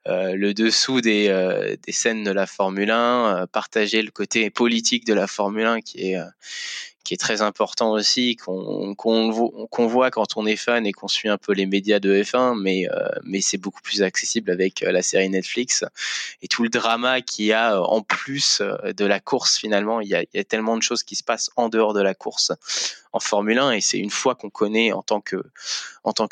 le 0.06 0.52
dessous 0.52 1.00
des, 1.00 1.28
des 1.86 1.92
scènes 1.92 2.24
de 2.24 2.30
la 2.30 2.46
Formule 2.46 2.90
1, 2.90 3.46
partager 3.52 4.02
le 4.02 4.10
côté 4.10 4.50
politique 4.50 5.06
de 5.06 5.14
la 5.14 5.26
Formule 5.26 5.66
1 5.66 5.80
qui 5.80 6.12
est 6.12 6.18
qui 7.04 7.14
est 7.14 7.16
très 7.16 7.42
important 7.42 7.92
aussi, 7.92 8.36
qu'on 8.36 8.94
voit 9.88 10.10
quand 10.10 10.36
on 10.36 10.46
est 10.46 10.56
fan 10.56 10.86
et 10.86 10.92
qu'on 10.92 11.08
suit 11.08 11.28
un 11.28 11.38
peu 11.38 11.52
les 11.52 11.66
médias 11.66 11.98
de 11.98 12.22
F1, 12.22 12.60
mais, 12.60 12.88
euh, 12.90 13.08
mais 13.24 13.40
c'est 13.40 13.58
beaucoup 13.58 13.80
plus 13.80 14.02
accessible 14.02 14.50
avec 14.50 14.82
euh, 14.82 14.92
la 14.92 15.02
série 15.02 15.28
Netflix 15.30 15.84
et 16.42 16.48
tout 16.48 16.62
le 16.62 16.68
drama 16.68 17.22
qu'il 17.22 17.46
y 17.46 17.52
a 17.52 17.80
en 17.80 18.02
plus 18.02 18.60
de 18.60 19.04
la 19.04 19.20
course 19.20 19.56
finalement. 19.56 20.00
Il 20.00 20.08
y, 20.08 20.14
a, 20.14 20.44
tellement 20.44 20.76
de 20.76 20.82
choses 20.82 21.02
qui 21.02 21.16
se 21.16 21.22
passent 21.22 21.50
en 21.56 21.68
dehors 21.68 21.94
de 21.94 22.02
la 22.02 22.14
course 22.14 22.52
en 23.12 23.18
Formule 23.18 23.58
1 23.58 23.72
et 23.72 23.80
c'est 23.80 23.98
une 23.98 24.10
fois 24.10 24.34
qu'on 24.34 24.50
connaît 24.50 24.92
en 24.92 25.02
tant 25.02 25.20
que 25.20 25.42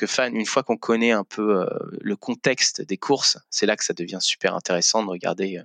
fan, 0.07 0.37
une 0.37 0.47
fois 0.47 0.63
qu'on 0.63 0.77
connaît 0.77 1.11
un 1.11 1.25
peu 1.25 1.67
le 2.01 2.17
contexte 2.17 2.83
des 2.83 2.97
courses, 2.97 3.39
c'est 3.51 3.67
là 3.67 3.77
que 3.77 3.85
ça 3.85 3.95
devient 3.95 4.19
super 4.21 4.55
intéressant 4.55 5.05
de 5.05 5.11
regarder 5.11 5.61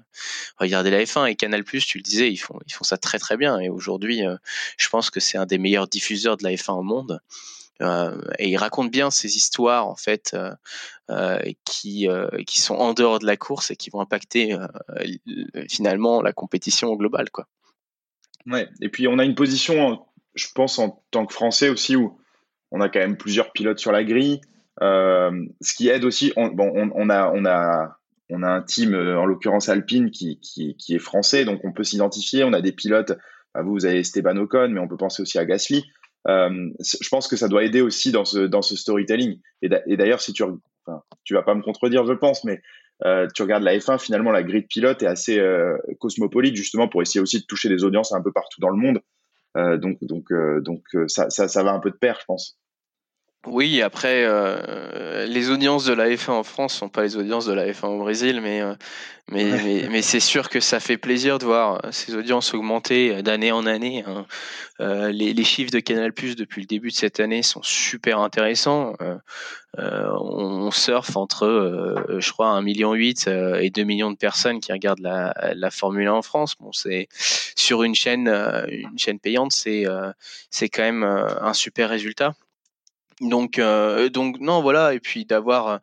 regarder 0.58 0.90
la 0.90 1.04
F1 1.04 1.28
et 1.30 1.36
Canal+, 1.36 1.64
tu 1.64 1.98
le 1.98 2.04
disais, 2.04 2.32
ils 2.32 2.38
font 2.38 2.60
ils 2.66 2.74
font 2.74 2.84
ça 2.84 2.98
très 2.98 3.20
très 3.20 3.38
bien 3.38 3.60
et 3.60 3.70
aujourd'hui, 3.70 4.22
je 4.78 4.90
pense 4.94 5.10
que 5.10 5.20
c'est 5.20 5.40
un 5.40 5.48
des 5.48 5.58
meilleurs 5.58 5.88
diffuseurs 5.88 6.38
de 6.38 6.44
la 6.44 6.52
F1 6.52 6.74
au 6.74 6.84
monde. 6.84 7.20
Euh, 7.82 8.22
et 8.38 8.50
il 8.50 8.58
raconte 8.58 8.92
bien 8.92 9.10
ces 9.10 9.36
histoires 9.36 9.88
en 9.88 9.96
fait 9.96 10.36
euh, 10.36 10.54
euh, 11.10 11.40
qui 11.66 12.08
qui 12.46 12.62
sont 12.62 12.76
en 12.76 12.94
dehors 12.94 13.18
de 13.18 13.26
la 13.26 13.36
course 13.36 13.72
et 13.72 13.76
qui 13.76 13.90
vont 13.90 14.02
impacter 14.02 14.56
finalement 15.68 16.22
la 16.22 16.32
compétition 16.32 16.94
globale 16.96 17.32
quoi. 17.32 17.48
Ouais. 18.46 18.70
Et 18.82 18.90
puis 18.90 19.08
on 19.08 19.18
a 19.18 19.26
une 19.26 19.34
position, 19.34 20.06
je 20.36 20.46
pense 20.54 20.78
en 20.78 21.04
tant 21.10 21.26
que 21.26 21.34
Français 21.34 21.70
aussi 21.70 21.96
où 21.96 22.20
on 22.70 22.80
a 22.80 22.88
quand 22.90 23.00
même 23.00 23.18
plusieurs 23.18 23.52
pilotes 23.52 23.80
sur 23.80 23.92
la 23.92 24.04
grille, 24.04 24.42
ce 24.80 25.74
qui 25.76 25.88
aide 25.90 26.06
aussi. 26.06 26.32
On, 26.36 26.50
bon, 26.50 26.72
on, 26.76 27.10
a 27.10 27.32
on 27.34 27.46
a 27.46 27.98
on 28.30 28.44
a 28.44 28.48
un 28.48 28.62
team 28.62 28.94
en 28.94 29.26
l'occurrence 29.26 29.70
Alpine 29.70 30.12
qui, 30.12 30.40
qui, 30.40 30.76
qui 30.78 30.94
est 30.94 31.00
français, 31.00 31.46
donc 31.46 31.62
on 31.64 31.74
peut 31.74 31.84
s'identifier. 31.84 32.44
On 32.44 32.54
a 32.54 32.62
des 32.62 32.74
pilotes 32.74 33.14
vous, 33.62 33.74
vous 33.74 33.86
avez 33.86 34.00
Esteban 34.00 34.38
Ocon, 34.38 34.70
mais 34.70 34.80
on 34.80 34.88
peut 34.88 34.98
penser 34.98 35.22
aussi 35.22 35.38
à 35.38 35.46
Gasly. 35.46 35.84
Euh, 36.28 36.70
je 36.82 37.10
pense 37.10 37.28
que 37.28 37.36
ça 37.36 37.48
doit 37.48 37.64
aider 37.64 37.82
aussi 37.82 38.12
dans 38.12 38.26
ce, 38.26 38.76
storytelling. 38.76 39.40
Et 39.62 39.98
d'ailleurs, 39.98 40.22
si 40.22 40.34
tu, 40.34 40.44
enfin, 40.44 41.02
tu 41.24 41.34
vas 41.34 41.44
pas 41.44 41.56
me 41.56 41.62
contredire, 41.62 42.06
je 42.06 42.14
pense, 42.14 42.44
mais 42.44 42.62
euh, 43.06 43.28
tu 43.34 43.42
regardes 43.42 43.64
la 43.64 43.78
F1, 43.78 44.00
finalement, 44.00 44.32
la 44.32 44.44
grille 44.44 44.64
de 44.64 44.68
pilote 44.68 45.04
est 45.04 45.08
assez 45.08 45.40
euh, 45.40 45.78
cosmopolite, 46.00 46.56
justement, 46.56 46.88
pour 46.88 47.02
essayer 47.02 47.22
aussi 47.22 47.42
de 47.42 47.46
toucher 47.46 47.70
des 47.70 47.84
audiences 47.84 48.14
un 48.14 48.22
peu 48.22 48.32
partout 48.32 48.62
dans 48.62 48.70
le 48.70 48.78
monde. 48.78 49.02
Donc, 49.56 50.00
donc, 50.02 50.34
donc 50.64 50.82
ça, 51.08 51.30
ça, 51.30 51.64
va 51.64 51.74
un 51.74 51.80
peu 51.80 51.92
de 51.92 51.96
pair, 51.96 52.18
je 52.20 52.26
pense. 52.26 52.58
Oui, 53.46 53.82
après, 53.82 54.24
euh, 54.24 55.26
les 55.26 55.50
audiences 55.50 55.84
de 55.84 55.94
la 55.94 56.10
F1 56.10 56.32
en 56.32 56.44
France 56.44 56.74
sont 56.76 56.88
pas 56.88 57.04
les 57.04 57.18
audiences 57.18 57.46
de 57.46 57.52
la 57.52 57.70
F1 57.70 57.88
au 57.88 58.00
Brésil, 58.00 58.40
mais, 58.42 58.62
euh, 58.62 58.74
mais, 59.30 59.44
mais, 59.44 59.88
mais 59.90 60.02
c'est 60.02 60.22
sûr 60.22 60.48
que 60.48 60.62
ça 60.62 60.80
fait 60.80 60.98
plaisir 60.98 61.40
de 61.40 61.46
voir 61.46 61.82
ces 61.92 62.16
audiences 62.16 62.54
augmenter 62.54 63.22
d'année 63.22 63.52
en 63.52 63.66
année. 63.66 64.06
Hein. 64.08 64.26
Euh, 64.80 65.12
les, 65.12 65.34
les, 65.34 65.44
chiffres 65.44 65.72
de 65.72 65.80
Canal 65.80 66.14
Plus 66.14 66.38
depuis 66.38 66.62
le 66.62 66.68
début 66.68 66.90
de 66.90 66.96
cette 66.96 67.20
année 67.20 67.44
sont 67.44 67.62
super 67.62 68.20
intéressants. 68.20 68.96
Euh, 69.02 69.16
euh, 69.78 70.08
on, 70.22 70.72
surfe 70.72 71.18
entre, 71.18 72.18
je 72.18 72.32
crois, 72.32 72.60
1,8 72.62 72.64
million 72.64 72.96
et 72.96 73.70
2 73.70 73.84
millions 73.84 74.12
de 74.12 74.18
personnes 74.18 74.62
qui 74.62 74.72
regardent 74.72 75.02
la, 75.02 75.34
la 75.54 75.70
Formule 75.70 76.08
1 76.08 76.14
en 76.14 76.22
France. 76.22 76.56
Bon, 76.60 76.72
c'est 76.72 77.08
sur 77.12 77.84
une 77.84 77.96
chaîne, 77.96 78.28
une 78.70 78.98
chaîne 78.98 79.20
payante, 79.20 79.52
c'est 79.52 79.86
c'est 80.50 80.70
quand 80.70 80.84
même 80.84 81.04
un 81.04 81.54
super 81.54 81.90
résultat. 81.90 82.34
Donc, 83.22 83.60
euh, 83.60 84.10
donc 84.10 84.40
non, 84.40 84.62
voilà, 84.62 84.94
et 84.94 85.00
puis 85.00 85.26
d'avoir, 85.26 85.68
euh, 85.68 85.78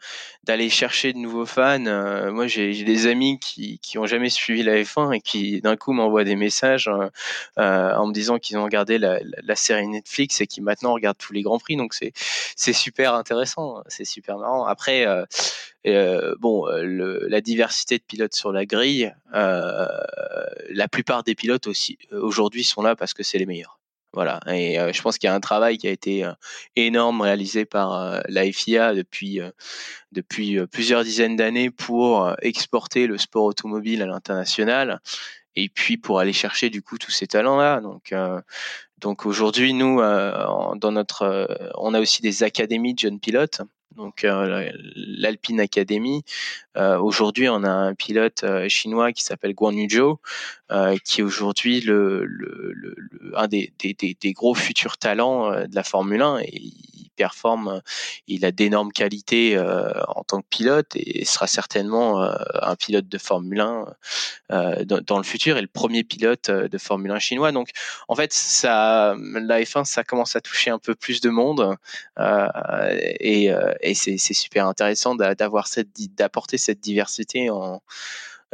d'aller 0.44 0.68
chercher 0.68 1.12
de 1.12 1.18
nouveaux 1.18 1.46
fans. 1.46 1.84
Euh, 1.86 2.32
moi, 2.32 2.46
j'ai 2.46 2.84
des 2.84 3.06
amis 3.06 3.38
qui, 3.38 3.78
qui 3.80 3.98
ont 3.98 4.06
jamais 4.06 4.30
suivi 4.30 4.62
la 4.62 4.82
F1 4.82 5.12
et 5.12 5.20
qui 5.20 5.60
d'un 5.60 5.76
coup 5.76 5.92
m'envoient 5.92 6.24
des 6.24 6.36
messages 6.36 6.88
en 7.56 8.06
me 8.06 8.12
disant 8.12 8.38
qu'ils 8.38 8.58
ont 8.58 8.64
regardé 8.64 8.98
la, 8.98 9.20
la, 9.22 9.56
série 9.56 9.86
Netflix 9.88 10.40
et 10.40 10.46
qui 10.46 10.60
maintenant 10.60 10.94
regardent 10.94 11.18
tous 11.18 11.32
les 11.32 11.42
grands 11.42 11.58
prix. 11.58 11.76
Donc 11.76 11.94
c'est 11.94 12.12
c'est 12.56 12.72
super 12.72 13.14
intéressant, 13.14 13.82
c'est 13.88 14.04
super 14.04 14.38
marrant. 14.38 14.64
Après, 14.64 15.06
bon, 16.38 16.66
le, 16.66 17.26
la 17.28 17.40
diversité 17.40 17.98
de 17.98 18.02
pilotes 18.02 18.34
sur 18.34 18.52
la 18.52 18.66
grille, 18.66 19.12
la 19.32 20.88
plupart 20.90 21.22
des 21.22 21.34
pilotes 21.34 21.66
aussi 21.66 21.98
aujourd'hui 22.12 22.64
sont 22.64 22.82
là 22.82 22.96
parce 22.96 23.14
que 23.14 23.22
c'est 23.22 23.38
les 23.38 23.46
meilleurs. 23.46 23.79
Voilà, 24.12 24.40
et 24.48 24.76
je 24.92 25.02
pense 25.02 25.18
qu'il 25.18 25.28
y 25.28 25.30
a 25.30 25.34
un 25.34 25.40
travail 25.40 25.78
qui 25.78 25.86
a 25.86 25.90
été 25.90 26.28
énorme 26.74 27.20
réalisé 27.20 27.64
par 27.64 28.20
la 28.28 28.50
FIA 28.50 28.92
depuis 28.92 29.40
depuis 30.10 30.58
plusieurs 30.66 31.04
dizaines 31.04 31.36
d'années 31.36 31.70
pour 31.70 32.34
exporter 32.42 33.06
le 33.06 33.18
sport 33.18 33.44
automobile 33.44 34.02
à 34.02 34.06
l'international 34.06 35.00
et 35.54 35.68
puis 35.68 35.96
pour 35.96 36.18
aller 36.18 36.32
chercher 36.32 36.70
du 36.70 36.82
coup 36.82 36.98
tous 36.98 37.12
ces 37.12 37.28
talents-là. 37.28 37.80
Donc 37.80 38.12
donc 38.98 39.26
aujourd'hui 39.26 39.74
nous 39.74 40.00
on 40.00 40.80
a 41.94 42.00
aussi 42.00 42.20
des 42.20 42.42
académies 42.42 42.94
de 42.94 42.98
jeunes 42.98 43.20
pilotes 43.20 43.62
donc 43.96 44.24
l'Alpine 44.24 45.60
Academy. 45.60 46.22
aujourd'hui, 46.76 47.48
on 47.48 47.64
a 47.64 47.70
un 47.70 47.94
pilote 47.94 48.44
chinois 48.68 49.12
qui 49.12 49.22
s'appelle 49.22 49.54
Guan 49.54 49.72
Yu 49.72 49.88
Zhou, 49.90 50.18
qui 51.04 51.20
est 51.20 51.24
aujourd'hui 51.24 51.80
le, 51.80 52.24
le, 52.24 52.72
le, 52.74 52.96
un 53.36 53.48
des, 53.48 53.72
des, 53.78 53.94
des, 54.20 54.32
gros 54.32 54.54
futurs 54.54 54.98
talents 54.98 55.50
de 55.50 55.74
la 55.74 55.82
Formule 55.82 56.22
1 56.22 56.38
et 56.40 56.50
il 56.52 57.10
performe, 57.16 57.82
il 58.28 58.44
a 58.46 58.50
d'énormes 58.50 58.92
qualités 58.92 59.58
en 59.58 60.24
tant 60.24 60.40
que 60.40 60.46
pilote 60.48 60.88
et 60.94 61.24
sera 61.24 61.46
certainement 61.46 62.22
un 62.62 62.76
pilote 62.76 63.08
de 63.08 63.18
Formule 63.18 63.60
1 63.60 63.86
dans, 64.84 65.00
dans, 65.04 65.18
le 65.18 65.24
futur 65.24 65.58
et 65.58 65.60
le 65.60 65.66
premier 65.66 66.02
pilote 66.02 66.50
de 66.50 66.78
Formule 66.78 67.10
1 67.10 67.18
chinois. 67.18 67.52
Donc 67.52 67.70
en 68.08 68.14
fait, 68.14 68.32
ça, 68.32 69.16
la 69.18 69.60
F1, 69.60 69.84
ça 69.84 70.04
commence 70.04 70.34
à 70.36 70.40
toucher 70.40 70.70
un 70.70 70.78
peu 70.78 70.94
plus 70.94 71.20
de 71.20 71.30
monde 71.30 71.76
et 72.18 73.50
et 73.80 73.94
c'est 73.94 74.18
super 74.18 74.66
intéressant 74.66 75.14
d'avoir 75.14 75.66
cette 75.66 75.88
d'apporter 76.14 76.58
cette 76.58 76.80
diversité 76.80 77.50
en 77.50 77.82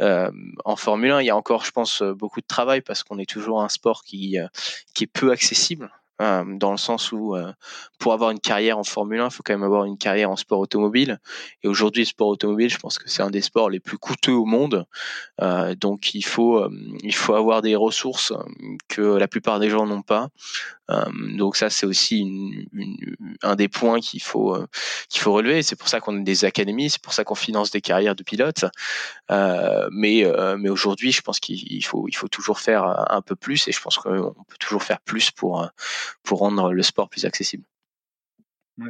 euh, 0.01 0.31
en 0.65 0.75
Formule 0.75 1.11
1, 1.11 1.21
il 1.21 1.25
y 1.25 1.29
a 1.29 1.35
encore, 1.35 1.65
je 1.65 1.71
pense, 1.71 2.01
beaucoup 2.01 2.41
de 2.41 2.47
travail 2.47 2.81
parce 2.81 3.03
qu'on 3.03 3.17
est 3.17 3.29
toujours 3.29 3.61
un 3.61 3.69
sport 3.69 4.03
qui, 4.03 4.39
euh, 4.39 4.47
qui 4.93 5.05
est 5.05 5.07
peu 5.07 5.31
accessible. 5.31 5.91
Euh, 6.19 6.43
dans 6.57 6.71
le 6.71 6.77
sens 6.77 7.11
où 7.11 7.35
euh, 7.35 7.51
pour 7.99 8.13
avoir 8.13 8.31
une 8.31 8.39
carrière 8.39 8.79
en 8.79 8.83
Formule 8.83 9.19
1, 9.19 9.25
il 9.25 9.31
faut 9.31 9.43
quand 9.43 9.53
même 9.53 9.63
avoir 9.63 9.85
une 9.85 9.99
carrière 9.99 10.31
en 10.31 10.35
sport 10.35 10.59
automobile. 10.59 11.19
Et 11.63 11.67
aujourd'hui, 11.67 12.03
le 12.03 12.07
sport 12.07 12.29
automobile, 12.29 12.69
je 12.69 12.79
pense 12.79 12.97
que 12.97 13.07
c'est 13.07 13.21
un 13.21 13.29
des 13.29 13.41
sports 13.41 13.69
les 13.69 13.79
plus 13.79 13.99
coûteux 13.99 14.33
au 14.33 14.45
monde. 14.45 14.85
Euh, 15.41 15.75
donc 15.75 16.15
il 16.15 16.23
faut 16.23 16.67
il 17.03 17.13
faut 17.13 17.35
avoir 17.35 17.61
des 17.61 17.75
ressources 17.75 18.33
que 18.87 19.01
la 19.01 19.27
plupart 19.27 19.59
des 19.59 19.69
gens 19.69 19.85
n'ont 19.85 20.01
pas. 20.01 20.29
donc 21.35 21.55
ça, 21.55 21.69
c'est 21.69 21.85
aussi 21.85 22.19
une, 22.19 22.65
une, 22.73 23.15
un 23.43 23.55
des 23.55 23.67
points 23.67 23.99
qu'il 23.99 24.21
faut 24.21 24.57
qu'il 25.09 25.21
faut 25.21 25.33
relever. 25.33 25.61
C'est 25.61 25.75
pour 25.75 25.89
ça 25.89 25.99
qu'on 25.99 26.19
a 26.19 26.23
des 26.23 26.45
académies, 26.45 26.89
c'est 26.89 27.01
pour 27.01 27.13
ça 27.13 27.23
qu'on 27.23 27.35
finance 27.35 27.71
des 27.71 27.81
carrières 27.81 28.15
de 28.15 28.23
pilotes. 28.23 28.65
mais 29.91 30.25
mais 30.57 30.69
aujourd'hui, 30.69 31.11
je 31.11 31.21
pense 31.21 31.39
qu'il 31.39 31.85
faut 31.85 32.07
il 32.07 32.15
faut 32.15 32.27
toujours 32.27 32.59
faire 32.59 32.83
un 33.11 33.21
peu 33.21 33.35
plus 33.35 33.67
et 33.67 33.71
je 33.71 33.81
pense 33.81 33.97
qu'on 33.97 34.33
peut 34.47 34.57
toujours 34.59 34.83
faire 34.83 35.01
plus 35.01 35.29
pour 35.31 35.67
pour 36.23 36.39
rendre 36.39 36.73
le 36.73 36.83
sport 36.83 37.09
plus 37.09 37.25
accessible. 37.25 37.65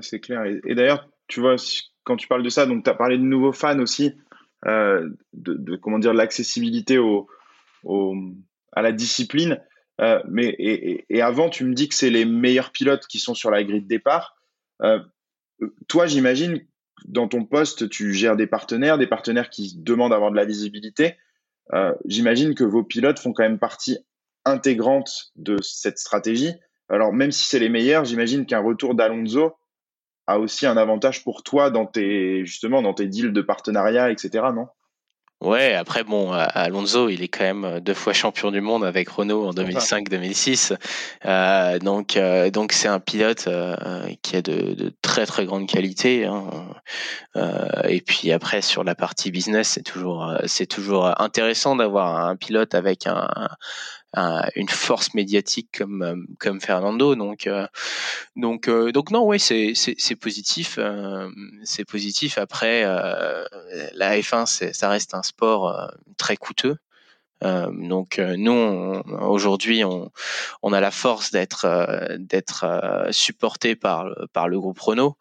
c'est 0.02 0.20
clair. 0.20 0.44
Et, 0.46 0.76
d'ailleurs, 0.76 1.10
tu 1.28 1.40
vois, 1.40 1.56
quand 2.04 2.18
tu 2.18 2.28
parles 2.28 2.44
de 2.44 2.50
ça, 2.50 2.66
donc 2.66 2.84
tu 2.84 2.90
as 2.90 2.94
parlé 2.94 3.18
de 3.18 3.24
nouveaux 3.24 3.54
fans 3.54 3.80
aussi, 3.80 4.14
euh, 4.66 5.10
de, 5.34 5.76
comment 5.76 6.00
dire, 6.00 6.14
l'accessibilité 6.14 6.98
au, 6.98 7.28
à 8.74 8.82
la 8.82 8.92
discipline. 8.92 9.62
Euh, 10.00 10.22
mais 10.30 10.56
et, 10.60 11.22
avant, 11.22 11.50
tu 11.50 11.64
me 11.66 11.74
dis 11.74 11.90
que 11.90 11.96
c'est 11.96 12.10
les 12.10 12.26
meilleurs 12.26 12.72
pilotes 12.72 13.08
qui 13.08 13.20
sont 13.20 13.34
sur 13.34 13.52
la 13.52 13.64
grille 13.64 13.82
de 13.82 13.88
départ. 13.88 14.36
Euh, 14.82 15.00
toi, 15.88 16.06
j'imagine, 16.06 16.66
dans 17.06 17.28
ton 17.28 17.46
poste, 17.46 17.90
tu 17.90 18.14
gères 18.14 18.36
des 18.36 18.48
partenaires, 18.48 18.98
des 18.98 19.08
partenaires 19.08 19.50
qui 19.50 19.76
demandent 19.78 20.12
d'avoir 20.12 20.32
de 20.32 20.36
la 20.36 20.46
visibilité. 20.46 21.16
j'imagine 22.06 22.56
que 22.56 22.64
vos 22.64 22.84
pilotes 22.84 23.20
font 23.20 23.34
quand 23.34 23.44
même 23.44 23.60
partie 23.60 23.98
intégrante 24.48 25.32
de 25.36 25.62
cette 25.62 26.00
stratégie. 26.00 26.54
Alors, 26.90 27.14
même 27.14 27.32
si 27.32 27.46
c'est 27.46 27.60
les 27.60 27.70
meilleurs, 27.70 28.06
j'imagine 28.06 28.46
qu'un 28.46 28.62
retour 28.62 28.96
d'Alonso 28.96 29.58
a 30.28 30.40
aussi 30.40 30.66
un 30.66 30.78
avantage 30.78 31.24
pour 31.24 31.44
toi 31.44 31.70
dans 31.70 31.86
tes, 31.86 32.46
justement, 32.46 32.82
dans 32.82 32.94
tes 32.94 33.08
deals 33.08 33.34
de 33.34 33.42
partenariat, 33.42 34.12
etc., 34.12 34.46
non? 34.54 34.68
Ouais, 35.40 35.76
après 35.76 36.04
bon, 36.04 36.32
Alonso, 36.32 37.10
il 37.10 37.22
est 37.22 37.28
quand 37.28 37.44
même 37.44 37.64
euh, 37.64 37.80
deux 37.80 37.94
fois 37.94 38.12
champion 38.12 38.50
du 38.50 38.60
monde 38.60 38.84
avec 38.84 39.08
Renault 39.08 39.46
en 39.46 39.52
2005-2006. 39.52 40.76
Euh, 41.26 41.78
donc, 41.78 42.18
euh, 42.18 42.50
donc 42.50 42.72
c'est 42.72 42.88
un 42.88 43.00
pilote 43.00 43.46
euh, 43.46 44.10
qui 44.24 44.36
a 44.36 44.42
de, 44.42 44.74
de, 44.74 44.92
très 45.04 45.28
très 45.28 45.46
grande 45.46 45.68
qualité. 45.68 46.26
Hein. 46.26 46.50
Euh, 47.36 47.68
et 47.88 48.02
puis 48.02 48.32
après 48.32 48.64
sur 48.64 48.84
la 48.84 48.96
partie 48.96 49.30
business, 49.30 49.70
c'est 49.70 49.84
toujours 49.84 50.28
c'est 50.48 50.66
toujours 50.66 51.22
intéressant 51.22 51.76
d'avoir 51.76 52.26
un 52.26 52.36
pilote 52.36 52.74
avec 52.74 53.06
un, 53.06 53.30
une 54.56 54.70
force 54.70 55.14
médiatique 55.14 55.70
comme 55.78 56.02
euh, 56.02 56.16
comme 56.40 56.62
Fernando. 56.62 57.16
Donc 57.16 57.48
euh, 57.48 57.68
donc 58.36 58.68
euh, 58.68 58.92
donc 58.92 59.12
non, 59.12 59.26
ouais, 59.26 59.40
c'est 59.40 59.74
c'est 59.76 60.16
positif, 60.16 60.80
c'est 61.64 61.86
positif. 61.86 62.38
Après, 62.38 62.84
la 62.84 64.18
F1, 64.18 64.74
ça 64.74 64.90
reste 64.90 65.14
un 65.14 65.24
sport 65.24 65.92
très 66.18 66.38
coûteux. 66.38 66.78
Euh, 67.44 67.70
donc 67.72 68.18
euh, 68.18 68.36
nous 68.36 68.52
aujourd'hui 69.22 69.84
on, 69.84 70.74
a 70.74 70.80
la 70.80 70.90
force 70.90 71.30
d'être 71.30 71.66
euh, 71.66 72.18
d'être 72.18 72.66
supporté 73.12 73.76
par 73.76 74.08
le 74.48 74.60
groupe 74.60 74.80
Renault 74.80 75.18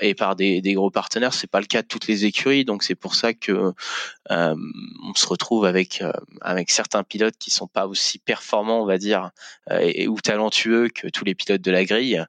et 0.00 0.14
par 0.14 0.36
des, 0.36 0.60
gros 0.74 0.90
partenaires. 0.90 1.34
C'est 1.34 1.50
pas 1.50 1.60
le 1.60 1.66
cas 1.66 1.82
de 1.82 1.86
toutes 1.86 2.06
les 2.06 2.24
écuries, 2.24 2.64
donc 2.64 2.82
c'est 2.82 2.94
pour 2.94 3.14
ça 3.14 3.34
que 3.34 3.72
on 4.28 5.14
se 5.14 5.26
retrouve 5.26 5.66
avec 5.66 6.00
certains 6.68 7.02
pilotes 7.02 7.36
qui 7.38 7.50
sont 7.50 7.66
pas 7.66 7.86
aussi 7.86 8.18
performants, 8.18 8.82
on 8.82 8.86
va 8.86 8.98
dire, 8.98 9.30
ou 9.70 10.20
talentueux 10.20 10.88
que 10.88 11.08
tous 11.08 11.24
les 11.24 11.34
pilotes 11.34 11.62
de 11.62 11.70
la 11.70 11.84
grille, 11.84 12.24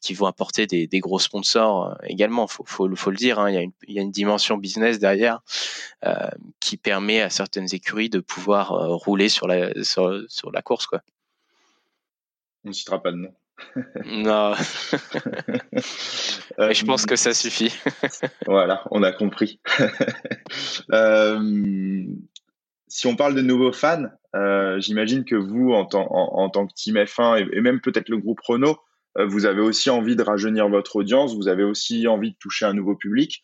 qui 0.00 0.14
vont 0.14 0.26
apporter 0.26 0.66
des, 0.66 1.00
gros 1.00 1.18
sponsors 1.18 1.96
également. 2.04 2.46
Faut 2.46 2.64
faut, 2.66 3.10
le 3.10 3.16
dire, 3.16 3.38
hein, 3.38 3.50
il 3.50 3.94
y 3.94 3.98
a 3.98 4.02
une 4.02 4.10
dimension 4.10 4.56
business 4.58 4.98
derrière 4.98 5.40
qui 6.60 6.76
permet 6.76 7.22
à 7.22 7.30
certaines 7.30 7.74
écuries 7.74 8.10
de 8.10 8.20
pouvoir 8.20 8.53
euh, 8.54 8.94
rouler 8.94 9.28
sur 9.28 9.46
la, 9.46 9.70
sur, 9.82 10.22
sur 10.28 10.52
la 10.52 10.62
course. 10.62 10.86
Quoi. 10.86 11.02
On 12.64 12.68
ne 12.68 12.72
citera 12.72 13.02
pas 13.02 13.12
de 13.12 13.16
nom. 13.16 13.34
non. 14.06 14.54
Mais 16.58 16.74
je 16.74 16.84
pense 16.84 17.06
que 17.06 17.16
ça 17.16 17.34
suffit. 17.34 17.72
voilà, 18.46 18.84
on 18.90 19.02
a 19.02 19.12
compris. 19.12 19.60
Euh, 20.92 22.04
si 22.86 23.06
on 23.06 23.16
parle 23.16 23.34
de 23.34 23.40
nouveaux 23.40 23.72
fans, 23.72 24.04
euh, 24.36 24.78
j'imagine 24.78 25.24
que 25.24 25.34
vous, 25.34 25.72
en, 25.72 25.88
en, 25.92 26.50
tant 26.50 26.66
que 26.66 26.72
team 26.74 26.96
F1 26.96 27.48
et, 27.52 27.60
même 27.60 27.80
peut-être 27.80 28.08
le 28.08 28.18
groupe 28.18 28.40
Renault, 28.40 28.78
vous 29.18 29.46
avez 29.46 29.60
aussi 29.60 29.90
envie 29.90 30.16
de 30.16 30.22
rajeunir 30.22 30.68
votre 30.68 30.96
audience, 30.96 31.34
vous 31.34 31.48
avez 31.48 31.64
aussi 31.64 32.06
envie 32.06 32.32
de 32.32 32.36
toucher 32.38 32.66
un 32.66 32.74
nouveau 32.74 32.94
public. 32.94 33.42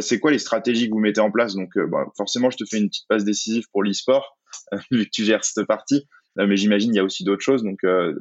c'est 0.00 0.18
quoi 0.18 0.30
les 0.30 0.38
stratégies 0.38 0.88
que 0.88 0.94
vous 0.94 1.00
mettez 1.00 1.20
en 1.20 1.30
place? 1.30 1.54
Donc, 1.54 1.74
forcément, 2.16 2.50
je 2.50 2.56
te 2.56 2.64
fais 2.64 2.78
une 2.78 2.88
petite 2.88 3.08
passe 3.08 3.24
décisive 3.24 3.66
pour 3.72 3.82
l'e-sport. 3.82 4.35
vu 4.90 5.04
que 5.04 5.10
tu 5.10 5.24
gères 5.24 5.44
cette 5.44 5.66
partie. 5.66 6.06
Euh, 6.38 6.46
mais 6.46 6.56
j'imagine 6.56 6.92
il 6.92 6.96
y 6.96 7.00
a 7.00 7.04
aussi 7.04 7.24
d'autres 7.24 7.42
choses. 7.42 7.62
Donc, 7.62 7.84
euh, 7.84 8.14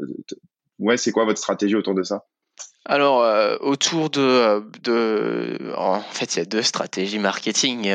ouais, 0.80 0.98
c'est 0.98 1.12
quoi 1.12 1.26
votre 1.26 1.40
stratégie 1.40 1.76
autour 1.76 1.96
de 1.96 2.04
ça? 2.04 2.26
Alors, 2.88 3.24
euh, 3.24 3.58
autour 3.62 4.12
de, 4.12 5.74
en 5.76 6.00
fait, 6.02 6.36
il 6.36 6.40
y 6.40 6.42
a 6.44 6.46
deux 6.46 6.62
stratégies 6.62 7.18
marketing, 7.18 7.92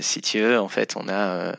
si 0.00 0.20
tu 0.20 0.38
veux. 0.38 0.60
En 0.60 0.68
fait, 0.68 0.94
on 0.96 1.08
a, 1.08 1.56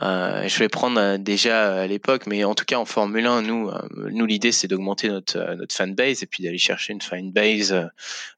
je 0.00 0.58
vais 0.58 0.68
prendre 0.68 1.18
déjà 1.18 1.82
à 1.82 1.86
l'époque, 1.86 2.26
mais 2.26 2.42
en 2.42 2.56
tout 2.56 2.64
cas 2.64 2.78
en 2.78 2.84
Formule 2.84 3.26
1, 3.26 3.42
nous, 3.42 3.70
nous 3.94 4.26
l'idée 4.26 4.50
c'est 4.50 4.66
d'augmenter 4.66 5.08
notre 5.08 5.54
notre 5.54 5.72
fanbase 5.72 6.24
et 6.24 6.26
puis 6.26 6.42
d'aller 6.42 6.58
chercher 6.58 6.94
une 6.94 7.00
fanbase 7.00 7.88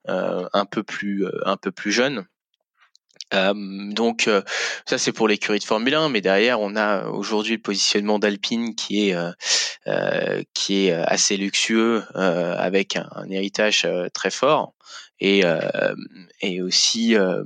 un 0.07 0.67
peu 0.67 0.83
plus 0.83 1.27
un 1.47 1.57
peu 1.57 1.73
plus 1.73 1.93
jeune. 1.93 2.27
Euh, 3.35 3.53
donc 3.93 4.29
euh, 4.29 4.43
ça 4.87 4.99
c'est 4.99 5.13
pour 5.13 5.29
l'écurie 5.29 5.59
de 5.59 5.65
Formule 5.65 5.95
1, 5.95 6.09
mais 6.09 6.21
derrière 6.21 6.61
on 6.61 6.77
a 6.77 7.07
aujourd'hui 7.07 7.55
le 7.57 7.63
positionnement 7.63 8.19
d'Alpine 8.19 8.75
qui 8.75 9.09
est 9.09 9.15
euh, 9.15 10.43
qui 10.55 10.87
est 10.87 10.93
assez 10.93 11.37
luxueux 11.37 12.05
avec 12.15 12.97
un, 12.97 13.09
un 13.15 13.29
héritage 13.31 13.89
très 14.13 14.31
fort 14.31 14.75
et, 15.21 15.45
euh, 15.45 15.95
et 16.41 16.61
aussi 16.63 17.15
euh, 17.15 17.45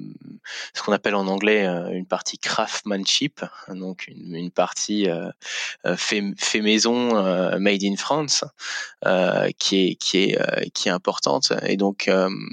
ce 0.72 0.82
qu'on 0.82 0.92
appelle 0.92 1.14
en 1.14 1.26
anglais 1.26 1.66
euh, 1.66 1.90
une 1.90 2.06
partie 2.06 2.38
craftsmanship, 2.38 3.44
donc 3.68 4.08
une, 4.08 4.50
partie 4.50 5.08
fait, 5.96 6.22
maison 6.60 7.22
made 7.58 7.84
in 7.84 7.96
France 7.96 8.44
qui 9.58 9.76
est 9.76 9.94
qui 9.96 10.18
est 10.18 10.70
qui 10.72 10.88
est 10.88 10.92
importante. 10.92 11.52
Et 11.66 11.76
donc 11.76 12.10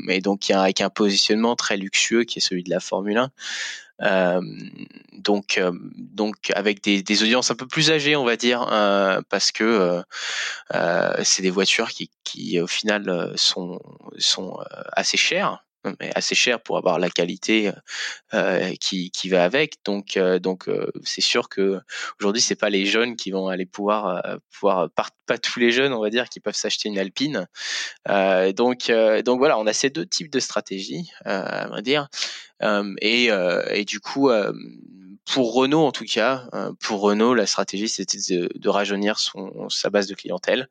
et 0.09 0.21
donc 0.21 0.49
avec 0.51 0.81
un 0.81 0.89
positionnement 0.89 1.55
très 1.55 1.77
luxueux 1.77 2.23
qui 2.25 2.39
est 2.39 2.41
celui 2.41 2.63
de 2.63 2.69
la 2.69 2.81
Formule 2.81 3.17
1 3.17 3.23
euh, 3.23 3.27
donc, 3.99 5.57
euh, 5.57 5.71
donc 5.95 6.51
avec 6.55 6.83
des, 6.83 7.01
des, 7.03 7.23
audiences 7.23 7.51
un 7.51 7.55
peu 7.55 7.67
plus 7.67 7.91
âgées, 7.91 8.15
on 8.15 8.25
va 8.25 8.35
dire, 8.35 8.67
euh, 8.71 9.21
parce 9.29 9.51
que 9.51 10.03
c'est 11.23 11.41
des 11.41 11.49
voitures 11.49 11.89
qui, 11.89 12.09
qui 12.23 12.59
au 12.59 12.67
final 12.67 13.33
sont, 13.35 13.79
sont 14.17 14.57
assez 14.93 15.17
chères 15.17 15.62
mais 15.99 16.11
assez 16.15 16.35
chères 16.35 16.61
pour 16.61 16.77
avoir 16.77 16.99
la 16.99 17.09
qualité 17.09 17.71
euh, 18.33 18.73
qui, 18.79 19.11
qui 19.11 19.29
va 19.29 19.43
avec. 19.43 19.75
Donc, 19.85 20.17
euh, 20.17 20.39
donc 20.39 20.69
c'est 21.03 21.21
sûr 21.21 21.49
que 21.49 21.79
aujourd'hui 22.19 22.41
c'est 22.41 22.55
pas 22.55 22.69
les 22.69 22.85
jeunes 22.85 23.15
qui 23.15 23.31
vont 23.31 23.47
aller 23.47 23.65
pouvoir 23.65 24.23
pouvoir 24.51 24.89
pas, 24.91 25.07
pas, 25.25 25.37
tous 25.37 25.59
les 25.59 25.71
jeunes 25.71 25.93
on 25.93 26.01
va 26.01 26.09
dire 26.09 26.29
qui 26.29 26.39
peuvent 26.39 26.55
s'acheter 26.55 26.89
une 26.89 26.99
Alpine. 26.99 27.47
donc 28.55 28.91
donc 29.25 29.39
voilà, 29.39 29.57
on 29.57 29.67
a 29.67 29.73
ces 29.73 29.89
deux 29.89 30.05
types 30.05 30.31
de 30.31 30.39
stratégies, 30.39 31.11
à 31.25 31.67
vrai 31.67 31.81
dire. 31.81 32.07
Euh, 32.63 32.93
et, 33.01 33.31
euh, 33.31 33.63
et, 33.71 33.85
du 33.85 33.99
coup, 33.99 34.29
euh, 34.29 34.53
pour 35.25 35.53
Renault 35.53 35.85
en 35.85 35.91
tout 35.91 36.05
cas, 36.05 36.49
pour 36.81 36.99
Renault, 36.99 37.33
la 37.33 37.45
stratégie 37.45 37.87
c'était 37.87 38.17
de, 38.17 38.69
rajeunir 38.69 39.19
son, 39.19 39.69
sa 39.69 39.89
base 39.89 40.07
de 40.07 40.15
clientèle. 40.15 40.67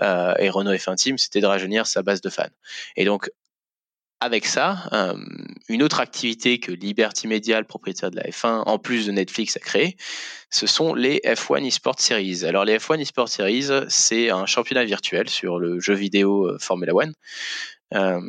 et 0.00 0.48
Renault 0.48 0.72
F1 0.72 0.96
Team, 0.96 1.18
c'était 1.18 1.40
de 1.40 1.46
rajeunir 1.46 1.86
sa 1.86 2.02
base 2.02 2.22
de 2.22 2.30
fans. 2.30 2.48
Et 2.96 3.04
donc 3.04 3.30
avec 4.20 4.46
ça, 4.46 4.90
une 5.68 5.82
autre 5.82 6.00
activité 6.00 6.60
que 6.60 6.72
Liberty 6.72 7.26
Media, 7.26 7.58
le 7.58 7.66
propriétaire 7.66 8.10
de 8.10 8.16
la 8.16 8.24
F1, 8.24 8.64
en 8.66 8.78
plus 8.78 9.06
de 9.06 9.12
Netflix, 9.12 9.56
a 9.56 9.60
créé, 9.60 9.96
ce 10.50 10.66
sont 10.66 10.94
les 10.94 11.20
F1 11.24 11.64
eSport 11.64 11.98
Series. 11.98 12.44
Alors 12.44 12.64
les 12.64 12.78
F1 12.78 13.00
eSport 13.00 13.28
Series, 13.28 13.68
c'est 13.88 14.30
un 14.30 14.46
championnat 14.46 14.84
virtuel 14.84 15.28
sur 15.28 15.58
le 15.58 15.80
jeu 15.80 15.94
vidéo 15.94 16.56
Formula 16.58 16.94
One. 16.94 17.14
Euh, 17.92 18.20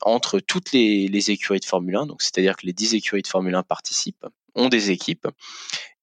entre 0.00 0.40
toutes 0.40 0.72
les, 0.72 1.30
écuries 1.30 1.60
de 1.60 1.66
Formule 1.66 1.96
1, 1.96 2.06
donc 2.06 2.22
c'est-à-dire 2.22 2.56
que 2.56 2.64
les 2.64 2.72
10 2.72 2.94
écuries 2.94 3.20
de 3.20 3.26
Formule 3.26 3.54
1 3.54 3.62
participent, 3.64 4.26
ont 4.54 4.70
des 4.70 4.90
équipes 4.90 5.28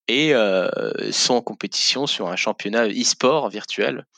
et 0.06 0.34
euh, 0.34 0.70
sont 1.10 1.34
en 1.34 1.42
compétition 1.42 2.06
sur 2.06 2.28
un 2.28 2.36
championnat 2.36 2.86
e-sport 2.86 3.48
virtuel 3.50 3.98
euh, 3.98 4.17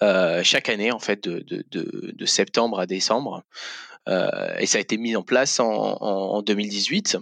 chaque 0.00 0.68
année 0.68 0.92
en 0.92 0.98
fait 0.98 1.24
de, 1.28 1.40
de, 1.40 1.64
de, 1.70 2.12
de 2.14 2.26
septembre 2.26 2.80
à 2.80 2.86
décembre. 2.86 3.44
Euh, 4.08 4.56
et 4.58 4.66
ça 4.66 4.78
a 4.78 4.80
été 4.80 4.96
mis 4.96 5.16
en 5.16 5.22
place 5.22 5.60
en, 5.60 5.70
en, 5.70 6.36
en 6.36 6.42
2018. 6.42 7.18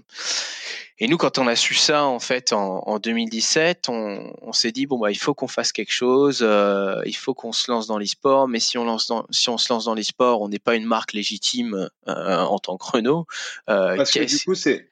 Et 0.99 1.09
nous, 1.09 1.19
quand 1.19 1.39
on 1.39 1.47
a 1.47 1.57
su 1.57 1.75
ça 1.75 2.05
en 2.05 2.21
fait 2.21 2.53
en, 2.53 2.79
en 2.87 2.99
2017, 2.99 3.89
on, 3.89 4.33
on 4.41 4.53
s'est 4.53 4.73
dit 4.73 4.87
bon 4.87 4.99
bah 4.99 5.11
il 5.11 5.19
faut 5.19 5.35
qu'on 5.35 5.49
fasse 5.49 5.73
quelque 5.73 5.93
chose, 5.93 6.39
euh, 6.41 7.03
il 7.05 7.17
faut 7.17 7.35
qu'on 7.35 7.53
se 7.53 7.71
lance 7.71 7.87
dans 7.87 7.99
l'e-sport. 7.99 8.49
Mais 8.49 8.61
si 8.61 8.79
on 8.79 8.85
lance 8.85 9.09
dans, 9.09 9.27
si 9.31 9.51
on 9.51 9.59
se 9.59 9.73
lance 9.73 9.85
dans 9.85 9.95
l'e-sport, 9.95 10.41
on 10.41 10.49
n'est 10.49 10.59
pas 10.59 10.75
une 10.75 10.87
marque 10.87 11.13
légitime 11.13 11.91
euh, 12.09 12.37
en 12.39 12.59
tant 12.59 12.79
que 12.79 12.87
Renault. 12.93 13.27
Euh, 13.69 13.97
parce 13.97 14.11
que 14.11 14.25
du 14.25 14.39
coup 14.39 14.55
c'est, 14.55 14.89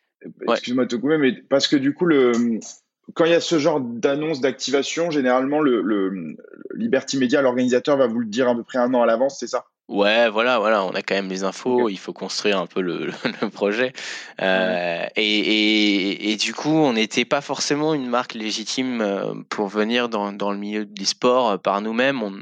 excuse-moi 0.48 0.86
couper, 0.86 1.16
mais 1.16 1.32
parce 1.32 1.68
que 1.68 1.76
du 1.76 1.94
coup 1.94 2.04
le 2.04 2.60
quand 3.12 3.26
il 3.26 3.30
y 3.32 3.34
a 3.34 3.40
ce 3.40 3.58
genre 3.58 3.80
d'annonce 3.80 4.40
d'activation, 4.40 5.10
généralement 5.10 5.60
le, 5.60 5.82
le 5.82 6.36
Liberty 6.74 7.18
Media, 7.18 7.42
l'organisateur 7.42 7.96
va 7.96 8.06
vous 8.06 8.20
le 8.20 8.26
dire 8.26 8.48
à 8.48 8.54
peu 8.54 8.64
près 8.64 8.78
un 8.78 8.92
an 8.94 9.02
à 9.02 9.06
l'avance, 9.06 9.38
c'est 9.38 9.46
ça? 9.46 9.66
Ouais, 9.86 10.30
voilà, 10.30 10.58
voilà, 10.58 10.82
on 10.82 10.92
a 10.92 11.02
quand 11.02 11.14
même 11.14 11.28
les 11.28 11.44
infos. 11.44 11.90
Il 11.90 11.98
faut 11.98 12.14
construire 12.14 12.58
un 12.58 12.66
peu 12.66 12.80
le, 12.80 13.10
le 13.42 13.50
projet. 13.50 13.92
Euh, 14.40 15.06
et, 15.14 15.38
et, 15.38 16.30
et, 16.32 16.36
du 16.36 16.54
coup, 16.54 16.70
on 16.70 16.94
n'était 16.94 17.26
pas 17.26 17.42
forcément 17.42 17.92
une 17.92 18.08
marque 18.08 18.32
légitime 18.32 19.02
euh, 19.02 19.34
pour 19.50 19.68
venir 19.68 20.08
dans, 20.08 20.32
dans 20.32 20.52
le 20.52 20.56
milieu 20.56 20.86
de 20.86 20.98
l'e-sport 20.98 21.50
euh, 21.50 21.56
par 21.58 21.82
nous-mêmes. 21.82 22.22
On, 22.22 22.32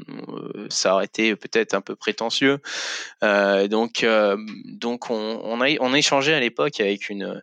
ça 0.69 0.95
aurait 0.95 1.05
été 1.05 1.35
peut-être 1.35 1.73
un 1.73 1.81
peu 1.81 1.97
prétentieux. 1.97 2.59
Euh, 3.23 3.67
donc, 3.67 4.05
euh, 4.05 4.37
donc 4.63 5.09
on, 5.09 5.41
on, 5.43 5.59
a, 5.59 5.67
on 5.81 5.91
a 5.91 5.97
échangé 5.97 6.33
à 6.33 6.39
l'époque 6.39 6.79
avec 6.79 7.09
une, 7.09 7.41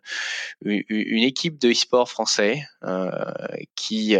une 0.65 1.23
équipe 1.23 1.59
de 1.59 1.69
e-sport 1.69 2.09
français 2.09 2.63
qui, 3.75 4.15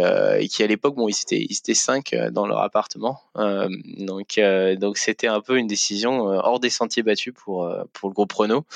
qui 0.48 0.62
à 0.62 0.66
l'époque, 0.68 0.94
bon, 0.94 1.08
ils 1.08 1.20
étaient, 1.20 1.44
ils 1.50 1.56
étaient 1.56 1.74
cinq 1.74 2.14
dans 2.30 2.46
leur 2.46 2.60
appartement. 2.60 3.20
donc, 3.34 4.40
donc 4.78 4.98
c'était 4.98 5.26
un 5.26 5.40
peu 5.40 5.58
une 5.58 5.71
décision 5.72 6.28
euh, 6.28 6.38
hors 6.42 6.60
des 6.60 6.68
sentiers 6.70 7.02
battus 7.02 7.32
pour, 7.34 7.64
euh, 7.64 7.84
pour 7.94 8.10
le 8.10 8.14
groupe 8.14 8.32
Renault. 8.32 8.66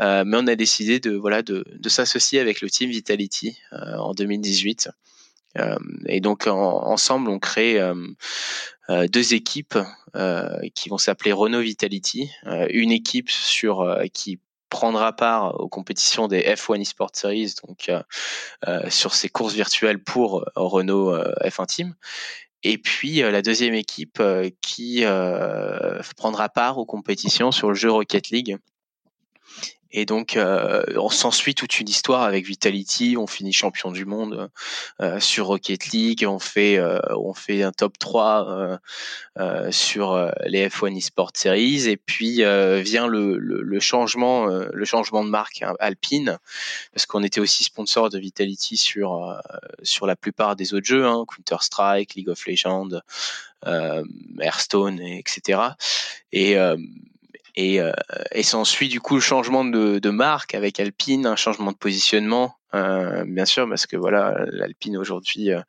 Euh, 0.00 0.24
mais 0.26 0.36
on 0.40 0.46
a 0.48 0.56
décidé 0.56 0.98
de, 0.98 1.12
voilà, 1.12 1.42
de, 1.42 1.64
de 1.72 1.88
s'associer 1.88 2.40
avec 2.40 2.60
le 2.60 2.68
team 2.68 2.90
Vitality 2.90 3.58
en 3.72 4.12
2018. 4.12 4.88
et 6.06 6.20
donc 6.20 6.46
ensemble, 6.46 7.28
on 7.28 7.38
crée 7.38 7.78
deux 8.88 9.34
équipes 9.34 9.78
qui 10.74 10.88
vont 10.88 10.98
s'appeler 10.98 11.32
Renault 11.32 11.60
Vitality. 11.60 12.30
une 12.70 12.90
équipe 12.90 13.30
sur 13.30 13.98
qui 14.14 14.40
prendra 14.70 15.12
part 15.12 15.60
aux 15.60 15.68
compétitions 15.68 16.26
des 16.26 16.40
F1 16.40 16.80
eSport 16.80 17.10
Series, 17.12 17.54
donc 17.62 17.90
sur 18.88 19.14
ces 19.14 19.28
courses 19.28 19.54
virtuelles 19.54 20.02
pour 20.02 20.44
Renault 20.56 21.14
F1 21.44 21.66
Team, 21.66 21.94
et 22.62 22.78
puis 22.78 23.22
euh, 23.22 23.30
la 23.30 23.42
deuxième 23.42 23.74
équipe 23.74 24.20
euh, 24.20 24.50
qui 24.60 25.04
euh, 25.04 26.00
prendra 26.16 26.48
part 26.48 26.78
aux 26.78 26.86
compétitions 26.86 27.50
sur 27.50 27.68
le 27.68 27.74
jeu 27.74 27.90
Rocket 27.90 28.30
League. 28.30 28.56
Et 29.92 30.06
donc, 30.06 30.36
euh, 30.36 30.82
on 30.96 31.10
s'ensuit 31.10 31.54
toute 31.54 31.78
une 31.78 31.88
histoire 31.88 32.22
avec 32.22 32.46
Vitality. 32.46 33.16
On 33.18 33.26
finit 33.26 33.52
champion 33.52 33.92
du 33.92 34.06
monde 34.06 34.50
euh, 35.00 35.20
sur 35.20 35.46
Rocket 35.46 35.88
League. 35.88 36.24
On 36.26 36.38
fait, 36.38 36.78
euh, 36.78 36.98
on 37.10 37.34
fait 37.34 37.62
un 37.62 37.72
top 37.72 37.98
3 37.98 38.78
sur 39.70 40.32
les 40.46 40.68
F1 40.68 40.96
eSport 40.96 41.32
Series. 41.34 41.88
Et 41.88 41.98
puis 41.98 42.36
vient 42.82 43.06
le, 43.06 43.36
le, 43.38 43.80
changement, 43.80 44.46
le 44.46 44.84
changement 44.84 45.24
de 45.24 45.30
marque 45.30 45.62
hein, 45.62 45.74
Alpine, 45.78 46.38
parce 46.92 47.06
qu'on 47.06 47.22
était 47.22 47.40
aussi 47.40 47.64
sponsor 47.64 48.08
de 48.08 48.18
Vitality 48.18 48.76
sur 48.76 49.40
sur 49.82 50.06
la 50.06 50.16
plupart 50.16 50.56
des 50.56 50.74
autres 50.74 50.86
jeux, 50.86 51.06
hein, 51.06 51.24
Counter 51.28 51.62
Strike, 51.62 52.14
League 52.14 52.28
of 52.28 52.46
Legends, 52.46 53.00
Hearthstone, 54.40 55.00
etc. 55.00 55.60
Et 56.32 56.56
et, 57.54 57.80
euh, 57.80 57.92
et 58.32 58.42
s'ensuit 58.42 58.88
du 58.88 59.00
coup 59.00 59.14
le 59.14 59.20
changement 59.20 59.64
de, 59.64 59.98
de, 59.98 60.10
marque 60.10 60.54
avec 60.54 60.80
Alpine, 60.80 61.26
un 61.26 61.36
changement 61.36 61.72
de 61.72 61.76
positionnement, 61.76 62.56
euh, 62.74 63.24
bien 63.26 63.44
sûr, 63.44 63.68
parce 63.68 63.86
que 63.86 63.96
voilà, 63.96 64.44
l'Alpine 64.50 64.96
aujourd'hui, 64.96 65.52
euh, 65.52 65.60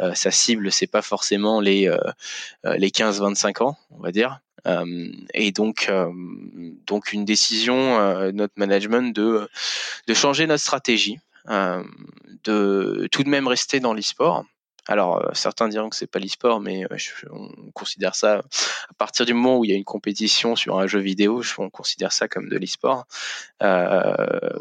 euh 0.00 0.14
sa 0.14 0.30
cible, 0.30 0.70
c'est 0.70 0.86
pas 0.86 1.02
forcément 1.02 1.60
les 1.60 1.88
euh, 1.88 2.76
les 2.76 2.90
15-25 2.90 3.62
ans, 3.62 3.76
on 3.90 4.02
va 4.02 4.12
dire. 4.12 4.40
et 5.34 5.50
donc, 5.50 5.90
donc 6.86 7.12
une 7.12 7.24
décision 7.24 8.30
notre 8.32 8.54
management 8.56 9.14
de 9.14 9.48
de 10.06 10.14
changer 10.14 10.46
notre 10.46 10.62
stratégie, 10.62 11.18
de 11.48 13.08
tout 13.10 13.24
de 13.24 13.28
même 13.28 13.48
rester 13.48 13.80
dans 13.80 13.94
l'e-sport 13.94 14.44
alors, 14.88 15.18
euh, 15.18 15.30
certains 15.32 15.68
diront 15.68 15.90
que 15.90 15.96
c'est 15.96 16.08
pas 16.08 16.18
l'e-sport, 16.18 16.60
mais 16.60 16.84
euh, 16.84 16.96
on 17.30 17.70
considère 17.72 18.16
ça 18.16 18.38
à 18.38 18.94
partir 18.98 19.24
du 19.24 19.32
moment 19.32 19.58
où 19.58 19.64
il 19.64 19.70
y 19.70 19.74
a 19.74 19.76
une 19.76 19.84
compétition 19.84 20.56
sur 20.56 20.78
un 20.78 20.88
jeu 20.88 20.98
vidéo, 20.98 21.42
on 21.58 21.70
considère 21.70 22.12
ça 22.12 22.26
comme 22.26 22.48
de 22.48 22.56
l'e-sport. 22.56 23.06
Euh, 23.62 24.14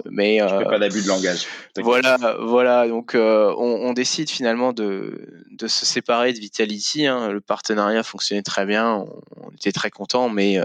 mais 0.05 0.37
je 0.37 0.57
fais 0.59 0.65
pas 0.65 0.77
d'abus 0.77 1.01
de 1.01 1.07
langage. 1.07 1.47
Voilà, 1.77 2.17
voilà. 2.39 2.87
Donc, 2.87 3.15
on, 3.15 3.93
décide 3.93 4.29
finalement 4.29 4.73
de, 4.73 5.43
de 5.51 5.67
se 5.67 5.85
séparer 5.85 6.33
de 6.33 6.39
Vitality. 6.39 7.07
Hein. 7.07 7.29
Le 7.29 7.41
partenariat 7.41 8.03
fonctionnait 8.03 8.43
très 8.43 8.65
bien, 8.65 9.05
on, 9.41 9.51
était 9.55 9.71
très 9.71 9.89
contents, 9.89 10.29
mais 10.29 10.59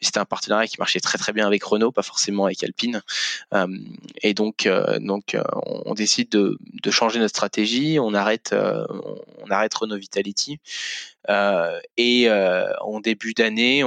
c'était 0.00 0.18
un 0.18 0.24
partenariat 0.24 0.66
qui 0.66 0.76
marchait 0.78 1.00
très 1.00 1.18
très 1.18 1.32
bien 1.32 1.46
avec 1.46 1.62
Renault, 1.62 1.92
pas 1.92 2.02
forcément 2.02 2.46
avec 2.46 2.62
Alpine. 2.64 3.02
et 4.22 4.34
donc, 4.34 4.68
donc, 5.00 5.36
on 5.64 5.94
décide 5.94 6.30
de, 6.30 6.58
de, 6.82 6.90
changer 6.90 7.20
notre 7.20 7.30
stratégie. 7.30 7.98
On 8.00 8.12
arrête 8.12 8.54
on, 8.88 9.50
arrête 9.50 9.74
Renault 9.74 9.96
Vitality. 9.96 10.58
Euh, 11.28 11.80
et 11.96 12.28
euh, 12.28 12.72
en 12.80 13.00
début 13.00 13.34
d'année, 13.34 13.82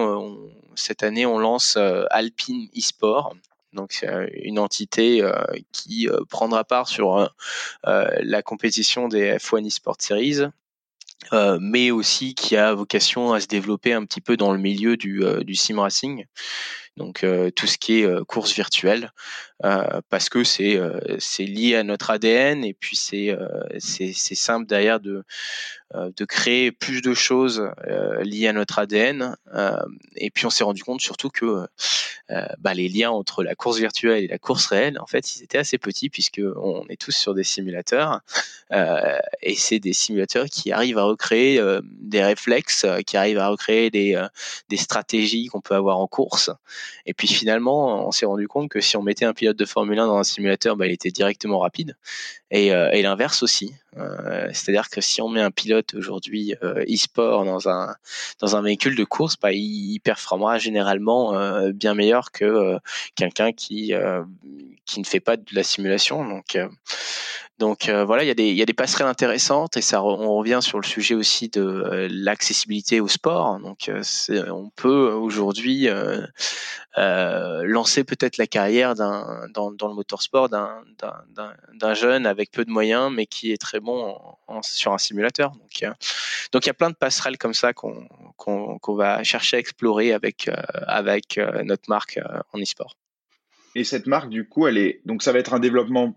cette 0.76 1.04
année, 1.04 1.26
on 1.26 1.40
lance 1.40 1.76
euh, 1.78 2.06
Alpine 2.10 2.68
eSport. 2.76 3.36
Donc 3.74 3.94
c'est 3.94 4.10
une 4.44 4.60
entité 4.60 5.24
qui 5.72 6.10
prendra 6.30 6.66
part 6.66 6.90
sur 6.90 7.34
la 7.86 8.42
compétition 8.42 9.08
des 9.08 9.38
F1 9.38 9.66
eSport 9.66 9.96
Series, 9.98 10.40
mais 11.62 11.90
aussi 11.90 12.36
qui 12.36 12.58
a 12.58 12.74
vocation 12.74 13.32
à 13.32 13.40
se 13.40 13.48
développer 13.48 13.94
un 13.94 14.04
petit 14.04 14.20
peu 14.20 14.36
dans 14.36 14.52
le 14.52 14.60
milieu 14.60 14.98
du, 14.98 15.24
du 15.46 15.56
sim 15.56 15.80
racing 15.80 16.26
donc 16.98 17.26
tout 17.56 17.68
ce 17.68 17.78
qui 17.78 18.02
est 18.02 18.26
course 18.26 18.54
virtuelle, 18.54 19.12
parce 20.10 20.30
que 20.30 20.44
c'est 20.44 20.80
lié 21.40 21.76
à 21.76 21.84
notre 21.84 22.10
ADN 22.10 22.64
et 22.64 22.74
puis 22.74 22.96
c'est 22.96 23.36
simple 24.14 24.66
derrière 24.66 25.00
de 25.00 25.24
créer 26.26 26.72
plus 26.72 27.02
de 27.02 27.14
choses 27.14 27.70
liées 28.22 28.48
à 28.48 28.54
notre 28.54 28.80
ADN. 28.80 29.36
et 30.16 30.30
puis 30.32 30.46
on 30.46 30.50
s'est 30.50 30.64
rendu 30.64 30.84
compte 30.84 31.02
surtout 31.02 31.30
que 31.30 31.66
bah, 32.60 32.74
les 32.74 32.88
liens 32.90 33.12
entre 33.12 33.44
la 33.44 33.56
course 33.56 33.78
virtuelle 33.78 34.24
et 34.24 34.28
la 34.28 34.40
course 34.40 34.68
réelle, 34.68 35.00
en 35.00 35.06
fait, 35.06 35.36
ils 35.36 35.44
étaient 35.44 35.58
assez 35.58 35.78
petits 35.78 36.10
puisque 36.10 36.42
on 36.56 36.86
est 36.90 37.00
tous 37.00 37.12
sur 37.12 37.34
des 37.34 37.44
simulateurs 37.44 38.22
et 38.72 39.56
c'est 39.56 39.80
des 39.80 39.94
simulateurs 39.94 40.46
qui 40.46 40.72
arrivent 40.72 40.98
à 40.98 41.04
recréer 41.04 41.62
des 41.84 42.24
réflexes, 42.24 42.86
qui 43.06 43.18
arrivent 43.18 43.40
à 43.40 43.50
recréer 43.50 43.90
des 43.92 44.78
stratégies 44.78 45.48
qu'on 45.48 45.62
peut 45.62 45.76
avoir 45.76 46.00
en 46.00 46.08
course. 46.08 46.50
Et 47.06 47.14
puis 47.14 47.28
finalement, 47.28 48.08
on 48.08 48.12
s'est 48.12 48.26
rendu 48.26 48.48
compte 48.48 48.70
que 48.70 48.82
si 48.82 48.98
on 48.98 49.02
mettait 49.02 49.26
un 49.26 49.34
pilote 49.34 49.58
de 49.58 49.66
Formule 49.66 50.00
1 50.00 50.08
dans 50.08 50.18
un 50.18 50.24
simulateur, 50.24 50.76
bah, 50.76 50.88
il 50.88 50.94
était 50.94 51.12
directement 51.12 51.60
rapide. 51.60 51.96
Et, 52.52 52.74
euh, 52.74 52.90
et 52.92 53.02
l'inverse 53.02 53.44
aussi. 53.44 53.74
Euh, 53.98 54.48
C'est-à-dire 54.54 54.90
que 54.90 55.02
si 55.02 55.22
on 55.22 55.28
met 55.30 55.42
un 55.42 55.52
pilote 55.52 55.94
aujourd'hui 55.96 56.56
euh, 56.64 56.84
e-sport 56.90 57.44
dans 57.44 57.68
un 57.68 57.96
dans 58.40 58.56
un 58.56 58.62
véhicule 58.62 58.96
de 58.96 59.04
course, 59.04 59.36
bah, 59.42 59.52
il, 59.52 60.00
performera 60.00 60.58
généralement 60.58 61.36
euh, 61.36 61.72
bien 61.74 61.94
meilleur 61.94 62.32
que 62.32 62.78
quelqu'un 63.16 63.52
qui 63.52 63.94
qui 64.86 65.00
ne 65.00 65.06
fait 65.06 65.20
pas 65.20 65.38
de 65.38 65.44
la 65.54 65.64
simulation. 65.64 66.28
Donc 66.28 66.58
donc 67.60 67.90
voilà, 67.90 68.24
il 68.24 68.28
y, 68.28 68.32
a 68.32 68.34
des, 68.34 68.50
il 68.50 68.56
y 68.56 68.62
a 68.64 68.66
des 68.66 68.74
passerelles 68.74 69.08
intéressantes 69.08 69.78
et 69.78 69.82
ça 69.82 70.02
on 70.02 70.36
revient 70.36 70.60
sur 70.64 70.80
le 70.80 70.86
sujet 70.86 71.14
aussi 71.14 71.48
de 71.50 72.08
l'accessibilité 72.10 73.00
au 73.00 73.08
sport. 73.08 73.60
Donc 73.60 73.92
on 74.50 74.70
peut 74.76 75.12
aujourd'hui 75.12 75.88
lancer 76.98 78.04
peut-être 78.04 78.38
la 78.38 78.48
carrière 78.48 78.96
d'un, 78.96 79.48
dans, 79.54 79.72
dans 79.72 79.88
le 79.88 79.94
motorsport 79.94 80.50
d'un, 80.50 80.82
d'un, 81.74 81.94
jeune 81.94 82.26
avec 82.26 82.52
peu 82.52 82.66
de 82.66 82.72
moyens 82.72 83.12
mais 83.14 83.26
qui 83.28 83.52
est 83.52 83.62
très 83.62 83.80
bon 83.82 84.18
sur 84.62 84.94
un 84.94 84.98
simulateur. 84.98 85.52
Donc, 85.52 85.92
donc 86.52 86.66
il 86.66 86.68
y 86.68 86.70
a 86.70 86.74
plein 86.74 86.90
de 86.90 86.96
passerelles 86.96 87.38
comme 87.38 87.54
ça 87.54 87.74
qu'on, 87.74 88.08
qu'on, 88.38 88.80
qu'on 88.80 88.96
va 88.96 89.24
chercher 89.24 89.58
à 89.58 89.60
explorer 89.60 90.14
avec, 90.14 90.50
avec 90.88 91.40
notre 91.64 91.90
marque 91.90 92.20
en 92.54 92.60
e-sport. 92.60 92.96
Et 93.76 93.84
cette 93.84 94.08
marque, 94.08 94.30
du 94.30 94.48
coup, 94.48 94.68
elle 94.68 94.78
est 94.78 95.02
donc 95.06 95.24
ça 95.24 95.32
va 95.32 95.40
être 95.40 95.54
un 95.54 95.60
développement 95.60 96.16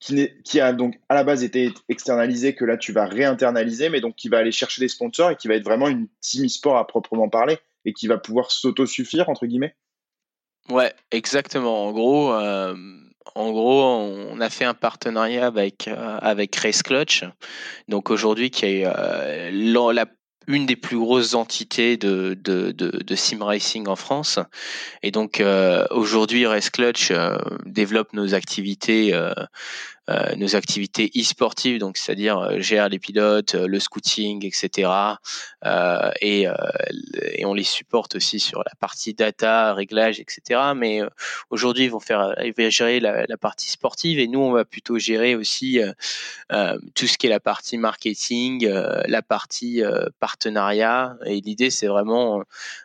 qui, 0.00 0.28
qui, 0.44 0.60
a 0.60 0.72
donc 0.72 0.98
à 1.08 1.14
la 1.14 1.24
base 1.24 1.42
été 1.42 1.72
externalisé, 1.88 2.54
que 2.54 2.64
là 2.64 2.76
tu 2.76 2.92
vas 2.92 3.06
réinternaliser, 3.06 3.88
mais 3.88 4.00
donc 4.00 4.16
qui 4.16 4.28
va 4.28 4.38
aller 4.38 4.52
chercher 4.52 4.80
des 4.80 4.88
sponsors 4.88 5.30
et 5.30 5.36
qui 5.36 5.48
va 5.48 5.54
être 5.54 5.64
vraiment 5.64 5.88
une 5.88 6.08
team 6.20 6.44
e-sport 6.44 6.76
à 6.76 6.86
proprement 6.86 7.28
parler 7.28 7.58
et 7.84 7.92
qui 7.92 8.06
va 8.06 8.18
pouvoir 8.18 8.50
s'auto-suffire, 8.50 9.28
entre 9.28 9.46
guillemets? 9.46 9.74
Ouais, 10.68 10.92
exactement. 11.10 11.86
En 11.86 11.92
gros, 11.92 12.32
euh, 12.34 12.76
en 13.34 13.50
gros, 13.50 13.82
on 13.84 14.40
a 14.40 14.50
fait 14.50 14.64
un 14.64 14.74
partenariat 14.74 15.46
avec, 15.46 15.88
euh, 15.88 16.18
avec 16.20 16.54
Race 16.56 16.82
Clutch, 16.82 17.24
donc 17.88 18.10
aujourd'hui 18.10 18.50
qui 18.50 18.66
est 18.66 18.82
euh, 18.86 19.92
la 19.92 20.06
une 20.46 20.64
des 20.64 20.76
plus 20.76 20.96
grosses 20.96 21.34
entités 21.34 21.98
de, 21.98 22.32
de, 22.32 23.14
sim 23.14 23.44
racing 23.44 23.86
en 23.86 23.96
France. 23.96 24.38
Et 25.02 25.10
donc 25.10 25.40
euh, 25.40 25.84
aujourd'hui, 25.90 26.46
Race 26.46 26.70
Clutch 26.70 27.12
développe 27.66 28.14
nos 28.14 28.32
activités 28.32 29.12
nos 30.36 30.56
activités 30.56 31.10
e-sportives, 31.16 31.78
donc 31.78 31.96
c'est-à-dire 31.98 32.38
euh, 32.38 32.60
gère 32.60 32.88
les 32.88 32.98
pilotes, 32.98 33.54
euh, 33.54 33.66
le 33.66 33.78
scouting, 33.78 34.44
etc. 34.46 34.90
Et, 36.20 36.46
et, 37.32 37.44
on 37.44 37.54
les 37.54 37.64
supporte 37.64 38.16
aussi 38.16 38.40
sur 38.40 38.60
la 38.60 38.72
partie 38.78 39.14
data, 39.14 39.74
réglage, 39.74 40.20
etc. 40.20 40.60
Mais 40.76 41.00
aujourd'hui, 41.50 41.84
ils 41.84 41.90
vont 41.90 42.00
faire, 42.00 42.34
ils 42.42 42.52
vont 42.56 42.70
gérer 42.70 43.00
la, 43.00 43.26
la, 43.26 43.36
partie 43.36 43.70
sportive 43.70 44.18
et 44.18 44.28
nous, 44.28 44.40
on 44.40 44.52
va 44.52 44.64
plutôt 44.64 44.98
gérer 44.98 45.34
aussi 45.34 45.80
tout 46.94 47.06
ce 47.06 47.18
qui 47.18 47.26
est 47.26 47.30
la 47.30 47.40
partie 47.40 47.78
marketing, 47.78 48.66
la 48.66 49.22
partie 49.22 49.82
partenariat. 50.20 51.16
Et 51.26 51.40
l'idée, 51.40 51.70
c'est 51.70 51.86
vraiment 51.86 52.42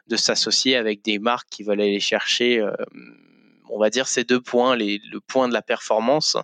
de 0.07 0.15
s'associer 0.15 0.75
avec 0.75 1.03
des 1.03 1.19
marques 1.19 1.49
qui 1.49 1.63
veulent 1.63 1.81
aller 1.81 1.99
chercher 1.99 2.65
on 3.73 3.79
va 3.79 3.89
dire 3.89 4.07
ces 4.07 4.23
deux 4.23 4.39
points, 4.39 4.75
le 4.75 5.19
point 5.19 5.47
de 5.47 5.53
la 5.53 5.63
performance, 5.63 6.37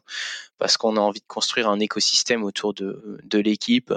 parce 0.58 0.78
qu'on 0.78 0.98
a 0.98 1.00
envie 1.00 1.22
de 1.22 1.28
construire 1.28 1.70
un 1.70 1.80
écosystème 1.80 2.44
autour 2.44 2.74
de, 2.74 3.22
l'équipe 3.34 3.94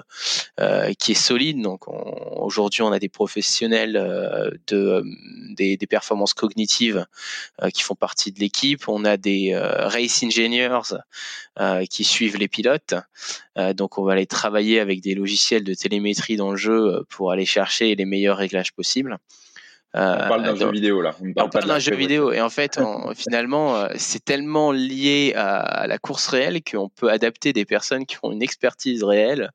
euh, 0.61 0.93
qui 0.95 1.12
est 1.12 1.16
solide. 1.16 1.61
Donc 1.61 1.89
aujourd'hui, 1.89 2.83
on 2.83 2.93
a 2.93 2.99
des 2.99 3.09
professionnels 3.09 3.97
euh, 3.97 4.51
de 4.68 4.76
euh, 4.76 5.03
des, 5.57 5.76
performances 5.89 6.33
cognitives 6.33 7.05
qui 7.74 7.83
font 7.83 7.95
partie 7.95 8.33
de 8.33 8.41
l'équipe. 8.41 8.89
On 8.89 9.05
a 9.05 9.16
des 9.16 9.55
race 9.55 10.22
engineers 10.22 10.80
qui 11.91 12.05
suivent 12.05 12.39
les 12.39 12.49
pilotes. 12.49 12.95
donc 13.74 13.99
on 13.99 14.05
va 14.05 14.12
aller 14.12 14.26
travailler 14.26 14.80
avec 14.80 15.03
des 15.03 15.14
logiciels 15.14 15.64
de 15.64 15.74
télémétrie 15.74 16.37
dans 16.37 16.53
le 16.53 16.57
jeu 16.57 17.05
pour 17.11 17.30
aller 17.30 17.45
chercher 17.45 17.95
les 17.95 18.07
meilleurs 18.07 18.39
réglages 18.39 18.72
possibles. 18.72 19.18
Euh, 19.95 20.16
on 20.24 20.28
parle 20.28 20.43
d'un 20.43 20.55
jeu 20.55 20.70
vidéo 20.70 21.03
là. 21.03 21.14
On 21.36 21.49
parle, 21.49 21.66
d'un 21.66 21.78
jeu 21.78 21.95
vidéo 21.95 22.32
et 22.32 22.40
en 22.40 22.49
fait, 22.49 22.80
finalement, 23.14 23.76
euh, 23.76 23.88
c'est 23.97 24.24
tellement 24.24 24.72
lié 24.72 25.34
à, 25.36 25.86
la 25.86 25.99
course 25.99 26.28
réelle 26.28 26.62
qu'on 26.62 26.88
peut 26.88 27.11
adapter 27.11 27.53
des 27.53 27.66
personnes 27.66 28.07
qui 28.07 28.16
ont 28.22 28.32
une 28.32 28.43
expertise 28.43 29.05
réelle 29.05 29.51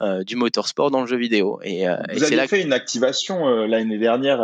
euh, 0.00 0.24
du 0.24 0.36
motorsport 0.36 0.90
dans 0.90 1.02
le 1.02 1.06
jeu 1.06 1.18
vidéo. 1.18 1.60
Et, 1.62 1.84
Vous 2.14 2.24
avez 2.24 2.48
fait 2.48 2.62
une 2.62 2.72
activation 2.72 3.46
l'année 3.66 3.98
dernière 3.98 4.40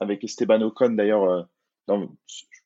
avec 0.00 0.22
Esteban 0.22 0.60
Ocon 0.62 0.90
d'ailleurs 0.90 1.48
dans, 1.88 2.08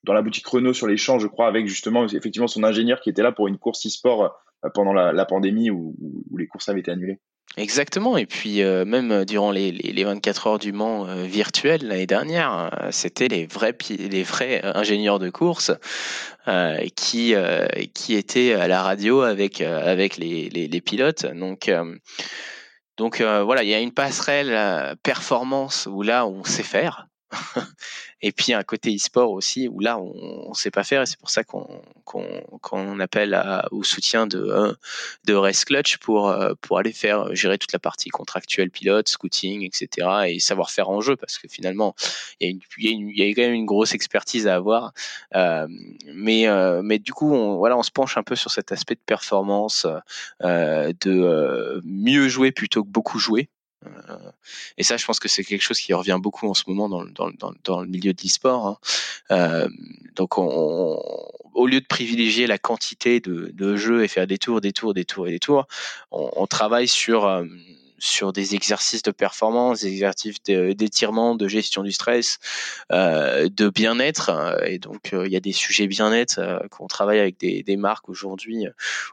dans, 0.03 0.13
la 0.13 0.21
boutique 0.21 0.45
Renault 0.45 0.73
sur 0.73 0.87
les 0.87 0.97
champs, 0.97 1.17
je 1.17 1.27
crois, 1.27 1.47
avec 1.47 1.67
justement 1.67 2.05
effectivement 2.05 2.47
son 2.47 2.63
ingénieur 2.63 3.01
qui 3.01 3.09
était 3.09 3.23
là 3.23 3.31
pour 3.31 3.47
une 3.47 3.57
course 3.57 3.87
e-sport 3.87 4.35
pendant 4.73 4.93
la, 4.93 5.11
la, 5.11 5.25
pandémie 5.25 5.71
où, 5.71 5.95
où, 6.29 6.37
les 6.37 6.47
courses 6.47 6.69
avaient 6.69 6.81
été 6.81 6.91
annulées. 6.91 7.19
Exactement, 7.55 8.17
et 8.17 8.25
puis 8.25 8.63
même 8.63 9.25
durant 9.25 9.51
les, 9.51 9.71
les, 9.71 10.03
24 10.03 10.47
heures 10.47 10.59
du 10.59 10.71
Mans 10.71 11.05
virtuel 11.25 11.85
l'année 11.85 12.07
dernière, 12.07 12.71
c'était 12.89 13.27
les 13.27 13.45
vrais, 13.45 13.77
les 13.89 14.23
vrais 14.23 14.61
ingénieurs 14.63 15.19
de 15.19 15.29
course 15.29 15.71
qui, 16.95 17.35
qui 17.93 18.15
étaient 18.15 18.53
à 18.53 18.67
la 18.67 18.81
radio 18.81 19.21
avec, 19.21 19.61
avec 19.61 20.17
les, 20.17 20.49
les 20.49 20.81
pilotes. 20.81 21.27
Donc, 21.27 21.71
donc 22.97 23.21
voilà, 23.21 23.61
il 23.61 23.69
y 23.69 23.75
a 23.75 23.79
une 23.79 23.93
passerelle 23.93 24.95
performance 25.03 25.87
où 25.91 26.01
là 26.01 26.25
on 26.25 26.43
sait 26.43 26.63
faire, 26.63 27.05
et 28.21 28.31
puis 28.31 28.53
un 28.53 28.63
côté 28.63 28.95
e-sport 28.95 29.31
aussi 29.31 29.67
où 29.67 29.79
là 29.79 29.97
on 29.97 30.49
ne 30.49 30.53
sait 30.53 30.71
pas 30.71 30.83
faire 30.83 31.01
et 31.01 31.05
c'est 31.05 31.19
pour 31.19 31.29
ça 31.29 31.43
qu'on 31.43 32.99
appelle 32.99 33.41
au 33.71 33.83
soutien 33.83 34.27
de, 34.27 34.39
euh, 34.39 34.73
de 35.25 35.33
Race 35.33 35.65
Clutch 35.65 35.97
pour, 35.97 36.29
euh, 36.29 36.53
pour 36.61 36.77
aller 36.77 36.93
faire 36.93 37.33
gérer 37.35 37.57
toute 37.57 37.73
la 37.73 37.79
partie 37.79 38.09
contractuelle 38.09 38.69
pilote, 38.69 39.07
scouting, 39.07 39.63
etc. 39.63 40.07
et 40.27 40.39
savoir 40.39 40.71
faire 40.71 40.89
en 40.89 41.01
jeu 41.01 41.15
parce 41.15 41.37
que 41.37 41.47
finalement 41.47 41.95
il 42.39 42.59
y, 42.77 43.21
a 43.21 43.33
quand 43.33 43.41
même 43.41 43.53
une 43.53 43.65
grosse 43.65 43.93
expertise 43.93 44.47
à 44.47 44.55
avoir. 44.55 44.93
Euh, 45.35 45.67
mais, 46.13 46.45
mais 46.83 46.99
du 46.99 47.13
coup 47.13 47.33
on, 47.33 47.57
voilà, 47.57 47.77
on 47.77 47.83
se 47.83 47.91
penche 47.91 48.17
un 48.17 48.23
peu 48.23 48.35
sur 48.35 48.51
cet 48.51 48.71
aspect 48.71 48.95
de 48.95 49.01
performance, 49.05 49.87
de 50.41 51.81
mieux 51.83 52.27
jouer 52.27 52.51
plutôt 52.51 52.83
que 52.83 52.89
beaucoup 52.89 53.19
jouer. 53.19 53.49
Euh, 53.85 54.17
et 54.77 54.83
ça, 54.83 54.97
je 54.97 55.05
pense 55.05 55.19
que 55.19 55.27
c'est 55.27 55.43
quelque 55.43 55.61
chose 55.61 55.79
qui 55.79 55.93
revient 55.93 56.19
beaucoup 56.21 56.49
en 56.49 56.53
ce 56.53 56.63
moment 56.67 56.89
dans, 56.89 57.01
le 57.81 57.87
milieu 57.87 58.13
de 58.13 58.21
l'e-sport. 58.23 58.67
Hein. 58.67 58.77
Euh, 59.31 59.69
donc, 60.15 60.37
on, 60.37 60.99
au 61.53 61.67
lieu 61.67 61.81
de 61.81 61.85
privilégier 61.85 62.47
la 62.47 62.57
quantité 62.57 63.19
de, 63.19 63.75
jeux 63.75 64.03
et 64.03 64.07
faire 64.07 64.27
des 64.27 64.37
tours, 64.37 64.61
des 64.61 64.73
tours, 64.73 64.93
des 64.93 65.05
tours 65.05 65.27
et 65.27 65.31
des 65.31 65.39
tours, 65.39 65.67
on, 66.11 66.29
on 66.35 66.47
travaille 66.47 66.87
sur 66.87 67.25
euh, 67.25 67.45
sur 68.03 68.33
des 68.33 68.53
exercices 68.53 69.01
de 69.01 69.11
performance, 69.11 69.79
des 69.79 69.87
exercices 69.87 70.43
d'étirement, 70.43 71.35
de 71.35 71.47
gestion 71.47 71.83
du 71.83 71.93
stress, 71.93 72.37
euh, 72.91 73.47
de 73.47 73.69
bien-être. 73.69 74.29
Euh, 74.29 74.57
et 74.65 74.77
donc, 74.77 75.13
euh, 75.13 75.25
il 75.25 75.31
y 75.31 75.37
a 75.37 75.39
des 75.39 75.53
sujets 75.53 75.87
bien-être 75.87 76.41
qu'on 76.69 76.87
travaille 76.87 77.19
avec 77.19 77.39
des, 77.39 77.63
des 77.63 77.77
marques 77.77 78.09
aujourd'hui 78.09 78.65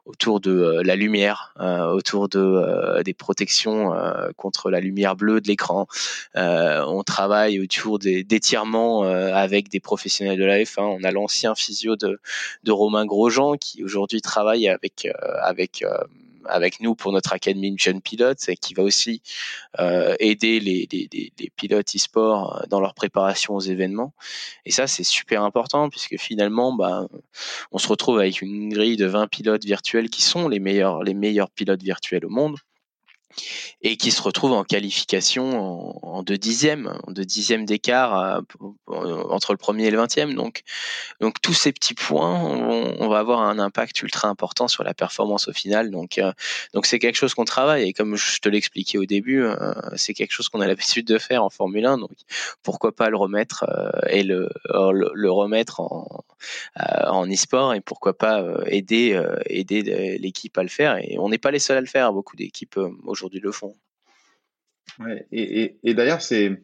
autour 0.07 0.41
de 0.41 0.81
la 0.83 0.97
lumière, 0.97 1.55
autour 1.95 2.29
de 2.29 3.03
des 3.03 3.15
protections 3.15 3.93
contre 4.37 4.71
la 4.71 4.81
lumière 4.81 5.15
bleue 5.15 5.41
de 5.41 5.47
l'écran. 5.47 5.87
on 6.35 7.03
travaille 7.05 7.61
autour 7.61 7.99
d'étirements 7.99 9.03
avec 9.03 9.69
des 9.69 9.81
professionnels 9.81 10.39
de 10.39 10.45
la 10.45 10.59
F1. 10.59 10.83
On 10.83 11.05
a 11.05 11.11
l'ancien 11.13 11.55
physio 11.55 11.97
de, 11.97 12.21
de 12.65 12.73
Romain 12.73 13.07
Grosjean 13.07 13.57
qui 13.57 13.85
aujourd'hui 13.85 14.21
travaille 14.21 14.69
avec 14.69 15.07
avec 15.43 15.85
avec 16.47 16.81
nous 16.81 16.95
pour 16.95 17.13
notre 17.13 17.33
Academy 17.33 17.75
Jeune 17.79 18.01
Pilote 18.01 18.49
et 18.49 18.57
qui 18.57 18.75
va 18.75 18.83
aussi 18.83 19.23
euh, 19.79 20.15
aider 20.19 20.61
les, 20.61 20.89
pilotes 21.57 21.95
e-sport 21.95 22.57
euh, 22.57 22.67
dans 22.69 22.81
leur 22.81 22.95
préparation 22.95 23.55
aux 23.55 23.61
événements. 23.61 24.15
Et 24.65 24.71
ça, 24.71 24.87
c'est 24.87 25.05
super 25.05 25.43
important 25.43 25.89
puisque 25.91 26.17
finalement, 26.19 26.73
bah, 26.73 27.07
on 27.73 27.79
se 27.79 27.89
retrouve 27.89 28.19
avec 28.19 28.43
une 28.43 28.73
grille 28.73 28.97
de 28.97 29.07
20 29.07 29.29
pilotes 29.29 29.65
virtuels 29.65 30.11
qui 30.11 30.23
sont 30.23 30.49
les 30.49 30.61
meilleurs, 30.61 31.03
les 31.03 31.15
meilleurs 31.15 31.51
pilotes 31.51 31.83
virtuels 31.83 32.25
au 32.25 32.31
monde 32.31 32.57
et 33.83 33.97
qui 33.97 34.11
se 34.11 34.21
retrouve 34.23 34.53
en 34.53 34.65
qualification 34.65 36.05
en, 36.05 36.23
deux 36.23 36.37
dixièmes, 36.37 36.99
en 37.07 37.13
deux 37.13 37.25
dixièmes 37.25 37.65
d'écart 37.65 38.19
euh, 38.19 39.23
entre 39.31 39.53
le 39.53 39.57
premier 39.57 39.87
et 39.87 39.91
le 39.91 39.97
vingtième. 39.97 40.35
Donc, 40.35 40.63
donc 41.21 41.41
tous 41.41 41.55
ces 41.55 41.73
petits 41.73 41.95
points, 41.95 42.41
on, 42.41 43.09
va 43.09 43.19
avoir 43.19 43.41
un 43.41 43.59
impact 43.59 44.03
ultra 44.03 44.29
important 44.29 44.69
sur 44.69 44.85
la 44.85 44.95
performance 44.95 45.49
au 45.49 45.53
final. 45.53 45.91
Donc, 45.91 46.19
euh, 46.19 46.33
donc 46.75 46.87
c'est 46.87 46.99
quelque 46.99 47.17
chose 47.17 47.35
qu'on 47.35 47.45
travaille 47.45 47.89
et 47.89 47.93
comme 47.93 48.17
je 48.17 48.39
te 48.41 48.49
l'expliquais 48.49 48.99
au 48.99 49.07
début, 49.07 49.43
euh, 49.43 49.55
c'est 49.97 50.15
quelque 50.15 50.33
chose 50.33 50.49
qu'on 50.49 50.61
a 50.61 50.67
l'habitude 50.71 51.07
de 51.07 51.19
faire 51.19 51.45
en 51.45 51.51
Formule 51.51 51.87
1. 51.87 51.99
Donc, 51.99 52.11
pourquoi 52.63 52.95
pas 52.95 53.11
le 53.11 53.17
remettre 53.17 53.65
et 54.09 54.23
le, 54.23 54.49
remettre 55.31 55.81
en, 55.81 56.25
en 56.77 57.27
e-sport 57.31 57.75
et 57.75 57.81
pourquoi 57.81 58.17
pas 58.17 58.45
aider 58.67 59.21
aider 59.47 60.19
l'équipe 60.19 60.57
à 60.59 60.63
le 60.63 60.69
faire. 60.69 60.99
Et 60.99 61.17
on 61.19 61.29
n'est 61.29 61.39
pas 61.39 61.51
les 61.51 61.59
seuls 61.59 61.79
à 61.79 61.81
le 61.81 61.87
faire. 61.87 62.13
Beaucoup 62.13 62.37
d'équipes 62.37 62.79
aujourd'hui 63.05 63.30
aujourd'hui 63.31 63.41
le. 63.41 63.51
Ouais, 64.99 65.27
et, 65.33 65.95
d'ailleurs, 65.95 66.21
c'est 66.21 66.57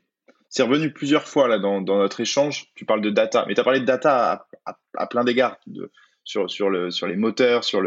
revenu 0.58 0.92
plusieurs 0.92 1.28
fois 1.28 1.48
là 1.48 1.58
dans, 1.58 1.80
notre 1.80 2.20
échange. 2.20 2.72
Tu 2.74 2.84
parles 2.84 3.00
de 3.00 3.10
data, 3.10 3.44
mais 3.46 3.54
tu 3.54 3.60
as 3.60 3.64
parlé 3.64 3.80
de 3.80 3.84
data 3.84 4.46
à, 4.94 5.06
plein 5.06 5.24
d'égards, 5.24 5.58
sur, 6.24 6.50
sur, 6.50 6.70
le, 6.70 6.90
sur 6.90 7.06
les 7.06 7.16
moteurs, 7.16 7.64
sur 7.64 7.82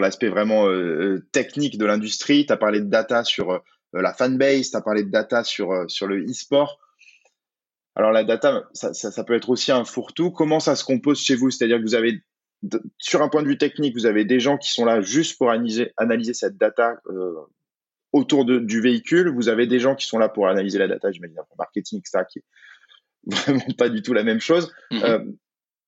l'aspect 0.00 0.28
vraiment 0.28 0.68
euh, 0.68 1.26
technique 1.32 1.78
de 1.78 1.86
l'industrie. 1.86 2.46
Tu 2.46 2.52
as 2.52 2.56
parlé 2.56 2.80
de 2.80 2.86
data 2.86 3.24
sur 3.24 3.50
euh, 3.50 3.58
la 3.92 4.12
fanbase, 4.12 4.70
tu 4.70 4.76
as 4.76 4.82
parlé 4.82 5.04
de 5.04 5.10
data 5.10 5.42
sur, 5.42 5.72
euh, 5.72 5.86
le 6.02 6.24
e-sport. 6.24 6.78
Alors 7.94 8.12
la 8.12 8.24
data, 8.24 8.68
ça, 8.74 9.24
peut 9.24 9.34
être 9.34 9.48
aussi 9.48 9.72
un 9.72 9.84
fourre-tout. 9.84 10.30
Comment 10.30 10.60
ça 10.60 10.76
se 10.76 10.84
compose 10.84 11.18
chez 11.18 11.34
vous? 11.34 11.50
C'est-à-dire 11.50 11.78
que 11.78 11.82
vous 11.82 11.94
avez, 11.94 12.20
sur 12.98 13.22
un 13.22 13.30
point 13.30 13.42
de 13.42 13.48
vue 13.48 13.56
technique, 13.56 13.94
vous 13.94 14.04
avez 14.04 14.26
des 14.26 14.38
gens 14.38 14.58
qui 14.58 14.70
sont 14.70 14.84
là 14.84 15.00
juste 15.00 15.38
pour 15.38 15.50
analyser 15.50 16.34
cette 16.34 16.58
data 16.58 17.00
autour 18.12 18.44
du 18.44 18.80
véhicule, 18.80 19.28
vous 19.28 19.48
avez 19.48 19.66
des 19.66 19.78
gens 19.78 19.94
qui 19.94 20.06
sont 20.06 20.18
là 20.18 20.28
pour 20.28 20.48
analyser 20.48 20.78
la 20.78 20.88
data, 20.88 21.10
j'imagine, 21.12 21.36
pour 21.48 21.56
marketing, 21.58 22.00
etc., 22.00 22.24
qui 22.30 22.38
est 22.38 22.44
vraiment 23.26 23.72
pas 23.76 23.88
du 23.88 24.02
tout 24.02 24.12
la 24.12 24.22
même 24.22 24.40
chose. 24.40 24.72
Mm-hmm. 24.90 25.04
Euh, 25.04 25.24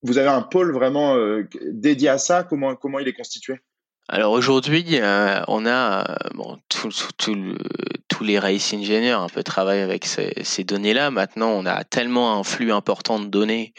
vous 0.02 0.18
avez 0.18 0.28
un 0.28 0.42
pôle 0.42 0.72
vraiment 0.72 1.16
euh, 1.16 1.48
dédié 1.72 2.08
à 2.08 2.18
ça. 2.18 2.44
Comment, 2.44 2.76
comment 2.76 2.98
il 2.98 3.08
est 3.08 3.12
constitué? 3.12 3.60
Alors 4.08 4.32
aujourd'hui, 4.32 4.84
euh, 4.92 5.42
on 5.48 5.66
a 5.66 6.16
bon, 6.34 6.58
tous 6.68 8.24
les 8.24 8.38
race 8.38 8.72
engineers 8.72 9.10
un 9.10 9.28
peu 9.28 9.42
travaillent 9.42 9.82
avec 9.82 10.06
ces, 10.06 10.64
données-là. 10.64 11.10
Maintenant, 11.10 11.50
on 11.50 11.66
a 11.66 11.84
tellement 11.84 12.38
un 12.38 12.42
flux 12.42 12.72
important 12.72 13.20
de 13.20 13.26
données, 13.26 13.74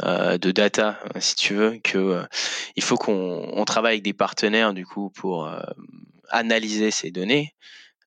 de 0.00 0.50
data, 0.52 1.00
si 1.18 1.34
tu 1.34 1.54
veux, 1.54 1.78
que 1.82 2.22
il 2.76 2.84
faut 2.84 2.96
qu'on 2.96 3.64
travaille 3.66 3.94
avec 3.94 4.04
des 4.04 4.12
partenaires 4.12 4.74
du 4.74 4.86
coup 4.86 5.10
pour 5.10 5.50
analyser 6.30 6.90
ces 6.90 7.10
données. 7.10 7.54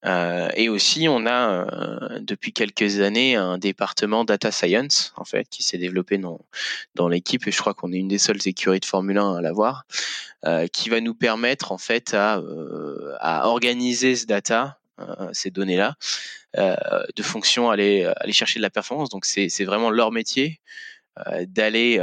Euh, 0.06 0.50
et 0.56 0.70
aussi, 0.70 1.08
on 1.10 1.26
a 1.26 1.66
euh, 1.66 2.20
depuis 2.22 2.54
quelques 2.54 3.02
années 3.02 3.36
un 3.36 3.58
département 3.58 4.26
data 4.26 4.52
science 4.52 5.12
en 5.18 5.26
fait 5.26 5.50
qui 5.50 5.64
s'est 5.64 5.80
développé 5.80 6.20
dans 6.96 7.08
l'équipe 7.08 7.48
et 7.48 7.52
je 7.52 7.58
crois 7.58 7.74
qu'on 7.74 7.92
est 7.92 7.98
une 7.98 8.08
des 8.08 8.20
seules 8.20 8.40
écuries 8.46 8.80
de 8.80 8.86
Formule 8.86 9.18
1 9.18 9.36
à 9.36 9.42
l'avoir, 9.42 9.86
euh, 10.46 10.68
qui 10.68 10.90
va 10.90 11.02
nous 11.02 11.16
permettre 11.16 11.72
en 11.72 11.78
fait 11.78 12.14
à 12.14 12.42
organiser 13.48 14.16
ces 15.34 15.52
données 15.52 15.78
là, 15.78 15.96
de 16.56 17.24
fonction 17.24 17.72
aller 17.72 18.14
chercher 18.32 18.60
de 18.60 18.64
la 18.64 18.70
performance. 18.70 19.10
Donc 19.10 19.26
c'est 19.26 19.66
vraiment 19.66 19.90
leur 19.90 20.12
métier 20.12 20.62
d'aller 21.48 22.00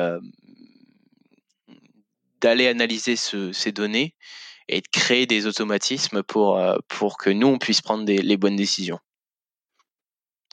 d'aller 2.41 2.67
analyser 2.67 3.17
ce, 3.17 3.53
ces 3.53 3.73
données 3.73 4.15
et 4.69 4.81
de 4.81 4.89
créer 4.89 5.27
des 5.27 5.47
automatismes 5.47 6.23
pour, 6.23 6.59
euh, 6.59 6.77
pour 6.89 7.19
que 7.19 7.31
nous, 7.31 7.47
on 7.47 7.59
puisse 7.59 7.81
prendre 7.81 8.05
des, 8.05 8.19
les 8.19 8.37
bonnes 8.37 8.57
décisions. 8.57 8.99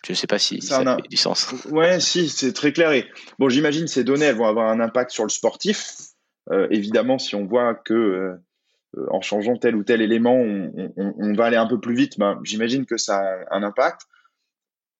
Je 0.05 0.13
ne 0.13 0.15
sais 0.15 0.27
pas 0.27 0.39
si 0.39 0.61
ça, 0.61 0.83
fait 0.83 1.07
du 1.09 1.17
sens. 1.17 1.53
Ouais, 1.69 1.99
si, 1.99 2.27
c'est 2.27 2.53
très 2.53 2.73
clair. 2.73 2.91
Et 2.91 3.07
bon, 3.37 3.49
j'imagine 3.49 3.87
ces 3.87 4.03
données, 4.03 4.25
elles 4.25 4.35
vont 4.35 4.47
avoir 4.47 4.69
un 4.69 4.79
impact 4.79 5.11
sur 5.11 5.23
le 5.23 5.29
sportif. 5.29 5.93
Euh, 6.49 6.67
évidemment, 6.71 7.19
si 7.19 7.35
on 7.35 7.45
voit 7.45 7.75
que 7.75 7.93
euh, 7.93 9.07
en 9.11 9.21
changeant 9.21 9.57
tel 9.57 9.75
ou 9.75 9.83
tel 9.83 10.01
élément, 10.01 10.35
on, 10.35 10.91
on, 10.97 11.13
on 11.17 11.33
va 11.33 11.45
aller 11.45 11.57
un 11.57 11.67
peu 11.67 11.79
plus 11.79 11.93
vite, 11.93 12.17
ben, 12.17 12.39
j'imagine 12.43 12.85
que 12.85 12.97
ça 12.97 13.19
a 13.19 13.55
un 13.55 13.63
impact. 13.63 14.01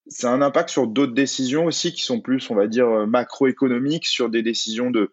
Ça 0.07 0.31
a 0.31 0.33
un 0.33 0.41
impact 0.41 0.69
sur 0.69 0.87
d'autres 0.87 1.13
décisions 1.13 1.65
aussi 1.65 1.93
qui 1.93 2.03
sont 2.03 2.21
plus, 2.21 2.49
on 2.51 2.55
va 2.55 2.67
dire, 2.67 3.07
macroéconomiques, 3.07 4.05
sur 4.05 4.29
des 4.29 4.43
décisions 4.43 4.91
de, 4.91 5.11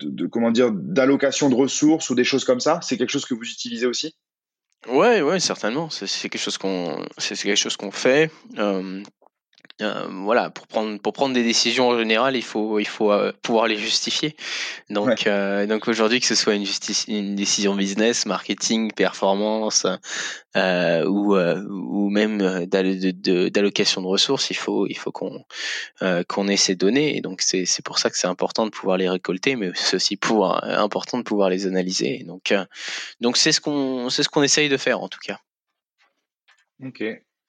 de, 0.00 0.26
comment 0.26 0.50
dire 0.50 0.70
d'allocation 0.72 1.48
de 1.48 1.54
ressources 1.54 2.10
ou 2.10 2.14
des 2.14 2.24
choses 2.24 2.44
comme 2.44 2.60
ça 2.60 2.80
C'est 2.82 2.96
quelque 2.96 3.10
chose 3.10 3.26
que 3.26 3.34
vous 3.34 3.44
utilisez 3.44 3.86
aussi? 3.86 4.14
Ouais, 4.88 5.22
ouais, 5.22 5.38
certainement. 5.38 5.90
C'est 5.90 6.28
quelque 6.28 6.40
chose 6.40 6.58
qu'on, 6.58 7.04
c'est 7.18 7.36
quelque 7.36 7.56
chose 7.56 7.76
qu'on 7.76 7.92
fait. 7.92 8.30
Euh, 8.58 9.02
euh, 9.80 10.06
voilà, 10.10 10.50
pour 10.50 10.66
prendre 10.66 11.00
pour 11.00 11.12
prendre 11.12 11.34
des 11.34 11.42
décisions 11.42 11.88
en 11.88 11.98
général, 11.98 12.36
il 12.36 12.42
faut 12.42 12.78
il 12.78 12.86
faut 12.86 13.10
euh, 13.10 13.32
pouvoir 13.42 13.66
les 13.66 13.76
justifier. 13.76 14.36
Donc 14.90 15.26
euh, 15.26 15.66
donc 15.66 15.88
aujourd'hui 15.88 16.20
que 16.20 16.26
ce 16.26 16.34
soit 16.34 16.54
une, 16.54 16.66
une 17.08 17.34
décision 17.34 17.74
business, 17.74 18.26
marketing, 18.26 18.92
performance 18.92 19.86
ou 20.54 21.34
ou 21.34 22.10
même 22.10 22.66
d'allocation 22.66 24.02
de, 24.02 24.06
ressources, 24.06 24.50
il 24.50 24.56
faut 24.56 24.86
il 24.86 24.98
faut 24.98 25.10
qu'on 25.10 25.44
qu'on 26.28 26.48
ait 26.48 26.56
ces 26.56 26.74
données. 26.74 27.16
Et 27.16 27.20
donc 27.22 27.40
c'est 27.40 27.64
c'est 27.64 27.84
pour 27.84 27.98
ça 27.98 28.10
que 28.10 28.18
c'est 28.18 28.28
important 28.28 28.66
de 28.66 28.70
pouvoir 28.70 28.98
les 28.98 29.08
récolter, 29.08 29.56
mais 29.56 29.70
c'est 29.74 29.96
aussi 29.96 30.16
pour 30.16 30.62
important 30.62 31.18
de 31.18 31.22
pouvoir 31.22 31.48
les 31.48 31.66
analyser. 31.66 32.24
Donc 32.24 32.54
donc 33.20 33.36
c'est 33.38 33.52
ce 33.52 33.60
qu'on 33.60 34.10
c'est 34.10 34.22
ce 34.22 34.28
qu'on 34.28 34.42
essaye 34.42 34.68
de 34.68 34.76
faire 34.76 35.00
en 35.00 35.08
tout 35.08 35.20
cas. 35.20 35.38
Ok. 36.84 37.02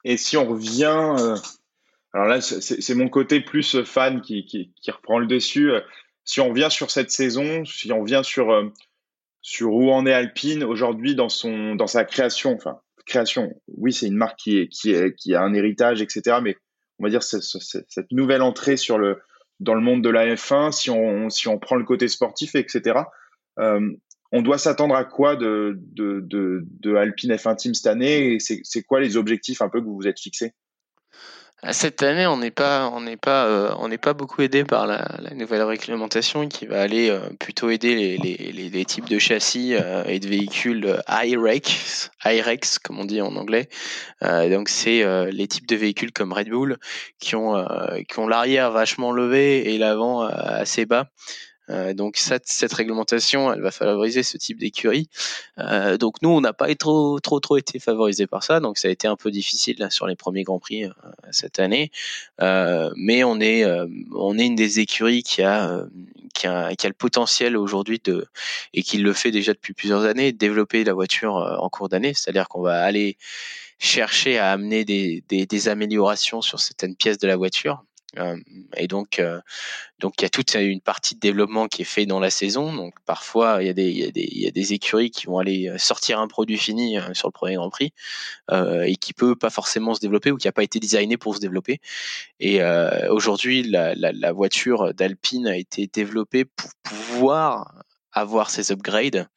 Et 0.06 0.16
si 0.16 0.36
on 0.36 0.46
revient 0.46 1.38
alors 2.14 2.28
là, 2.28 2.40
c'est 2.40 2.94
mon 2.94 3.08
côté 3.08 3.40
plus 3.40 3.82
fan 3.82 4.20
qui, 4.20 4.46
qui, 4.46 4.72
qui, 4.80 4.90
reprend 4.92 5.18
le 5.18 5.26
dessus. 5.26 5.72
Si 6.24 6.40
on 6.40 6.52
vient 6.52 6.70
sur 6.70 6.92
cette 6.92 7.10
saison, 7.10 7.64
si 7.64 7.90
on 7.92 8.04
vient 8.04 8.22
sur, 8.22 8.52
euh, 8.52 8.72
sur 9.42 9.74
où 9.74 9.90
en 9.90 10.06
est 10.06 10.12
Alpine 10.12 10.62
aujourd'hui 10.62 11.16
dans 11.16 11.28
son 11.28 11.74
dans 11.74 11.88
sa 11.88 12.04
création. 12.04 12.54
Enfin, 12.54 12.78
création. 13.04 13.60
Oui, 13.66 13.92
c'est 13.92 14.06
une 14.06 14.16
marque 14.16 14.38
qui 14.38 14.58
est 14.58 14.68
qui 14.68 14.92
est 14.92 15.14
qui 15.16 15.34
a 15.34 15.42
un 15.42 15.54
héritage, 15.54 16.00
etc. 16.02 16.38
Mais 16.40 16.56
on 17.00 17.04
va 17.04 17.10
dire 17.10 17.24
cette 17.24 18.12
nouvelle 18.12 18.42
entrée 18.42 18.76
sur 18.76 18.96
le 18.96 19.20
dans 19.58 19.74
le 19.74 19.80
monde 19.80 20.02
de 20.02 20.08
la 20.08 20.34
F1, 20.36 20.70
si 20.70 20.90
on 20.90 21.28
si 21.30 21.48
on 21.48 21.58
prend 21.58 21.74
le 21.74 21.84
côté 21.84 22.06
sportif, 22.06 22.54
etc. 22.54 23.00
Euh, 23.58 23.90
on 24.30 24.42
doit 24.42 24.58
s'attendre 24.58 24.94
à 24.94 25.04
quoi 25.04 25.36
de, 25.36 25.78
de, 25.92 26.20
de, 26.20 26.64
de 26.80 26.94
Alpine 26.96 27.32
F1 27.34 27.56
Team 27.56 27.74
cette 27.74 27.86
année 27.86 28.34
et 28.34 28.38
c'est 28.40 28.82
quoi 28.82 29.00
les 29.00 29.16
objectifs 29.16 29.62
un 29.62 29.68
peu 29.68 29.80
que 29.80 29.84
vous 29.84 29.94
vous 29.94 30.08
êtes 30.08 30.18
fixés? 30.18 30.54
Cette 31.72 32.02
année, 32.02 32.26
on 32.26 32.36
n'est 32.36 32.50
pas, 32.50 32.90
on 32.92 33.00
n'est 33.00 33.16
pas, 33.16 33.46
euh, 33.46 33.74
on 33.78 33.88
n'est 33.88 33.98
pas 33.98 34.12
beaucoup 34.12 34.42
aidé 34.42 34.64
par 34.64 34.86
la, 34.86 35.06
nouvelle 35.34 35.62
réglementation 35.62 36.46
qui 36.48 36.66
va 36.66 36.82
aller 36.82 37.08
euh, 37.08 37.20
plutôt 37.40 37.70
aider 37.70 37.94
les, 37.94 38.52
les, 38.52 38.68
les, 38.68 38.84
types 38.84 39.08
de 39.08 39.18
châssis 39.18 39.74
euh, 39.74 40.04
et 40.04 40.18
de 40.20 40.28
véhicules 40.28 41.00
IREX, 41.08 42.10
IREX 42.24 42.78
comme 42.78 42.98
on 43.00 43.04
dit 43.04 43.20
en 43.20 43.34
anglais. 43.36 43.68
donc 44.22 44.68
c'est 44.68 45.04
les 45.30 45.48
types 45.48 45.66
de 45.66 45.76
véhicules 45.76 46.12
comme 46.12 46.32
Red 46.32 46.48
Bull 46.48 46.76
qui 47.18 47.34
ont, 47.34 47.64
qui 48.08 48.18
ont 48.18 48.26
l'arrière 48.26 48.70
vachement 48.70 49.12
levé 49.12 49.74
et 49.74 49.78
l'avant 49.78 50.22
assez 50.22 50.86
bas. 50.86 51.08
Euh, 51.70 51.94
donc 51.94 52.16
cette, 52.16 52.72
réglementation, 52.72 53.52
elle 53.52 53.62
va 53.62 53.70
favoriser 53.70 54.22
ce 54.22 54.36
type 54.36 54.58
d'écurie. 54.58 55.08
Euh, 55.58 55.96
donc 55.96 56.20
nous, 56.22 56.30
on 56.30 56.40
n'a 56.40 56.52
pas 56.52 56.74
trop, 56.74 57.20
trop, 57.20 57.40
trop 57.40 57.56
été 57.56 57.78
favorisé 57.78 58.26
par 58.26 58.42
ça, 58.42 58.60
donc 58.60 58.78
ça 58.78 58.88
a 58.88 58.90
été 58.90 59.06
un 59.06 59.16
peu 59.16 59.30
difficile 59.30 59.86
sur 59.90 60.06
les 60.06 60.16
premiers 60.16 60.42
grands 60.42 60.58
prix 60.58 60.84
euh, 60.84 60.90
cette 61.30 61.58
année. 61.58 61.90
Mais 62.96 63.24
on 63.24 63.40
est, 63.40 63.64
on 64.14 64.38
est 64.38 64.46
une 64.46 64.54
des 64.56 64.80
écuries 64.80 65.22
qui 65.22 65.42
a, 65.42 65.84
qui 66.34 66.46
a, 66.46 66.74
qui 66.74 66.86
a 66.86 66.88
le 66.88 66.94
potentiel 66.94 67.56
aujourd'hui 67.56 68.00
de 68.04 68.26
et 68.72 68.82
qui 68.82 68.98
le 68.98 69.12
fait 69.12 69.30
déjà 69.30 69.52
depuis 69.52 69.72
plusieurs 69.72 70.04
années, 70.04 70.32
de 70.32 70.38
développer 70.38 70.84
la 70.84 70.92
voiture 70.92 71.34
en 71.34 71.68
cours 71.68 71.88
d'année. 71.88 72.14
C'est-à-dire 72.14 72.48
qu'on 72.48 72.62
va 72.62 72.82
aller 72.82 73.16
chercher 73.78 74.38
à 74.38 74.52
amener 74.52 74.84
des, 74.84 75.22
des, 75.28 75.46
des 75.46 75.68
améliorations 75.68 76.42
sur 76.42 76.60
certaines 76.60 76.96
pièces 76.96 77.18
de 77.18 77.26
la 77.26 77.36
voiture. 77.36 77.84
Euh, 78.18 78.36
et 78.76 78.86
donc, 78.86 79.18
euh, 79.18 79.40
donc 79.98 80.14
il 80.18 80.22
y 80.22 80.26
a 80.26 80.30
toute 80.30 80.54
une 80.54 80.80
partie 80.80 81.14
de 81.14 81.20
développement 81.20 81.66
qui 81.68 81.82
est 81.82 81.86
fait 81.86 82.06
dans 82.06 82.20
la 82.20 82.30
saison. 82.30 82.72
Donc 82.72 82.94
parfois 83.06 83.58
il 83.60 83.66
y 83.66 83.70
a 83.70 83.72
des, 83.72 83.90
il 83.90 83.98
y 83.98 84.04
a 84.04 84.10
des, 84.10 84.28
il 84.30 84.42
y 84.42 84.46
a 84.46 84.50
des 84.50 84.72
écuries 84.72 85.10
qui 85.10 85.26
vont 85.26 85.38
aller 85.38 85.72
sortir 85.78 86.20
un 86.20 86.28
produit 86.28 86.58
fini 86.58 86.98
euh, 86.98 87.14
sur 87.14 87.28
le 87.28 87.32
premier 87.32 87.54
Grand 87.54 87.70
Prix 87.70 87.92
euh, 88.50 88.82
et 88.82 88.96
qui 88.96 89.12
peut 89.12 89.36
pas 89.36 89.50
forcément 89.50 89.94
se 89.94 90.00
développer 90.00 90.30
ou 90.30 90.36
qui 90.36 90.48
a 90.48 90.52
pas 90.52 90.62
été 90.62 90.80
designé 90.80 91.16
pour 91.16 91.36
se 91.36 91.40
développer. 91.40 91.80
Et 92.40 92.62
euh, 92.62 93.12
aujourd'hui 93.12 93.62
la, 93.62 93.94
la, 93.94 94.12
la, 94.12 94.32
voiture 94.32 94.94
d'Alpine 94.94 95.46
a 95.46 95.56
été 95.56 95.86
développée 95.86 96.44
pour 96.44 96.70
pouvoir 96.82 97.83
avoir 98.14 98.50
ces 98.50 98.72
upgrades. 98.72 99.28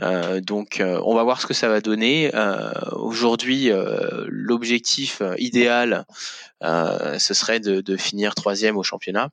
Euh, 0.00 0.40
donc, 0.40 0.82
on 0.82 1.14
va 1.14 1.22
voir 1.24 1.40
ce 1.40 1.46
que 1.46 1.54
ça 1.54 1.68
va 1.68 1.80
donner. 1.80 2.30
Euh, 2.34 2.72
Aujourd'hui, 2.92 3.70
l'objectif 4.28 5.22
idéal 5.38 6.06
euh, 6.62 7.18
ce 7.18 7.34
serait 7.34 7.60
de, 7.60 7.80
de, 7.80 7.96
finir 7.96 8.34
troisième 8.34 8.76
au 8.76 8.82
championnat. 8.82 9.30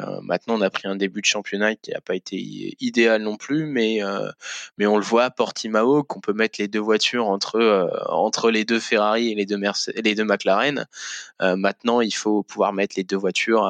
Euh, 0.00 0.20
maintenant, 0.22 0.54
on 0.56 0.62
a 0.62 0.70
pris 0.70 0.88
un 0.88 0.96
début 0.96 1.20
de 1.20 1.26
championnat 1.26 1.74
qui 1.74 1.90
n'a 1.90 2.00
pas 2.00 2.14
été 2.14 2.36
idéal 2.80 3.22
non 3.22 3.36
plus, 3.36 3.66
mais 3.66 4.02
euh, 4.02 4.30
mais 4.78 4.86
on 4.86 4.96
le 4.96 5.02
voit, 5.02 5.30
Portimao, 5.30 6.02
qu'on 6.02 6.20
peut 6.20 6.32
mettre 6.32 6.60
les 6.60 6.68
deux 6.68 6.78
voitures 6.80 7.26
entre 7.26 7.90
entre 8.08 8.50
les 8.50 8.64
deux 8.64 8.80
Ferrari 8.80 9.32
et 9.32 9.34
les 9.34 9.44
deux 9.44 9.58
Mercedes, 9.58 10.00
les 10.02 10.14
deux 10.14 10.24
McLaren. 10.24 10.86
maintenant, 11.40 12.00
il 12.00 12.14
faut 12.14 12.42
pouvoir 12.42 12.72
mettre 12.72 12.94
les 12.96 13.04
deux 13.04 13.16
voitures 13.16 13.66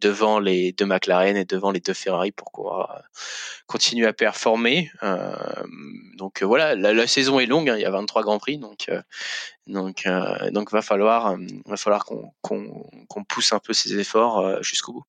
devant 0.00 0.38
les 0.38 0.72
deux 0.72 0.86
McLaren 0.86 1.36
et 1.36 1.44
devant 1.44 1.70
les 1.70 1.80
deux 1.80 1.94
Ferrari 1.94 2.32
pour 2.32 2.50
pouvoir 2.50 2.90
euh, 2.90 3.00
continuer 3.66 4.06
à 4.06 4.12
performer. 4.12 4.90
Euh, 5.02 5.34
donc 6.16 6.42
euh, 6.42 6.46
voilà, 6.46 6.74
la, 6.74 7.06
saison 7.06 7.38
est 7.38 7.46
longue, 7.46 7.68
hein, 7.68 7.76
il 7.76 7.82
y 7.82 7.86
a 7.86 7.90
23 7.90 8.22
grands 8.22 8.38
prix, 8.38 8.58
donc 8.58 8.90
donc 9.66 10.08
donc 10.52 10.72
va 10.72 10.82
falloir 10.82 11.36
va 11.66 11.76
falloir 11.76 12.04
qu'on 12.04 13.24
pousse 13.28 13.52
un 13.52 13.58
peu 13.58 13.72
ses 13.72 13.98
efforts 13.98 14.62
jusqu'au 14.62 14.92
bout. 14.92 15.04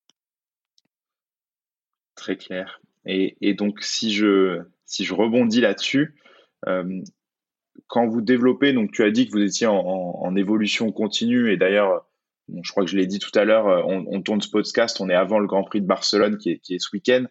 Très 2.14 2.36
clair. 2.36 2.80
Et, 3.04 3.36
et, 3.40 3.54
donc 3.54 3.82
si 3.82 4.12
je 4.12 4.62
si 4.86 5.04
je 5.04 5.14
rebondis 5.14 5.60
là-dessus. 5.60 6.14
quand 7.88 8.06
vous 8.06 8.20
développez, 8.20 8.72
donc 8.72 8.92
tu 8.92 9.02
as 9.02 9.10
dit 9.10 9.26
que 9.26 9.32
vous 9.32 9.42
étiez 9.42 9.66
en 9.66 10.36
évolution 10.36 10.92
continue 10.92 11.52
et 11.52 11.56
d'ailleurs 11.56 12.04
je 12.62 12.70
crois 12.70 12.84
que 12.84 12.90
je 12.90 12.96
l'ai 12.96 13.06
dit 13.06 13.18
tout 13.18 13.36
à 13.38 13.44
l'heure, 13.44 13.68
euh, 13.68 13.82
on, 13.86 14.22
tourne 14.22 14.40
ce 14.40 14.50
podcast, 14.50 15.00
on 15.00 15.08
est 15.08 15.14
avant 15.14 15.38
le 15.38 15.46
Grand 15.46 15.64
Prix 15.64 15.80
de 15.80 15.86
Barcelone 15.86 16.38
qui 16.38 16.50
est, 16.50 16.58
qui 16.58 16.74
est 16.74 16.78
ce 16.78 16.88
week-end. 16.92 17.26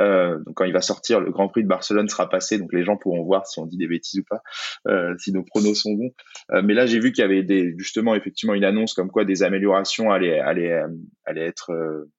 Euh, 0.00 0.38
donc 0.44 0.54
quand 0.54 0.64
il 0.64 0.72
va 0.72 0.80
sortir, 0.80 1.20
le 1.20 1.30
Grand 1.30 1.48
Prix 1.48 1.62
de 1.62 1.68
Barcelone 1.68 2.08
sera 2.08 2.28
passé, 2.28 2.58
donc 2.58 2.72
les 2.72 2.84
gens 2.84 2.96
pourront 2.96 3.22
voir 3.22 3.46
si 3.46 3.58
on 3.60 3.66
dit 3.66 3.76
des 3.76 3.86
bêtises 3.86 4.20
ou 4.20 4.24
pas, 4.24 4.42
euh, 4.88 5.14
si 5.18 5.32
nos 5.32 5.44
pronos 5.44 5.74
sont 5.74 5.92
bons. 5.92 6.10
Euh, 6.52 6.62
mais 6.62 6.74
là, 6.74 6.86
j'ai 6.86 6.98
vu 6.98 7.12
qu'il 7.12 7.22
y 7.22 7.24
avait 7.24 7.42
des, 7.42 7.74
justement 7.78 8.14
effectivement 8.14 8.54
une 8.54 8.64
annonce 8.64 8.94
comme 8.94 9.10
quoi 9.10 9.24
des 9.24 9.42
améliorations 9.42 10.10
allaient, 10.10 10.40
allaient, 10.40 10.72
euh, 10.72 10.88
allaient 11.24 11.46
être 11.46 11.70
euh, 11.70 12.10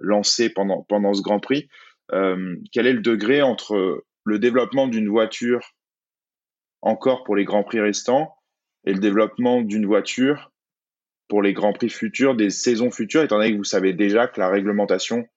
lancées 0.00 0.50
pendant, 0.50 0.82
pendant 0.82 1.14
ce 1.14 1.22
Grand 1.22 1.40
Prix. 1.40 1.68
quel 2.10 2.86
est 2.86 2.92
le 2.92 3.00
degré 3.00 3.42
entre 3.42 4.04
le 4.24 4.38
développement 4.38 4.88
d'une 4.88 5.08
voiture 5.08 5.74
encore 6.80 7.24
pour 7.24 7.36
les 7.36 7.44
Grands 7.44 7.64
Prix 7.64 7.80
restants 7.80 8.34
et 8.84 8.92
le 8.92 9.00
développement 9.00 9.62
d'une 9.62 9.86
voiture 9.86 10.52
pour 11.28 11.42
les 11.42 11.52
grands 11.52 11.72
prix 11.72 11.90
futurs, 11.90 12.34
des 12.34 12.50
saisons 12.50 12.90
futures, 12.90 13.22
étant 13.22 13.36
donné 13.36 13.52
que 13.52 13.58
vous 13.58 13.64
savez 13.64 13.92
déjà 13.92 14.26
que 14.26 14.40
la 14.40 14.48
réglementation 14.48 15.28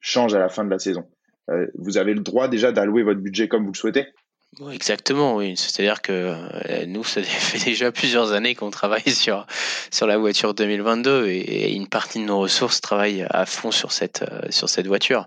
change 0.00 0.34
à 0.34 0.38
la 0.38 0.48
fin 0.48 0.64
de 0.64 0.70
la 0.70 0.78
saison. 0.78 1.04
Euh, 1.50 1.66
vous 1.74 1.98
avez 1.98 2.14
le 2.14 2.20
droit 2.20 2.48
déjà 2.48 2.72
d'allouer 2.72 3.02
votre 3.02 3.20
budget 3.20 3.48
comme 3.48 3.64
vous 3.64 3.72
le 3.72 3.78
souhaitez 3.78 4.06
exactement, 4.72 5.36
oui. 5.36 5.54
C'est-à-dire 5.54 6.00
que 6.00 6.12
euh, 6.12 6.86
nous, 6.86 7.04
ça 7.04 7.22
fait 7.22 7.62
déjà 7.62 7.92
plusieurs 7.92 8.32
années 8.32 8.54
qu'on 8.54 8.70
travaille 8.70 9.10
sur, 9.10 9.46
sur 9.90 10.06
la 10.06 10.16
voiture 10.16 10.54
2022 10.54 11.26
et, 11.26 11.74
une 11.74 11.88
partie 11.88 12.20
de 12.20 12.24
nos 12.24 12.38
ressources 12.38 12.80
travaille 12.80 13.26
à 13.28 13.44
fond 13.44 13.70
sur 13.70 13.92
cette, 13.92 14.22
euh, 14.22 14.40
sur 14.48 14.70
cette 14.70 14.86
voiture. 14.86 15.26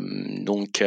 donc, 0.00 0.84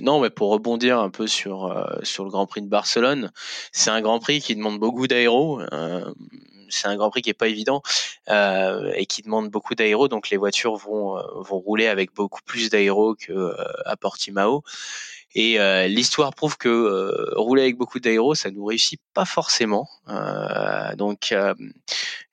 non, 0.00 0.20
mais 0.20 0.30
pour 0.30 0.50
rebondir 0.50 0.98
un 0.98 1.10
peu 1.10 1.26
sur, 1.28 1.72
sur 2.02 2.24
le 2.24 2.30
Grand 2.30 2.46
Prix 2.46 2.62
de 2.62 2.68
Barcelone, 2.68 3.30
c'est 3.70 3.90
un 3.90 4.00
Grand 4.00 4.18
Prix 4.18 4.40
qui 4.40 4.56
demande 4.56 4.80
beaucoup 4.80 5.06
d'aéro 5.06 5.60
c'est 6.72 6.88
un 6.88 6.96
Grand 6.96 7.10
Prix 7.10 7.22
qui 7.22 7.30
est 7.30 7.34
pas 7.34 7.48
évident 7.48 7.82
euh, 8.28 8.92
et 8.94 9.06
qui 9.06 9.22
demande 9.22 9.50
beaucoup 9.50 9.74
d'aéro, 9.74 10.08
donc 10.08 10.30
les 10.30 10.36
voitures 10.36 10.76
vont 10.76 11.18
euh, 11.18 11.22
vont 11.36 11.58
rouler 11.58 11.86
avec 11.86 12.14
beaucoup 12.14 12.40
plus 12.44 12.70
d'aéro 12.70 13.14
que 13.14 13.32
euh, 13.32 13.54
à 13.84 13.96
Portimao. 13.96 14.62
Et 15.34 15.58
euh, 15.58 15.86
l'histoire 15.86 16.34
prouve 16.34 16.58
que 16.58 17.34
rouler 17.36 17.62
avec 17.62 17.78
beaucoup 17.78 18.00
d'aéro, 18.00 18.34
ça 18.34 18.50
nous 18.50 18.66
réussit 18.66 19.00
pas 19.14 19.24
forcément. 19.24 19.88
Donc, 20.98 21.34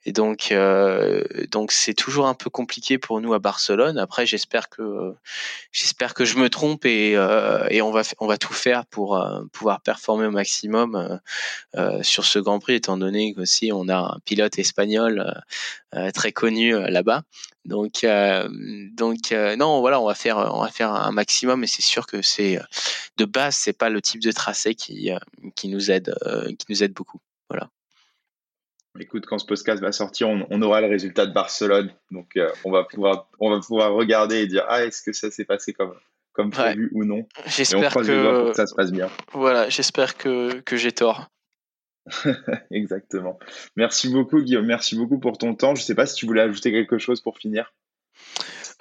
et 0.05 0.11
donc, 0.11 0.53
donc 1.51 1.71
c'est 1.71 1.93
toujours 1.93 2.27
un 2.27 2.33
peu 2.33 2.49
compliqué 2.49 2.97
pour 2.97 3.21
nous 3.21 3.33
à 3.33 3.39
Barcelone. 3.39 3.97
Après, 3.97 4.25
j'espère 4.25 4.69
que 4.69 5.13
j'espère 5.71 6.13
que 6.13 6.25
je 6.25 6.37
me 6.37 6.49
trompe 6.49 6.85
et, 6.85 7.11
et 7.69 7.81
on 7.81 7.91
va 7.91 8.01
on 8.19 8.27
va 8.27 8.37
tout 8.37 8.53
faire 8.53 8.85
pour 8.85 9.21
pouvoir 9.51 9.81
performer 9.81 10.25
au 10.27 10.31
maximum 10.31 11.19
sur 12.01 12.25
ce 12.25 12.39
Grand 12.39 12.59
Prix, 12.59 12.75
étant 12.75 12.97
donné 12.97 13.33
qu'aussi 13.33 13.71
on 13.73 13.89
a 13.89 13.97
un 13.97 14.19
pilote 14.25 14.57
espagnol 14.57 15.43
très 16.13 16.31
connu 16.31 16.71
là-bas. 16.71 17.23
Donc, 17.65 18.03
euh, 18.03 18.49
donc 18.93 19.31
euh, 19.31 19.55
non, 19.55 19.81
voilà, 19.81 19.99
on 19.99 20.05
va 20.07 20.15
faire, 20.15 20.37
on 20.37 20.61
va 20.61 20.69
faire 20.69 20.91
un 20.91 21.11
maximum, 21.11 21.63
et 21.63 21.67
c'est 21.67 21.83
sûr 21.83 22.07
que 22.07 22.21
c'est 22.21 22.59
de 23.17 23.25
base, 23.25 23.55
c'est 23.55 23.77
pas 23.77 23.89
le 23.89 24.01
type 24.01 24.21
de 24.21 24.31
tracé 24.31 24.75
qui, 24.75 25.11
euh, 25.11 25.19
qui 25.55 25.67
nous 25.67 25.91
aide, 25.91 26.15
qui 26.57 26.65
nous 26.69 26.83
aide 26.83 26.93
beaucoup. 26.93 27.19
Voilà. 27.49 27.69
Écoute, 28.99 29.25
quand 29.25 29.39
ce 29.39 29.45
podcast 29.45 29.81
va 29.81 29.91
sortir, 29.91 30.29
on, 30.29 30.61
aura 30.61 30.81
le 30.81 30.87
résultat 30.87 31.25
de 31.25 31.33
Barcelone, 31.33 31.91
donc 32.11 32.37
on 32.65 32.71
va 32.71 32.83
pouvoir, 32.83 33.29
on 33.39 33.49
va 33.49 33.59
pouvoir 33.59 33.93
regarder 33.93 34.37
et 34.37 34.47
dire 34.47 34.65
ah 34.67 34.83
est-ce 34.83 35.01
que 35.01 35.13
ça 35.13 35.31
s'est 35.31 35.45
passé 35.45 35.73
comme 35.73 35.93
comme 36.33 36.51
prévu 36.51 36.89
ou 36.93 37.03
non? 37.03 37.25
J'espère 37.47 37.93
que... 37.93 38.49
que 38.49 38.53
ça 38.53 38.67
se 38.67 38.75
passe 38.75 38.91
bien. 38.91 39.09
Voilà, 39.33 39.69
j'espère 39.69 40.17
que 40.17 40.59
que 40.61 40.77
j'ai 40.77 40.91
tort. 40.91 41.29
Exactement. 42.71 43.39
Merci 43.75 44.09
beaucoup, 44.09 44.41
Guillaume. 44.41 44.65
Merci 44.65 44.95
beaucoup 44.95 45.19
pour 45.19 45.37
ton 45.37 45.55
temps. 45.55 45.75
Je 45.75 45.81
ne 45.81 45.85
sais 45.85 45.95
pas 45.95 46.05
si 46.05 46.15
tu 46.15 46.25
voulais 46.25 46.41
ajouter 46.41 46.71
quelque 46.71 46.97
chose 46.97 47.21
pour 47.21 47.37
finir. 47.37 47.73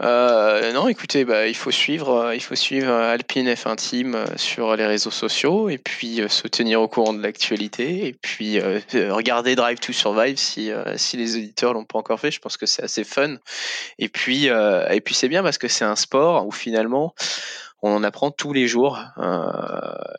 Euh, 0.00 0.72
non, 0.72 0.86
écoutez, 0.86 1.24
bah, 1.24 1.48
il 1.48 1.56
faut 1.56 1.72
suivre, 1.72 2.10
euh, 2.10 2.34
il 2.34 2.40
faut 2.40 2.54
suivre 2.54 2.88
euh, 2.88 3.12
Alpine 3.12 3.48
F1 3.48 3.74
Team 3.76 4.24
sur 4.36 4.76
les 4.76 4.86
réseaux 4.86 5.10
sociaux 5.10 5.68
et 5.68 5.78
puis 5.78 6.20
se 6.28 6.46
tenir 6.46 6.80
au 6.80 6.86
courant 6.86 7.12
de 7.12 7.20
l'actualité 7.20 8.06
et 8.06 8.12
puis 8.12 8.60
regarder 8.60 9.56
Drive 9.56 9.80
to 9.80 9.92
Survive 9.92 10.36
si 10.36 10.70
si 10.96 11.16
les 11.16 11.36
auditeurs 11.36 11.74
l'ont 11.74 11.84
pas 11.84 11.98
encore 11.98 12.20
fait. 12.20 12.30
Je 12.30 12.38
pense 12.38 12.56
que 12.56 12.66
c'est 12.66 12.82
assez 12.82 13.04
fun. 13.04 13.36
Et 13.98 14.08
puis 14.08 14.46
et 14.46 15.00
puis 15.04 15.14
c'est 15.14 15.28
bien 15.28 15.42
parce 15.42 15.58
que 15.58 15.68
c'est 15.68 15.84
un 15.84 15.96
sport 15.96 16.46
où 16.46 16.52
finalement 16.52 17.14
on 17.80 17.92
en 17.92 18.02
apprend 18.02 18.30
tous 18.30 18.52
les 18.52 18.66
jours, 18.66 18.98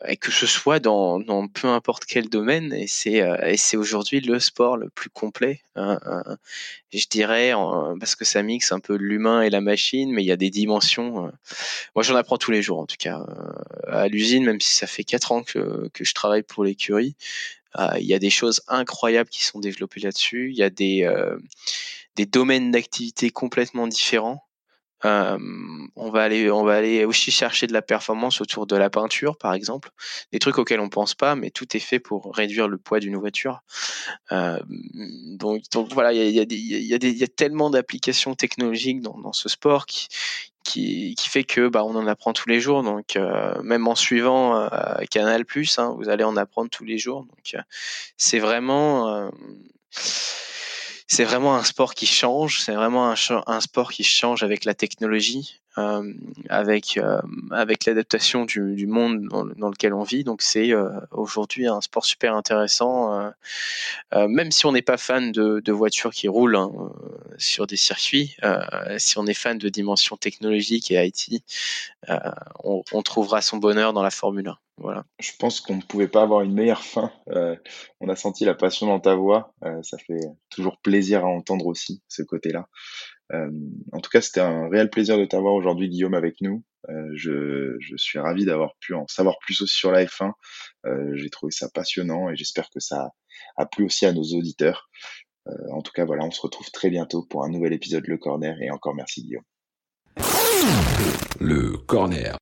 et 0.08 0.16
que 0.16 0.30
ce 0.30 0.46
soit 0.46 0.80
dans, 0.80 1.18
dans, 1.18 1.46
peu 1.46 1.68
importe 1.68 2.06
quel 2.06 2.28
domaine. 2.28 2.72
Et 2.72 2.86
c'est 2.86 3.22
et 3.44 3.56
c'est 3.58 3.76
aujourd'hui 3.76 4.20
le 4.20 4.40
sport 4.40 4.76
le 4.76 4.88
plus 4.88 5.10
complet. 5.10 5.60
Hein, 5.76 5.98
je 6.92 7.06
dirais 7.08 7.52
parce 7.98 8.16
que 8.16 8.24
ça 8.24 8.42
mixe 8.42 8.72
un 8.72 8.80
peu 8.80 8.96
l'humain 8.96 9.42
et 9.42 9.50
la 9.50 9.60
machine, 9.60 10.10
mais 10.12 10.22
il 10.22 10.26
y 10.26 10.32
a 10.32 10.36
des 10.36 10.50
dimensions. 10.50 11.30
moi, 11.94 12.02
j'en 12.02 12.16
apprends 12.16 12.38
tous 12.38 12.50
les 12.50 12.62
jours, 12.62 12.78
en 12.78 12.86
tout 12.86 12.96
cas, 12.98 13.24
à 13.88 14.08
l'usine, 14.08 14.44
même 14.44 14.60
si 14.60 14.74
ça 14.74 14.86
fait 14.86 15.04
quatre 15.04 15.32
ans 15.32 15.42
que, 15.42 15.88
que 15.92 16.04
je 16.04 16.14
travaille 16.14 16.42
pour 16.42 16.64
l'écurie. 16.64 17.14
Il 17.98 18.06
y 18.06 18.14
a 18.14 18.18
des 18.18 18.30
choses 18.30 18.62
incroyables 18.68 19.30
qui 19.30 19.44
sont 19.44 19.60
développées 19.60 20.00
là-dessus. 20.00 20.50
Il 20.50 20.56
y 20.56 20.62
a 20.62 20.70
des, 20.70 21.06
des 22.16 22.26
domaines 22.26 22.70
d'activité 22.70 23.30
complètement 23.30 23.86
différents. 23.86 24.44
Euh, 25.04 25.38
on 25.96 26.10
va 26.10 26.22
aller, 26.22 26.50
on 26.50 26.64
va 26.64 26.74
aller 26.74 27.04
aussi 27.04 27.30
chercher 27.30 27.66
de 27.66 27.72
la 27.72 27.82
performance 27.82 28.40
autour 28.40 28.66
de 28.66 28.76
la 28.76 28.90
peinture, 28.90 29.36
par 29.36 29.54
exemple, 29.54 29.90
des 30.32 30.38
trucs 30.38 30.58
auxquels 30.58 30.80
on 30.80 30.88
pense 30.88 31.14
pas, 31.14 31.34
mais 31.34 31.50
tout 31.50 31.76
est 31.76 31.80
fait 31.80 31.98
pour 31.98 32.34
réduire 32.34 32.68
le 32.68 32.78
poids 32.78 33.00
d'une 33.00 33.16
voiture. 33.16 33.62
Euh, 34.32 34.58
donc, 34.66 35.62
donc 35.72 35.92
voilà, 35.92 36.12
il 36.12 36.18
y 36.18 36.40
a, 36.40 36.42
y, 36.42 36.94
a 36.94 36.98
y 37.06 37.24
a, 37.24 37.28
tellement 37.28 37.70
d'applications 37.70 38.34
technologiques 38.34 39.00
dans, 39.00 39.18
dans, 39.18 39.32
ce 39.32 39.48
sport 39.48 39.86
qui, 39.86 40.08
qui, 40.64 41.14
qui, 41.16 41.28
fait 41.28 41.44
que 41.44 41.68
bah, 41.68 41.84
on 41.84 41.94
en 41.96 42.06
apprend 42.06 42.32
tous 42.32 42.48
les 42.48 42.60
jours. 42.60 42.82
Donc 42.82 43.16
euh, 43.16 43.60
même 43.62 43.86
en 43.88 43.94
suivant 43.94 44.56
euh, 44.56 44.68
Canal 45.10 45.44
hein, 45.78 45.94
vous 45.98 46.08
allez 46.08 46.24
en 46.24 46.36
apprendre 46.36 46.70
tous 46.70 46.84
les 46.84 46.98
jours. 46.98 47.24
Donc 47.24 47.54
euh, 47.54 47.60
c'est 48.16 48.38
vraiment 48.38 49.30
c'est 51.10 51.24
vraiment 51.24 51.56
un 51.56 51.64
sport 51.64 51.94
qui 51.94 52.06
change, 52.06 52.60
c'est 52.60 52.72
vraiment 52.72 53.12
un, 53.12 53.60
sport 53.60 53.90
qui 53.90 54.04
change 54.04 54.44
avec 54.44 54.64
la 54.64 54.74
technologie, 54.74 55.60
euh, 55.76 56.14
avec 56.48 56.98
euh, 56.98 57.20
avec 57.50 57.84
l'adaptation 57.84 58.44
du, 58.44 58.86
monde 58.86 59.26
dans, 59.56 59.70
lequel 59.70 59.92
on 59.92 60.04
vit. 60.04 60.22
Donc 60.22 60.40
c'est 60.40 60.72
euh, 60.72 60.88
aujourd'hui 61.10 61.66
un 61.66 61.80
sport 61.80 62.04
super 62.04 62.36
intéressant, 62.36 63.32
même 64.14 64.52
si 64.52 64.66
on 64.66 64.72
n'est 64.72 64.82
pas 64.82 64.98
fan 64.98 65.32
de, 65.32 65.72
voitures 65.72 66.12
qui 66.12 66.28
roulent 66.28 66.54
hein, 66.54 66.70
sur 67.38 67.66
des 67.66 67.76
circuits. 67.76 68.36
si 68.98 69.18
on 69.18 69.26
est 69.26 69.34
fan 69.34 69.58
de 69.58 69.68
dimensions 69.68 70.16
technologiques 70.16 70.92
et 70.92 71.04
IT, 71.04 71.42
on, 72.62 72.84
on 72.92 73.02
trouvera 73.02 73.42
son 73.42 73.56
bonheur 73.56 73.92
dans 73.92 74.04
la 74.04 74.12
Formule 74.12 74.46
1. 74.46 74.58
Voilà. 74.80 75.04
Je 75.20 75.32
pense 75.38 75.60
qu'on 75.60 75.76
ne 75.76 75.82
pouvait 75.82 76.08
pas 76.08 76.22
avoir 76.22 76.40
une 76.40 76.54
meilleure 76.54 76.82
fin. 76.82 77.12
Euh, 77.28 77.54
on 78.00 78.08
a 78.08 78.16
senti 78.16 78.46
la 78.46 78.54
passion 78.54 78.86
dans 78.86 78.98
ta 78.98 79.14
voix. 79.14 79.52
Euh, 79.62 79.82
ça 79.82 79.98
fait 79.98 80.20
toujours 80.48 80.80
plaisir 80.80 81.22
à 81.22 81.28
entendre 81.28 81.66
aussi 81.66 82.02
ce 82.08 82.22
côté-là. 82.22 82.66
Euh, 83.34 83.50
en 83.92 84.00
tout 84.00 84.08
cas, 84.08 84.22
c'était 84.22 84.40
un 84.40 84.70
réel 84.70 84.88
plaisir 84.88 85.18
de 85.18 85.26
t'avoir 85.26 85.52
aujourd'hui, 85.52 85.90
Guillaume, 85.90 86.14
avec 86.14 86.40
nous. 86.40 86.64
Je, 87.14 87.76
je, 87.78 87.96
suis 87.96 88.18
ravi 88.18 88.46
d'avoir 88.46 88.74
pu 88.80 88.94
en 88.94 89.06
savoir 89.06 89.38
plus 89.38 89.60
aussi 89.60 89.76
sur 89.76 89.92
la 89.92 90.06
F1. 90.06 90.32
J'ai 91.12 91.28
trouvé 91.28 91.52
ça 91.52 91.68
passionnant 91.68 92.30
et 92.30 92.36
j'espère 92.36 92.70
que 92.70 92.80
ça 92.80 93.10
a 93.56 93.66
plu 93.66 93.84
aussi 93.84 94.06
à 94.06 94.12
nos 94.12 94.22
auditeurs. 94.22 94.88
en 95.72 95.82
tout 95.82 95.92
cas, 95.92 96.06
voilà, 96.06 96.24
on 96.24 96.30
se 96.30 96.40
retrouve 96.40 96.70
très 96.70 96.88
bientôt 96.88 97.22
pour 97.22 97.44
un 97.44 97.50
nouvel 97.50 97.74
épisode 97.74 98.06
Le 98.06 98.16
Corner 98.16 98.56
et 98.62 98.70
encore 98.70 98.94
merci, 98.94 99.22
Guillaume. 99.22 99.44
Le 101.38 101.76
Corner. 101.76 102.38